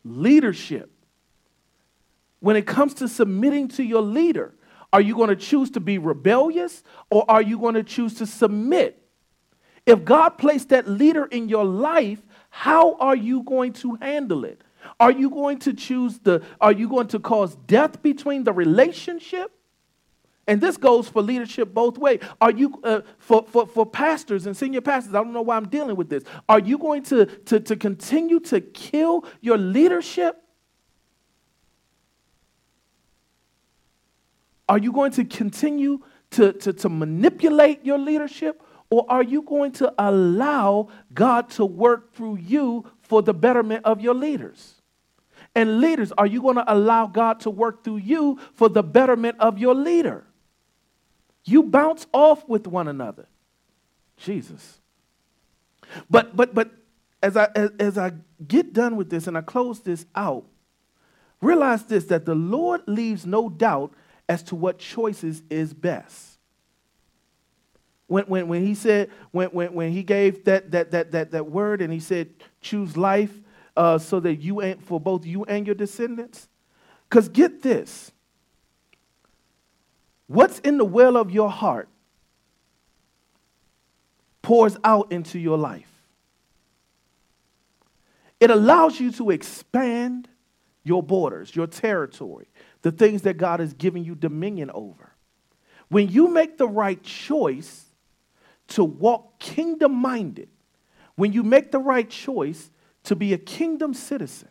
Leadership. 0.04 0.90
When 2.40 2.56
it 2.56 2.66
comes 2.66 2.94
to 2.94 3.08
submitting 3.08 3.68
to 3.68 3.82
your 3.82 4.02
leader, 4.02 4.54
are 4.92 5.00
you 5.00 5.16
going 5.16 5.30
to 5.30 5.36
choose 5.36 5.70
to 5.72 5.80
be 5.80 5.98
rebellious 5.98 6.82
or 7.10 7.28
are 7.28 7.42
you 7.42 7.58
going 7.58 7.74
to 7.74 7.82
choose 7.82 8.14
to 8.14 8.26
submit? 8.26 9.00
If 9.86 10.04
God 10.04 10.38
placed 10.38 10.70
that 10.70 10.88
leader 10.88 11.26
in 11.26 11.48
your 11.48 11.64
life, 11.64 12.22
how 12.56 12.94
are 12.98 13.16
you 13.16 13.42
going 13.42 13.72
to 13.72 13.96
handle 13.96 14.44
it? 14.44 14.62
Are 15.00 15.10
you 15.10 15.28
going 15.28 15.58
to 15.58 15.72
choose 15.72 16.20
the, 16.20 16.40
are 16.60 16.70
you 16.70 16.88
going 16.88 17.08
to 17.08 17.18
cause 17.18 17.56
death 17.66 18.00
between 18.00 18.44
the 18.44 18.52
relationship? 18.52 19.50
And 20.46 20.60
this 20.60 20.76
goes 20.76 21.08
for 21.08 21.20
leadership 21.20 21.74
both 21.74 21.98
ways. 21.98 22.20
Are 22.40 22.52
you, 22.52 22.80
uh, 22.84 23.00
for, 23.18 23.42
for, 23.42 23.66
for 23.66 23.84
pastors 23.84 24.46
and 24.46 24.56
senior 24.56 24.80
pastors, 24.80 25.12
I 25.16 25.24
don't 25.24 25.32
know 25.32 25.42
why 25.42 25.56
I'm 25.56 25.66
dealing 25.66 25.96
with 25.96 26.08
this. 26.08 26.22
Are 26.48 26.60
you 26.60 26.78
going 26.78 27.02
to, 27.04 27.26
to, 27.26 27.58
to 27.58 27.74
continue 27.74 28.38
to 28.38 28.60
kill 28.60 29.24
your 29.40 29.58
leadership? 29.58 30.40
Are 34.68 34.78
you 34.78 34.92
going 34.92 35.10
to 35.10 35.24
continue 35.24 36.04
to, 36.30 36.52
to, 36.52 36.72
to 36.72 36.88
manipulate 36.88 37.84
your 37.84 37.98
leadership? 37.98 38.62
Or 38.94 39.04
are 39.08 39.24
you 39.24 39.42
going 39.42 39.72
to 39.72 39.92
allow 39.98 40.86
God 41.12 41.50
to 41.50 41.64
work 41.64 42.14
through 42.14 42.36
you 42.36 42.88
for 43.00 43.22
the 43.22 43.34
betterment 43.34 43.84
of 43.84 44.00
your 44.00 44.14
leaders? 44.14 44.80
And 45.52 45.80
leaders, 45.80 46.12
are 46.12 46.28
you 46.28 46.40
going 46.40 46.54
to 46.54 46.72
allow 46.72 47.08
God 47.08 47.40
to 47.40 47.50
work 47.50 47.82
through 47.82 47.96
you 47.96 48.38
for 48.52 48.68
the 48.68 48.84
betterment 48.84 49.34
of 49.40 49.58
your 49.58 49.74
leader? 49.74 50.24
You 51.44 51.64
bounce 51.64 52.06
off 52.12 52.48
with 52.48 52.68
one 52.68 52.86
another. 52.86 53.26
Jesus. 54.16 54.78
But 56.08 56.36
but 56.36 56.54
but 56.54 56.70
as 57.20 57.36
I 57.36 57.48
as, 57.56 57.70
as 57.80 57.98
I 57.98 58.12
get 58.46 58.72
done 58.72 58.94
with 58.94 59.10
this 59.10 59.26
and 59.26 59.36
I 59.36 59.40
close 59.40 59.80
this 59.80 60.06
out, 60.14 60.44
realize 61.40 61.82
this 61.82 62.04
that 62.04 62.26
the 62.26 62.36
Lord 62.36 62.82
leaves 62.86 63.26
no 63.26 63.48
doubt 63.48 63.92
as 64.28 64.44
to 64.44 64.54
what 64.54 64.78
choices 64.78 65.42
is 65.50 65.74
best 65.74 66.33
when, 68.06 68.24
when, 68.24 68.48
when 68.48 68.64
he 68.64 68.74
said, 68.74 69.10
when, 69.30 69.48
when, 69.48 69.72
when 69.74 69.92
he 69.92 70.02
gave 70.02 70.44
that, 70.44 70.70
that, 70.72 70.90
that, 70.90 71.12
that, 71.12 71.30
that 71.30 71.50
word 71.50 71.80
and 71.80 71.92
he 71.92 72.00
said, 72.00 72.30
choose 72.60 72.96
life 72.96 73.32
uh, 73.76 73.98
so 73.98 74.20
that 74.20 74.36
you 74.36 74.62
ain't 74.62 74.82
for 74.82 75.00
both 75.00 75.24
you 75.24 75.44
and 75.44 75.66
your 75.66 75.74
descendants? 75.74 76.48
Because 77.08 77.28
get 77.28 77.62
this 77.62 78.10
what's 80.26 80.58
in 80.60 80.78
the 80.78 80.84
well 80.84 81.16
of 81.16 81.30
your 81.30 81.50
heart 81.50 81.88
pours 84.42 84.76
out 84.84 85.10
into 85.10 85.38
your 85.38 85.56
life. 85.56 85.90
It 88.40 88.50
allows 88.50 89.00
you 89.00 89.10
to 89.12 89.30
expand 89.30 90.28
your 90.82 91.02
borders, 91.02 91.56
your 91.56 91.66
territory, 91.66 92.46
the 92.82 92.92
things 92.92 93.22
that 93.22 93.38
God 93.38 93.60
has 93.60 93.72
given 93.72 94.04
you 94.04 94.14
dominion 94.14 94.70
over. 94.72 95.12
When 95.88 96.08
you 96.08 96.28
make 96.28 96.58
the 96.58 96.68
right 96.68 97.02
choice, 97.02 97.83
to 98.68 98.84
walk 98.84 99.38
kingdom 99.38 99.92
minded, 99.92 100.48
when 101.16 101.32
you 101.32 101.42
make 101.42 101.70
the 101.70 101.78
right 101.78 102.08
choice 102.08 102.70
to 103.04 103.14
be 103.14 103.32
a 103.32 103.38
kingdom 103.38 103.94
citizen, 103.94 104.48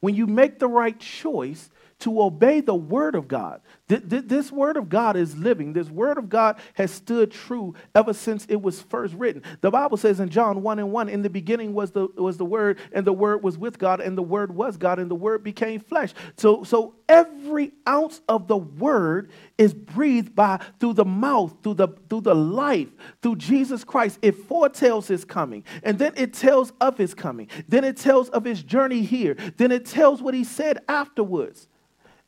when 0.00 0.14
you 0.14 0.26
make 0.26 0.58
the 0.58 0.68
right 0.68 0.98
choice 0.98 1.70
to 2.00 2.20
obey 2.22 2.60
the 2.60 2.74
word 2.74 3.14
of 3.14 3.26
God. 3.26 3.62
This 3.88 4.52
word 4.52 4.76
of 4.76 4.88
God 4.88 5.16
is 5.16 5.36
living. 5.36 5.72
This 5.72 5.88
word 5.88 6.18
of 6.18 6.28
God 6.28 6.56
has 6.74 6.90
stood 6.90 7.30
true 7.30 7.74
ever 7.94 8.12
since 8.12 8.44
it 8.46 8.60
was 8.60 8.82
first 8.82 9.14
written. 9.14 9.42
The 9.60 9.70
Bible 9.70 9.96
says 9.96 10.20
in 10.20 10.28
John 10.28 10.62
1 10.62 10.78
and 10.78 10.92
1, 10.92 11.08
in 11.08 11.22
the 11.22 11.30
beginning 11.30 11.72
was 11.72 11.92
the, 11.92 12.08
was 12.16 12.36
the 12.36 12.44
word, 12.44 12.78
and 12.92 13.06
the 13.06 13.12
word 13.12 13.42
was 13.42 13.56
with 13.56 13.78
God, 13.78 14.00
and 14.00 14.18
the 14.18 14.22
word 14.22 14.54
was 14.54 14.76
God, 14.76 14.98
and 14.98 15.10
the 15.10 15.14
word 15.14 15.42
became 15.42 15.80
flesh. 15.80 16.12
So, 16.36 16.64
so 16.64 16.96
every 17.08 17.72
ounce 17.88 18.20
of 18.28 18.46
the 18.48 18.56
word 18.56 19.30
is 19.56 19.72
breathed 19.72 20.34
by 20.34 20.60
through 20.78 20.94
the 20.94 21.04
mouth, 21.04 21.54
through 21.62 21.74
the 21.74 21.88
through 22.10 22.22
the 22.22 22.34
life, 22.34 22.88
through 23.22 23.36
Jesus 23.36 23.84
Christ. 23.84 24.18
It 24.20 24.32
foretells 24.32 25.08
his 25.08 25.24
coming, 25.24 25.64
and 25.82 25.98
then 25.98 26.12
it 26.16 26.34
tells 26.34 26.72
of 26.80 26.98
his 26.98 27.14
coming. 27.14 27.48
Then 27.68 27.84
it 27.84 27.96
tells 27.96 28.28
of 28.30 28.44
his 28.44 28.62
journey 28.62 29.02
here. 29.02 29.36
Then 29.56 29.72
it 29.72 29.86
tells 29.86 30.20
what 30.20 30.34
he 30.34 30.44
said 30.44 30.78
afterwards. 30.88 31.68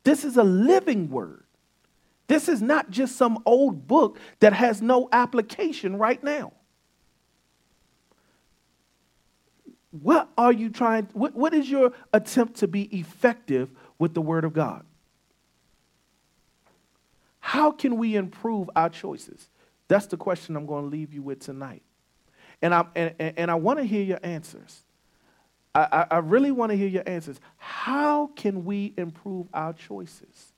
This 0.03 0.23
is 0.23 0.37
a 0.37 0.43
living 0.43 1.09
word. 1.09 1.43
This 2.27 2.47
is 2.47 2.61
not 2.61 2.91
just 2.91 3.15
some 3.15 3.41
old 3.45 3.87
book 3.87 4.19
that 4.39 4.53
has 4.53 4.81
no 4.81 5.09
application 5.11 5.97
right 5.97 6.23
now. 6.23 6.53
What 9.91 10.29
are 10.37 10.51
you 10.51 10.69
trying? 10.69 11.07
What, 11.13 11.33
what 11.33 11.53
is 11.53 11.69
your 11.69 11.91
attempt 12.13 12.57
to 12.57 12.67
be 12.67 12.83
effective 12.95 13.71
with 13.97 14.13
the 14.13 14.21
Word 14.21 14.45
of 14.45 14.53
God? 14.53 14.85
How 17.39 17.71
can 17.71 17.97
we 17.97 18.15
improve 18.15 18.69
our 18.75 18.89
choices? 18.89 19.49
That's 19.87 20.05
the 20.05 20.17
question 20.17 20.55
I'm 20.55 20.67
going 20.67 20.83
to 20.83 20.89
leave 20.89 21.13
you 21.13 21.23
with 21.23 21.39
tonight. 21.39 21.81
And 22.61 22.75
I, 22.75 22.85
and, 22.95 23.15
and 23.19 23.49
I 23.49 23.55
want 23.55 23.79
to 23.79 23.85
hear 23.85 24.03
your 24.03 24.19
answers. 24.21 24.83
I, 25.75 26.07
I 26.09 26.17
really 26.17 26.51
want 26.51 26.71
to 26.71 26.77
hear 26.77 26.87
your 26.87 27.03
answers. 27.05 27.39
How 27.57 28.27
can 28.35 28.65
we 28.65 28.93
improve 28.97 29.47
our 29.53 29.73
choices? 29.73 30.53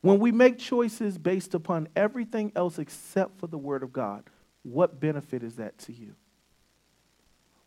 When 0.00 0.18
we 0.18 0.32
make 0.32 0.58
choices 0.58 1.18
based 1.18 1.54
upon 1.54 1.88
everything 1.96 2.52
else 2.56 2.78
except 2.78 3.38
for 3.38 3.46
the 3.46 3.58
Word 3.58 3.82
of 3.82 3.92
God, 3.92 4.24
what 4.62 5.00
benefit 5.00 5.42
is 5.42 5.56
that 5.56 5.78
to 5.80 5.92
you? 5.92 6.14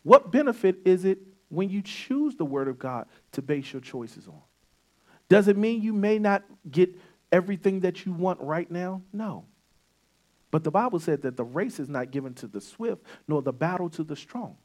What 0.02 0.32
benefit 0.32 0.78
is 0.84 1.04
it 1.04 1.18
when 1.50 1.68
you 1.68 1.82
choose 1.82 2.36
the 2.36 2.44
Word 2.44 2.68
of 2.68 2.78
God 2.78 3.06
to 3.32 3.42
base 3.42 3.72
your 3.72 3.82
choices 3.82 4.26
on? 4.26 4.40
Does 5.28 5.48
it 5.48 5.56
mean 5.56 5.82
you 5.82 5.92
may 5.92 6.18
not 6.18 6.42
get 6.70 6.90
everything 7.30 7.80
that 7.80 8.04
you 8.04 8.12
want 8.12 8.40
right 8.40 8.70
now? 8.70 9.02
No. 9.12 9.44
But 10.50 10.64
the 10.64 10.70
Bible 10.70 10.98
said 10.98 11.22
that 11.22 11.36
the 11.36 11.44
race 11.44 11.78
is 11.78 11.88
not 11.88 12.10
given 12.10 12.34
to 12.34 12.48
the 12.48 12.60
swift, 12.60 13.04
nor 13.28 13.40
the 13.40 13.52
battle 13.52 13.88
to 13.90 14.02
the 14.02 14.16
strong. 14.16 14.56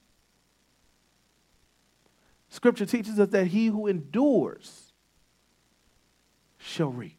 Scripture 2.56 2.86
teaches 2.86 3.20
us 3.20 3.28
that 3.32 3.47
he 3.47 3.68
who 3.68 3.86
endures 3.86 4.93
shall 6.58 6.88
reap. 6.88 7.18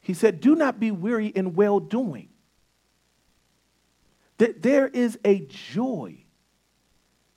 He 0.00 0.12
said, 0.12 0.40
Do 0.40 0.56
not 0.56 0.80
be 0.80 0.90
weary 0.90 1.28
in 1.28 1.54
well 1.54 1.78
doing. 1.78 2.30
That 4.38 4.62
there 4.62 4.88
is 4.88 5.16
a 5.24 5.46
joy 5.48 6.16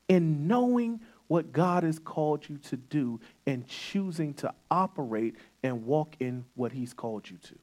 in 0.08 0.48
knowing 0.48 1.02
what 1.28 1.52
God 1.52 1.84
has 1.84 2.00
called 2.00 2.50
you 2.50 2.58
to 2.70 2.76
do 2.76 3.20
and 3.46 3.68
choosing 3.68 4.34
to 4.36 4.52
operate 4.72 5.36
and 5.62 5.86
walk 5.86 6.16
in 6.20 6.46
what 6.56 6.72
He's 6.72 6.94
called 6.94 7.30
you 7.30 7.38
to. 7.38 7.56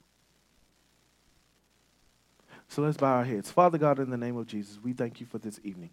So 2.68 2.83
let's 2.83 2.97
bow 2.97 3.16
our 3.16 3.25
heads. 3.25 3.51
Father 3.51 3.79
God, 3.79 3.99
in 3.99 4.11
the 4.11 4.16
name 4.16 4.37
of 4.37 4.47
Jesus, 4.47 4.79
we 4.81 4.93
thank 4.93 5.18
you 5.18 5.27
for 5.27 5.39
this 5.39 5.59
evening. 5.64 5.91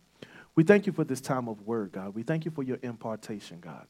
We 0.56 0.64
thank 0.64 0.86
you 0.86 0.94
for 0.94 1.04
this 1.04 1.22
time 1.22 1.48
of 1.48 1.62
word, 1.62 1.92
God. 1.92 2.14
We 2.14 2.24
thank 2.24 2.46
you 2.46 2.52
for 2.52 2.64
your 2.64 2.80
impartation, 2.82 3.60
God. 3.60 3.88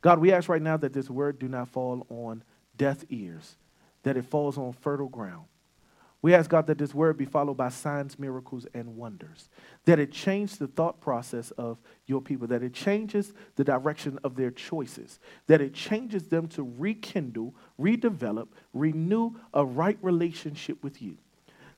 God, 0.00 0.18
we 0.18 0.32
ask 0.32 0.48
right 0.48 0.62
now 0.62 0.76
that 0.76 0.92
this 0.92 1.10
word 1.10 1.38
do 1.38 1.48
not 1.48 1.68
fall 1.68 2.06
on 2.08 2.42
deaf 2.76 3.04
ears, 3.10 3.56
that 4.02 4.16
it 4.16 4.24
falls 4.24 4.56
on 4.56 4.72
fertile 4.72 5.08
ground. 5.08 5.44
We 6.22 6.34
ask 6.34 6.50
God 6.50 6.66
that 6.66 6.78
this 6.78 6.94
word 6.94 7.18
be 7.18 7.24
followed 7.24 7.56
by 7.56 7.68
signs, 7.68 8.18
miracles, 8.18 8.66
and 8.74 8.96
wonders. 8.96 9.48
That 9.84 10.00
it 10.00 10.10
change 10.10 10.56
the 10.56 10.66
thought 10.66 11.00
process 11.00 11.52
of 11.52 11.78
your 12.06 12.20
people. 12.20 12.48
That 12.48 12.62
it 12.62 12.74
changes 12.74 13.32
the 13.54 13.62
direction 13.62 14.18
of 14.24 14.34
their 14.34 14.50
choices. 14.50 15.20
That 15.46 15.60
it 15.60 15.74
changes 15.74 16.26
them 16.26 16.48
to 16.48 16.74
rekindle, 16.78 17.54
redevelop, 17.78 18.48
renew 18.72 19.32
a 19.54 19.64
right 19.64 19.98
relationship 20.02 20.82
with 20.82 21.00
you. 21.00 21.18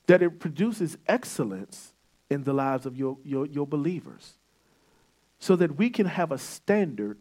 That 0.07 0.23
it 0.23 0.39
produces 0.39 0.97
excellence 1.07 1.93
in 2.29 2.43
the 2.43 2.53
lives 2.53 2.85
of 2.85 2.95
your, 2.95 3.17
your, 3.23 3.45
your 3.45 3.67
believers 3.67 4.33
so 5.39 5.55
that 5.55 5.77
we 5.77 5.89
can 5.89 6.05
have 6.05 6.31
a 6.31 6.37
standard 6.37 7.17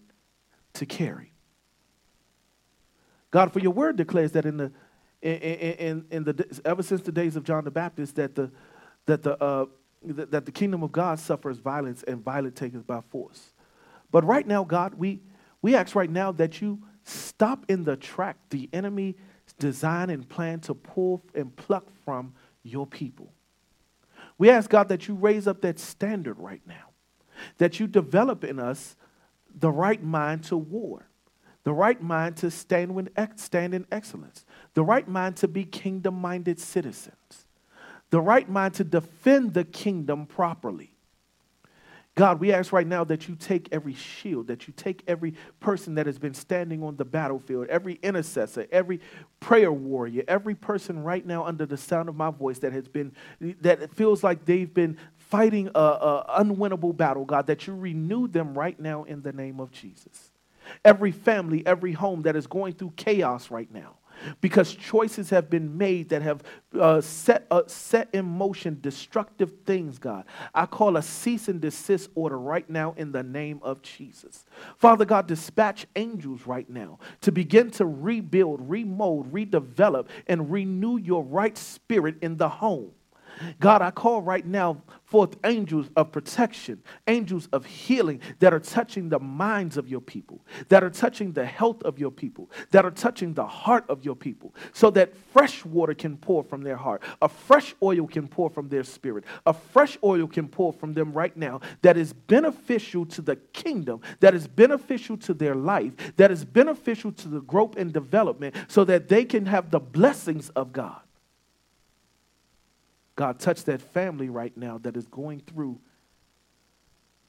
to 0.75 0.87
carry. 0.87 1.33
God, 3.31 3.53
for 3.53 3.59
your 3.59 3.73
word 3.73 3.97
declares 3.97 4.33
that 4.33 4.45
in 4.45 4.57
the 4.57 4.73
in, 5.21 5.33
in, 5.33 6.05
in 6.11 6.25
the 6.25 6.61
ever 6.65 6.83
since 6.83 7.03
the 7.03 7.11
days 7.11 7.35
of 7.35 7.43
John 7.43 7.65
the 7.65 7.73
Baptist, 7.73 8.15
that 8.17 8.37
the 8.37 8.53
that 9.07 9.23
the, 9.23 9.43
uh, 9.43 9.67
th- 10.05 10.29
that 10.31 10.47
the 10.47 10.53
kingdom 10.53 10.83
of 10.83 10.93
God 10.93 11.19
suffers 11.19 11.59
violence 11.59 12.03
and 12.05 12.23
violence 12.23 12.59
taketh 12.59 12.87
by 12.87 13.01
force. 13.01 13.53
But 14.11 14.25
right 14.25 14.47
now, 14.47 14.65
God, 14.65 14.95
we, 14.95 15.21
we 15.61 15.75
ask 15.75 15.95
right 15.95 16.11
now 16.11 16.33
that 16.33 16.61
you 16.61 16.83
stop 17.05 17.65
in 17.69 17.85
the 17.85 17.97
track 17.97 18.37
the 18.51 18.69
enemy 18.73 19.17
design 19.59 20.11
and 20.11 20.29
plan 20.29 20.61
to 20.61 20.75
pull 20.75 21.25
and 21.35 21.55
pluck 21.57 21.87
from 22.05 22.35
your 22.63 22.87
people. 22.87 23.33
We 24.39 24.51
ask, 24.51 24.70
God, 24.70 24.89
that 24.89 25.09
you 25.09 25.14
raise 25.14 25.47
up 25.47 25.61
that 25.62 25.78
standard 25.78 26.39
right 26.39 26.62
now, 26.66 26.91
that 27.59 27.80
you 27.80 27.86
develop 27.86 28.45
in 28.45 28.59
us 28.59 28.97
the 29.55 29.70
right 29.70 30.03
mind 30.03 30.45
to 30.45 30.57
war, 30.57 31.09
the 31.64 31.72
right 31.72 32.01
mind 32.01 32.36
to 32.39 32.51
stand, 32.51 32.95
with, 32.95 33.11
stand 33.36 33.74
in 33.74 33.84
excellence, 33.91 34.47
the 34.74 34.84
right 34.84 35.09
mind 35.09 35.36
to 35.39 35.49
be 35.49 35.64
kingdom 35.64 36.14
minded 36.14 36.61
citizens, 36.61 37.47
the 38.11 38.20
right 38.20 38.49
mind 38.49 38.74
to 38.74 38.84
defend 38.84 39.55
the 39.55 39.64
kingdom 39.64 40.24
properly. 40.24 40.93
God, 42.19 42.41
we 42.41 42.53
ask 42.53 42.73
right 42.73 42.87
now 42.87 43.05
that 43.05 43.29
you 43.29 43.37
take 43.37 43.69
every 43.71 43.95
shield, 43.95 44.49
that 44.49 44.66
you 44.66 44.75
take 44.77 45.05
every 45.07 45.35
person 45.61 45.95
that 45.95 46.07
has 46.07 46.19
been 46.19 46.35
standing 46.35 46.83
on 46.83 46.97
the 46.97 47.05
battlefield, 47.05 47.69
every 47.69 47.95
intercessor, 48.03 48.66
every 48.73 49.01
prayer 49.39 49.71
warrior, 49.71 50.25
every 50.27 50.57
person 50.57 51.05
right 51.05 51.25
now 51.25 51.45
under 51.45 51.64
the 51.64 51.77
sound 51.77 52.09
of 52.09 52.16
my 52.16 52.31
voice 52.33 52.59
that 52.59 52.73
has 52.73 52.89
been, 52.89 53.12
that 53.61 53.95
feels 53.95 54.25
like 54.25 54.45
they've 54.45 54.75
been 54.75 54.99
fighting 55.16 55.71
a, 55.77 55.79
a 55.79 56.43
unwinnable 56.43 56.97
battle, 56.97 57.25
God, 57.25 57.47
that 57.47 57.69
you 57.69 57.75
renew 57.77 58.27
them 58.27 58.59
right 58.59 58.79
now 58.81 59.05
in 59.05 59.23
the 59.23 59.33
name 59.33 59.61
of 59.61 59.71
Jesus. 59.71 60.33
Every 60.85 61.12
family, 61.12 61.64
every 61.64 61.93
home 61.93 62.23
that 62.23 62.35
is 62.35 62.49
going 62.49 62.73
through 62.73 62.95
chaos 62.97 63.49
right 63.49 63.73
now 63.73 63.97
because 64.41 64.75
choices 64.75 65.31
have 65.31 65.51
been 65.51 65.77
made 65.77 66.09
that 66.11 66.23
have 66.23 66.43
uh, 66.79 67.01
set, 67.01 67.47
uh, 67.51 67.62
set 67.66 68.09
in 68.12 68.25
motion 68.25 68.79
destructive 68.81 69.53
things, 69.64 69.99
God. 69.99 70.25
I 70.55 70.66
call 70.66 70.97
a 70.97 71.03
cease 71.03 71.49
and 71.49 71.61
desist 71.61 72.11
order 72.14 72.39
right 72.39 72.69
now 72.69 72.95
in 72.97 73.12
the 73.12 73.23
name 73.23 73.61
of 73.62 73.83
Jesus. 73.83 74.45
Father 74.77 75.05
God, 75.05 75.27
dispatch 75.27 75.87
angels 75.97 76.47
right 76.47 76.69
now 76.69 76.99
to 77.23 77.33
begin 77.33 77.71
to 77.73 77.87
rebuild, 77.87 78.69
remold, 78.69 79.33
redevelop, 79.33 80.09
and 80.27 80.51
renew 80.51 80.99
your 80.99 81.23
right 81.23 81.57
spirit 81.57 82.16
in 82.23 82.37
the 82.37 82.49
home. 82.49 82.93
God, 83.61 83.82
I 83.82 83.91
call 83.91 84.22
right 84.22 84.47
now 84.47 84.82
forth 85.05 85.36
angels 85.45 85.89
of 85.97 86.12
protection, 86.12 86.82
angels 87.07 87.49
of 87.53 87.64
healing 87.64 88.20
that 88.41 88.53
are 88.53 88.61
touching 88.61 89.09
the 89.09 89.18
minds 89.18 89.78
of 89.78 89.89
your 89.89 90.03
people, 90.03 90.45
that 90.68 90.84
are 90.84 90.91
touching 90.91 91.32
the 91.32 91.47
health 91.47 91.82
of 91.82 91.99
your 91.99 92.11
people, 92.11 92.51
that 92.72 92.84
are 92.84 92.91
touching 92.91 93.32
the 93.32 93.47
heart 93.47 93.84
of 93.89 94.05
your 94.05 94.14
people, 94.14 94.55
so 94.74 94.91
that 94.91 95.16
fresh 95.32 95.64
water 95.64 95.95
can 95.95 96.16
pour 96.18 96.43
from 96.45 96.62
their 96.62 96.76
heart, 96.76 97.03
a 97.22 97.28
fresh 97.28 97.74
oil 97.82 98.07
can 98.07 98.28
pour 98.28 98.51
from 98.51 98.68
their 98.68 98.84
spirit, 98.84 99.24
a 99.47 99.55
fresh 99.55 99.97
oil 100.05 100.26
can 100.26 100.47
pour 100.47 100.72
from 100.74 100.93
them 100.93 101.12
right 101.12 101.36
now 101.36 101.61
that 101.80 101.97
is 101.97 102.12
beneficial 102.12 103.07
to 103.07 103.22
the 103.22 103.36
kingdom, 103.36 104.01
that 104.20 104.34
is 104.34 104.47
beneficial 104.47 105.16
to 105.16 105.32
their 105.32 105.55
life, 105.55 105.93
that 106.16 106.30
is 106.30 106.45
beneficial 106.45 107.12
to 107.12 107.28
the 107.28 107.41
growth 107.41 107.76
and 107.76 107.95
development, 107.95 108.55
so 108.68 108.84
that 108.84 109.09
they 109.09 109.24
can 109.24 109.47
have 109.47 109.70
the 109.70 109.80
blessings 109.80 110.51
of 110.51 110.72
God. 110.72 111.01
God, 113.19 113.41
touch 113.41 113.64
that 113.64 113.83
family 113.83 114.29
right 114.29 114.57
now 114.57 114.79
that 114.79 114.97
is 114.97 115.09
going 115.09 115.41
through 115.41 115.81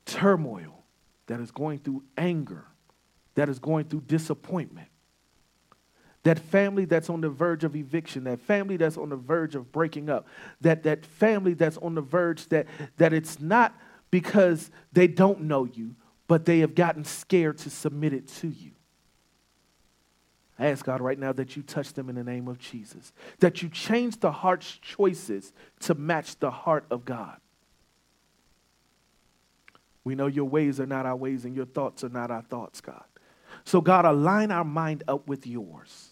turmoil, 0.05 0.83
that 1.25 1.39
is 1.39 1.49
going 1.49 1.79
through 1.79 2.03
anger, 2.15 2.65
that 3.33 3.49
is 3.49 3.57
going 3.57 3.85
through 3.85 4.01
disappointment. 4.01 4.87
That 6.21 6.37
family 6.37 6.85
that's 6.85 7.09
on 7.09 7.21
the 7.21 7.29
verge 7.31 7.63
of 7.63 7.75
eviction, 7.75 8.25
that 8.25 8.39
family 8.39 8.77
that's 8.77 8.97
on 8.97 9.09
the 9.09 9.15
verge 9.15 9.55
of 9.55 9.71
breaking 9.71 10.11
up, 10.11 10.27
that, 10.61 10.83
that 10.83 11.07
family 11.07 11.55
that's 11.55 11.77
on 11.77 11.95
the 11.95 12.01
verge 12.01 12.47
that, 12.49 12.67
that 12.97 13.11
it's 13.11 13.39
not 13.39 13.75
because 14.11 14.69
they 14.93 15.07
don't 15.07 15.41
know 15.41 15.65
you, 15.65 15.95
but 16.27 16.45
they 16.45 16.59
have 16.59 16.75
gotten 16.75 17.03
scared 17.03 17.57
to 17.57 17.71
submit 17.71 18.13
it 18.13 18.27
to 18.27 18.49
you. 18.49 18.73
I 20.59 20.67
ask 20.67 20.85
God 20.85 20.99
right 20.99 21.17
now 21.17 21.31
that 21.33 21.55
you 21.55 21.63
touch 21.63 21.93
them 21.93 22.09
in 22.09 22.15
the 22.15 22.23
name 22.23 22.49
of 22.49 22.59
Jesus, 22.59 23.13
that 23.39 23.61
you 23.61 23.69
change 23.69 24.19
the 24.19 24.31
heart's 24.31 24.77
choices 24.77 25.53
to 25.81 25.95
match 25.95 26.37
the 26.37 26.51
heart 26.51 26.85
of 26.91 27.05
God. 27.05 27.37
We 30.03 30.15
know 30.15 30.27
your 30.27 30.45
ways 30.45 30.79
are 30.81 30.85
not 30.85 31.05
our 31.05 31.15
ways 31.15 31.45
and 31.45 31.55
your 31.55 31.65
thoughts 31.65 32.03
are 32.03 32.09
not 32.09 32.29
our 32.29 32.41
thoughts, 32.41 32.81
God. 32.81 33.03
So, 33.63 33.79
God, 33.79 34.03
align 34.05 34.51
our 34.51 34.65
mind 34.65 35.03
up 35.07 35.27
with 35.27 35.47
yours. 35.47 36.09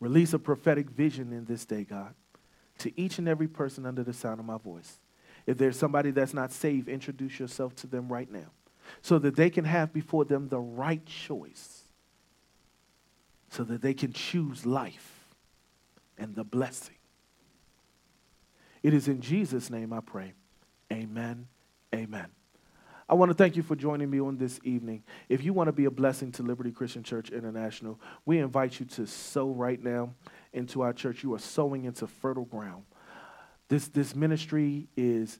Release 0.00 0.32
a 0.32 0.38
prophetic 0.38 0.90
vision 0.90 1.32
in 1.32 1.44
this 1.44 1.64
day, 1.64 1.84
God, 1.84 2.14
to 2.78 2.98
each 2.98 3.18
and 3.18 3.28
every 3.28 3.48
person 3.48 3.84
under 3.84 4.02
the 4.02 4.12
sound 4.12 4.40
of 4.40 4.46
my 4.46 4.58
voice. 4.58 5.00
If 5.46 5.58
there's 5.58 5.78
somebody 5.78 6.10
that's 6.10 6.34
not 6.34 6.50
saved, 6.50 6.88
introduce 6.88 7.38
yourself 7.38 7.74
to 7.76 7.86
them 7.86 8.10
right 8.10 8.30
now 8.30 8.50
so 9.00 9.18
that 9.18 9.36
they 9.36 9.50
can 9.50 9.64
have 9.64 9.92
before 9.92 10.24
them 10.24 10.48
the 10.48 10.58
right 10.58 11.04
choice 11.04 11.81
so 13.52 13.64
that 13.64 13.82
they 13.82 13.92
can 13.92 14.14
choose 14.14 14.64
life 14.64 15.26
and 16.16 16.34
the 16.34 16.42
blessing. 16.42 16.94
It 18.82 18.94
is 18.94 19.08
in 19.08 19.20
Jesus' 19.20 19.68
name 19.68 19.92
I 19.92 20.00
pray. 20.00 20.32
Amen. 20.90 21.48
Amen. 21.94 22.28
I 23.10 23.14
want 23.14 23.30
to 23.30 23.34
thank 23.34 23.54
you 23.54 23.62
for 23.62 23.76
joining 23.76 24.08
me 24.08 24.20
on 24.20 24.38
this 24.38 24.58
evening. 24.64 25.02
If 25.28 25.44
you 25.44 25.52
want 25.52 25.68
to 25.68 25.72
be 25.72 25.84
a 25.84 25.90
blessing 25.90 26.32
to 26.32 26.42
Liberty 26.42 26.70
Christian 26.70 27.02
Church 27.02 27.28
International, 27.28 28.00
we 28.24 28.38
invite 28.38 28.80
you 28.80 28.86
to 28.86 29.06
sow 29.06 29.50
right 29.50 29.82
now 29.82 30.14
into 30.54 30.80
our 30.80 30.94
church. 30.94 31.22
You 31.22 31.34
are 31.34 31.38
sowing 31.38 31.84
into 31.84 32.06
fertile 32.06 32.46
ground. 32.46 32.84
This, 33.68 33.88
this 33.88 34.16
ministry 34.16 34.88
is 34.96 35.38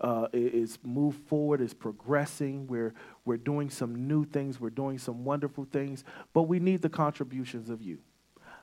uh, 0.00 0.28
is 0.32 0.78
moved 0.82 1.26
forward, 1.28 1.60
is 1.60 1.74
progressing. 1.74 2.66
We're, 2.66 2.94
we're 3.24 3.36
doing 3.36 3.70
some 3.70 4.08
new 4.08 4.24
things, 4.24 4.60
we're 4.60 4.70
doing 4.70 4.98
some 4.98 5.24
wonderful 5.24 5.66
things, 5.70 6.04
but 6.32 6.42
we 6.42 6.58
need 6.58 6.82
the 6.82 6.88
contributions 6.88 7.70
of 7.70 7.82
you. 7.82 7.98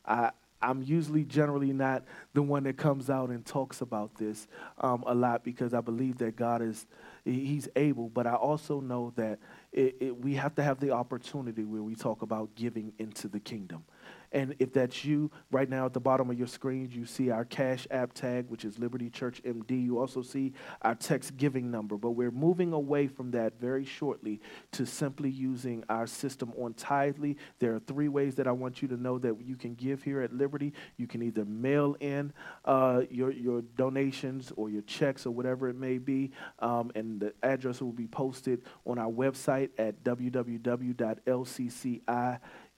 I, 0.05 0.31
I'm 0.61 0.83
usually 0.83 1.23
generally 1.23 1.73
not 1.73 2.03
the 2.33 2.41
one 2.41 2.63
that 2.63 2.77
comes 2.77 3.09
out 3.09 3.29
and 3.29 3.45
talks 3.45 3.81
about 3.81 4.15
this 4.15 4.47
um, 4.77 5.03
a 5.07 5.15
lot 5.15 5.43
because 5.43 5.73
I 5.73 5.81
believe 5.81 6.17
that 6.19 6.35
God 6.35 6.61
is 6.61 6.85
He's 7.23 7.69
able, 7.75 8.09
but 8.09 8.25
I 8.25 8.33
also 8.33 8.79
know 8.79 9.13
that 9.15 9.37
it, 9.71 9.95
it, 9.99 10.19
we 10.19 10.33
have 10.35 10.55
to 10.55 10.63
have 10.63 10.79
the 10.79 10.89
opportunity 10.89 11.63
where 11.63 11.83
we 11.83 11.93
talk 11.93 12.23
about 12.23 12.55
giving 12.55 12.93
into 12.97 13.27
the 13.27 13.39
kingdom. 13.39 13.83
And 14.31 14.55
if 14.59 14.71
that's 14.71 15.03
you, 15.03 15.29
right 15.51 15.69
now 15.69 15.85
at 15.85 15.93
the 15.93 15.99
bottom 15.99 16.29
of 16.29 16.37
your 16.37 16.47
screen, 16.47 16.89
you 16.91 17.05
see 17.05 17.29
our 17.29 17.43
Cash 17.43 17.85
App 17.91 18.13
tag, 18.13 18.45
which 18.47 18.63
is 18.63 18.79
Liberty 18.79 19.09
Church 19.09 19.43
MD. 19.43 19.83
You 19.83 19.99
also 19.99 20.21
see 20.21 20.53
our 20.81 20.95
text 20.95 21.35
giving 21.35 21.69
number. 21.69 21.97
But 21.97 22.11
we're 22.11 22.31
moving 22.31 22.71
away 22.71 23.07
from 23.07 23.31
that 23.31 23.59
very 23.59 23.83
shortly 23.83 24.39
to 24.71 24.85
simply 24.85 25.29
using 25.29 25.83
our 25.89 26.07
system 26.07 26.53
on 26.57 26.73
Tithely. 26.75 27.35
There 27.59 27.75
are 27.75 27.79
three 27.79 28.07
ways 28.07 28.35
that 28.35 28.47
I 28.47 28.53
want 28.53 28.81
you 28.81 28.87
to 28.89 28.97
know 28.97 29.19
that 29.19 29.35
you 29.41 29.57
can 29.57 29.75
give 29.75 30.01
here 30.03 30.21
at 30.21 30.31
Liberty. 30.33 30.73
You 30.97 31.07
can 31.07 31.21
either 31.21 31.43
mail 31.43 31.97
in 31.99 32.31
uh, 32.63 33.01
your, 33.09 33.31
your 33.31 33.61
donations 33.61 34.53
or 34.55 34.69
your 34.69 34.83
checks 34.83 35.25
or 35.25 35.31
whatever 35.31 35.67
it 35.67 35.75
may 35.75 35.97
be, 35.97 36.31
um, 36.59 36.91
and 36.95 37.19
the 37.19 37.33
address 37.43 37.81
will 37.81 37.91
be 37.91 38.07
posted 38.07 38.61
on 38.85 38.97
our 38.97 39.11
website 39.11 39.71
at 39.77 40.03
www.lcci.com 40.03 40.61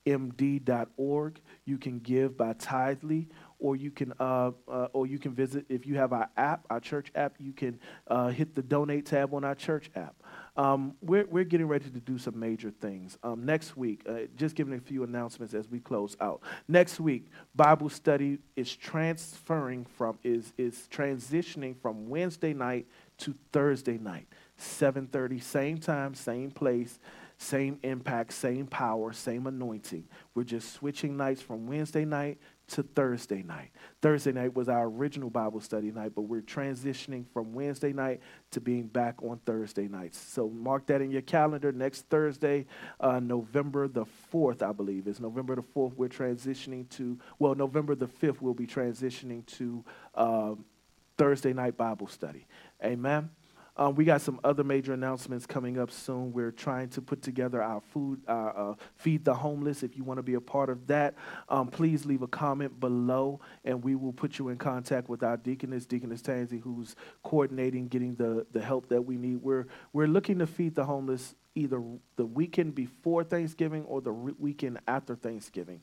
md.org. 0.06 1.41
You 1.66 1.78
can 1.78 1.99
give 1.99 2.38
by 2.38 2.54
Tithely, 2.54 3.28
or 3.60 3.76
you 3.76 3.91
can 3.91 4.14
uh, 4.20 4.51
uh, 4.68 4.88
or 4.93 5.08
you 5.08 5.18
can 5.18 5.34
visit 5.34 5.66
if 5.70 5.86
you 5.86 5.95
have 5.95 6.12
our 6.12 6.30
app, 6.36 6.66
our 6.70 6.80
church 6.80 7.12
app. 7.16 7.36
You 7.39 7.54
can 7.54 7.80
uh, 8.08 8.28
hit 8.28 8.56
the 8.56 8.62
donate 8.62 9.06
tab 9.06 9.34
on 9.34 9.43
our 9.43 9.56
church 9.56 9.89
app. 9.95 10.16
Um, 10.56 10.95
we're 11.01 11.26
we're 11.26 11.45
getting 11.45 11.68
ready 11.68 11.89
to 11.89 11.99
do 11.99 12.18
some 12.18 12.38
major 12.38 12.70
things 12.70 13.18
um, 13.24 13.45
next 13.45 13.78
week. 13.78 14.04
Uh, 14.08 14.28
just 14.36 14.56
giving 14.56 14.74
a 14.74 14.80
few 14.80 15.04
announcements 15.04 15.54
as 15.54 15.70
we 15.70 15.80
close 15.80 16.18
out. 16.20 16.41
Next 16.68 16.99
week, 16.99 17.28
Bible 17.56 17.89
study 17.89 18.39
is 18.56 18.76
transferring 18.76 19.86
from 19.86 20.20
is 20.24 20.54
is 20.58 20.88
transitioning 20.91 21.76
from 21.82 22.10
Wednesday 22.10 22.54
night 22.54 22.86
to 23.20 23.34
Thursday 23.51 23.97
night, 23.97 24.28
7:30, 24.58 25.41
same 25.41 25.78
time, 25.78 26.14
same 26.14 26.51
place. 26.51 26.99
Same 27.38 27.80
impact, 27.84 28.34
same 28.34 28.68
power, 28.68 29.12
same 29.12 29.48
anointing. 29.48 30.06
We're 30.34 30.44
just 30.44 30.74
switching 30.74 31.18
nights 31.18 31.42
from 31.42 31.68
Wednesday 31.68 32.06
night 32.06 32.38
to 32.68 32.84
Thursday 32.84 33.44
night. 33.44 33.72
Thursday 34.02 34.32
night 34.32 34.56
was 34.56 34.70
our 34.70 34.86
original 34.86 35.30
Bible 35.30 35.60
study 35.60 35.92
night, 35.92 36.14
but 36.16 36.22
we're 36.22 36.42
transitioning 36.42 37.26
from 37.34 37.54
Wednesday 37.54 37.92
night 37.92 38.22
to 38.52 38.62
being 38.62 38.88
back 38.88 39.22
on 39.22 39.40
Thursday 39.46 39.88
nights. 39.88 40.18
So 40.18 40.50
mark 40.50 40.86
that 40.88 41.02
in 41.02 41.12
your 41.12 41.22
calendar. 41.22 41.72
Next 41.72 42.08
Thursday, 42.10 42.66
uh, 43.00 43.20
November 43.20 43.88
the 43.88 44.06
4th, 44.32 44.62
I 44.62 44.72
believe. 44.72 45.08
It's 45.08 45.20
November 45.20 45.56
the 45.56 45.64
4th. 45.64 45.96
We're 45.96 46.08
transitioning 46.08 46.90
to, 46.92 47.20
well, 47.40 47.56
November 47.56 47.96
the 47.96 48.08
5th, 48.08 48.42
we'll 48.42 48.54
be 48.54 48.68
transitioning 48.68 49.46
to 49.58 49.84
uh, 50.16 50.56
Thursday 51.18 51.54
night 51.54 51.78
Bible 51.78 52.08
study. 52.08 52.46
Amen. 52.84 53.30
Um, 53.76 53.96
we 53.96 54.06
got 54.06 54.22
some 54.22 54.40
other 54.44 54.64
major 54.64 54.94
announcements 54.94 55.48
coming 55.48 55.80
up 55.80 55.90
soon. 55.90 56.32
We're 56.32 56.52
trying 56.52 56.90
to 56.90 57.02
put 57.02 57.24
together 57.24 57.62
our 57.62 57.82
food, 57.82 58.22
uh, 58.28 58.32
uh, 58.32 58.76
feed 58.96 59.26
the 59.26 59.34
homeless. 59.34 59.82
If 59.82 59.98
you 59.98 60.04
want 60.04 60.20
to 60.20 60.24
be 60.24 60.36
a 60.36 60.42
part 60.42 60.70
of 60.70 60.86
that, 60.88 61.16
um, 61.50 61.70
please 61.70 62.06
leave 62.06 62.22
a 62.22 62.28
comment 62.28 62.80
below, 62.80 63.40
and 63.66 63.84
we 63.84 63.96
will 63.96 64.14
put 64.14 64.38
you 64.38 64.50
in 64.50 64.58
contact 64.58 65.10
with 65.10 65.24
our 65.24 65.38
deaconess, 65.38 65.88
Deaconess 65.88 66.22
Tansy, 66.22 66.62
who's 66.62 66.96
coordinating 67.24 67.88
getting 67.88 68.16
the, 68.16 68.46
the 68.52 68.62
help 68.62 68.90
that 68.90 69.02
we 69.02 69.18
need. 69.18 69.38
We're 69.38 69.66
we're 69.92 70.08
looking 70.08 70.40
to 70.40 70.48
feed 70.48 70.76
the 70.76 70.86
homeless 70.86 71.34
either 71.56 71.82
the 72.16 72.26
weekend 72.26 72.76
before 72.76 73.24
Thanksgiving 73.24 73.84
or 73.86 74.02
the 74.02 74.12
re- 74.12 74.34
weekend 74.40 74.80
after 74.88 75.16
Thanksgiving. 75.16 75.82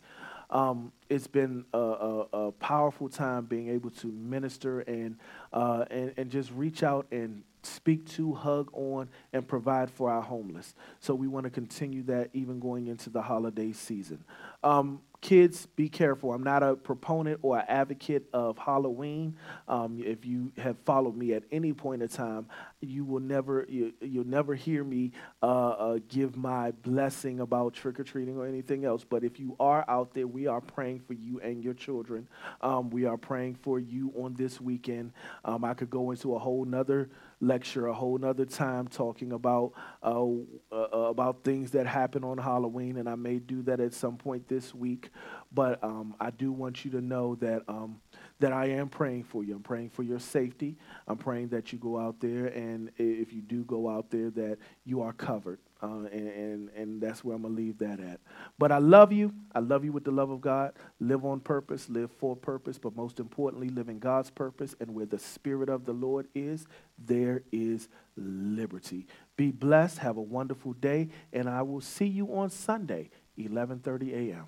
Um, 0.51 0.93
it's 1.09 1.29
been 1.29 1.65
a, 1.73 1.79
a, 1.79 2.21
a, 2.33 2.53
powerful 2.53 3.09
time 3.09 3.45
being 3.45 3.69
able 3.69 3.91
to 3.91 4.09
minister 4.09 4.81
and, 4.81 5.17
uh, 5.53 5.85
and, 5.91 6.13
and 6.17 6.31
just 6.31 6.51
reach 6.51 6.83
out 6.83 7.07
and 7.13 7.45
speak 7.63 8.09
to, 8.11 8.35
hug 8.35 8.69
on, 8.73 9.09
and 9.33 9.47
provide 9.47 9.91
for 9.91 10.11
our 10.11 10.23
homeless. 10.23 10.75
So 10.99 11.15
we 11.15 11.29
want 11.29 11.45
to 11.45 11.51
continue 11.51 12.03
that 12.05 12.31
even 12.33 12.59
going 12.59 12.89
into 12.89 13.11
the 13.11 13.23
holiday 13.23 13.71
season. 13.73 14.25
Um, 14.65 15.01
kids, 15.21 15.67
be 15.77 15.89
careful. 15.89 16.33
I'm 16.33 16.43
not 16.43 16.63
a 16.63 16.75
proponent 16.75 17.41
or 17.43 17.63
advocate 17.69 18.27
of 18.33 18.59
Halloween. 18.59 19.37
Um, 19.69 20.03
if 20.05 20.25
you 20.25 20.53
have 20.57 20.77
followed 20.85 21.17
me 21.17 21.35
at 21.35 21.45
any 21.53 21.73
point 21.73 22.03
in 22.03 22.09
time, 22.09 22.47
you 22.81 23.05
will 23.05 23.21
never 23.21 23.67
you, 23.69 23.93
will 24.01 24.25
never 24.25 24.55
hear 24.55 24.83
me 24.83 25.13
uh, 25.43 25.47
uh, 25.47 25.99
give 26.09 26.37
my 26.37 26.71
blessing 26.71 27.41
about 27.41 27.75
trick 27.75 28.01
or 28.01 28.05
treating 28.05 28.37
or 28.37 28.47
anything 28.47 28.85
else. 28.85 29.05
But 29.05 29.23
if 29.23 29.39
you 29.39 29.57
are 29.61 29.85
out 29.89 30.15
there, 30.15 30.27
we 30.27 30.47
are 30.47 30.61
praying 30.61 31.01
for 31.01 31.13
you 31.13 31.41
and 31.41 31.63
your 31.63 31.75
children. 31.75 32.29
Um, 32.63 32.91
we 32.91 33.05
are 33.05 33.19
praying 33.19 33.57
for 33.57 33.79
you 33.79 34.13
on 34.17 34.35
this 34.35 34.61
weekend. 34.61 35.13
Um, 35.45 35.65
I 35.65 35.75
could 35.75 35.91
go 35.91 36.11
into 36.11 36.35
a 36.35 36.39
whole 36.39 36.65
nother 36.65 37.11
lecture 37.41 37.87
a 37.87 37.95
whole 37.95 38.19
nother 38.19 38.45
time 38.45 38.87
talking 38.87 39.33
about 39.33 39.73
uh, 40.03 40.25
uh, 40.71 40.77
about 40.93 41.43
things 41.43 41.71
that 41.73 41.87
happen 41.87 42.23
on 42.23 42.39
Halloween, 42.39 42.99
and 42.99 43.09
I 43.09 43.15
may 43.15 43.39
do 43.39 43.63
that 43.63 43.81
at 43.81 43.95
some 43.95 44.17
point 44.17 44.47
this 44.49 44.75
week. 44.75 45.11
But 45.53 45.83
um, 45.83 46.15
I 46.21 46.31
do 46.31 46.53
want 46.53 46.85
you 46.85 46.91
to 46.93 47.01
know 47.01 47.35
that 47.37 47.63
um, 47.69 48.01
that 48.41 48.53
I 48.53 48.67
am 48.67 48.89
praying 48.89 49.25
for 49.25 49.43
you. 49.43 49.55
I'm 49.57 49.63
praying 49.63 49.91
for 49.91 50.03
your 50.03 50.19
safety. 50.19 50.77
I'm 51.09 51.19
praying 51.19 51.49
that 51.49 51.73
you 51.73 51.79
go 51.79 51.99
out 51.99 52.21
there, 52.21 52.47
and 52.47 52.91
if 52.99 53.33
you 53.33 53.43
do 53.43 53.65
go 53.65 53.89
out 53.89 54.11
there, 54.11 54.31
that 54.31 54.59
you 54.85 55.03
are 55.03 55.13
covered. 55.13 55.59
Uh, 55.83 56.05
and, 56.13 56.29
and, 56.29 56.71
and 56.77 57.01
that's 57.01 57.25
where 57.25 57.35
I'm 57.35 57.43
going 57.43 57.57
to 57.57 57.63
leave 57.63 57.79
that 57.79 58.01
at. 58.01 58.21
But 58.59 58.71
I 58.71 58.79
love 58.79 59.13
you. 59.13 59.33
I 59.55 59.61
love 59.61 59.85
you 59.85 59.93
with 59.93 60.05
the 60.05 60.11
love 60.11 60.31
of 60.31 60.41
God. 60.41 60.73
Live 61.01 61.25
on 61.25 61.41
purpose, 61.41 61.89
live 61.89 62.11
for 62.11 62.37
purpose, 62.37 62.79
but 62.79 62.95
most 62.95 63.19
importantly, 63.19 63.71
live 63.71 63.89
in 63.89 63.99
God's 63.99 64.31
purpose. 64.31 64.75
And 64.81 64.95
where 64.95 65.07
the 65.07 65.19
Spirit 65.19 65.71
of 65.71 65.87
the 65.87 65.93
Lord 65.93 66.27
is, 66.35 66.67
there 66.99 67.43
is 67.51 67.89
liberty. 68.17 69.07
Be 69.37 69.51
blessed. 69.51 69.99
Have 69.99 70.19
a 70.19 70.23
wonderful 70.23 70.75
day. 70.75 71.09
And 71.33 71.49
I 71.49 71.63
will 71.63 71.81
see 71.81 72.07
you 72.07 72.35
on 72.35 72.51
Sunday, 72.51 73.11
11:30 73.39 74.13
a.m. 74.33 74.47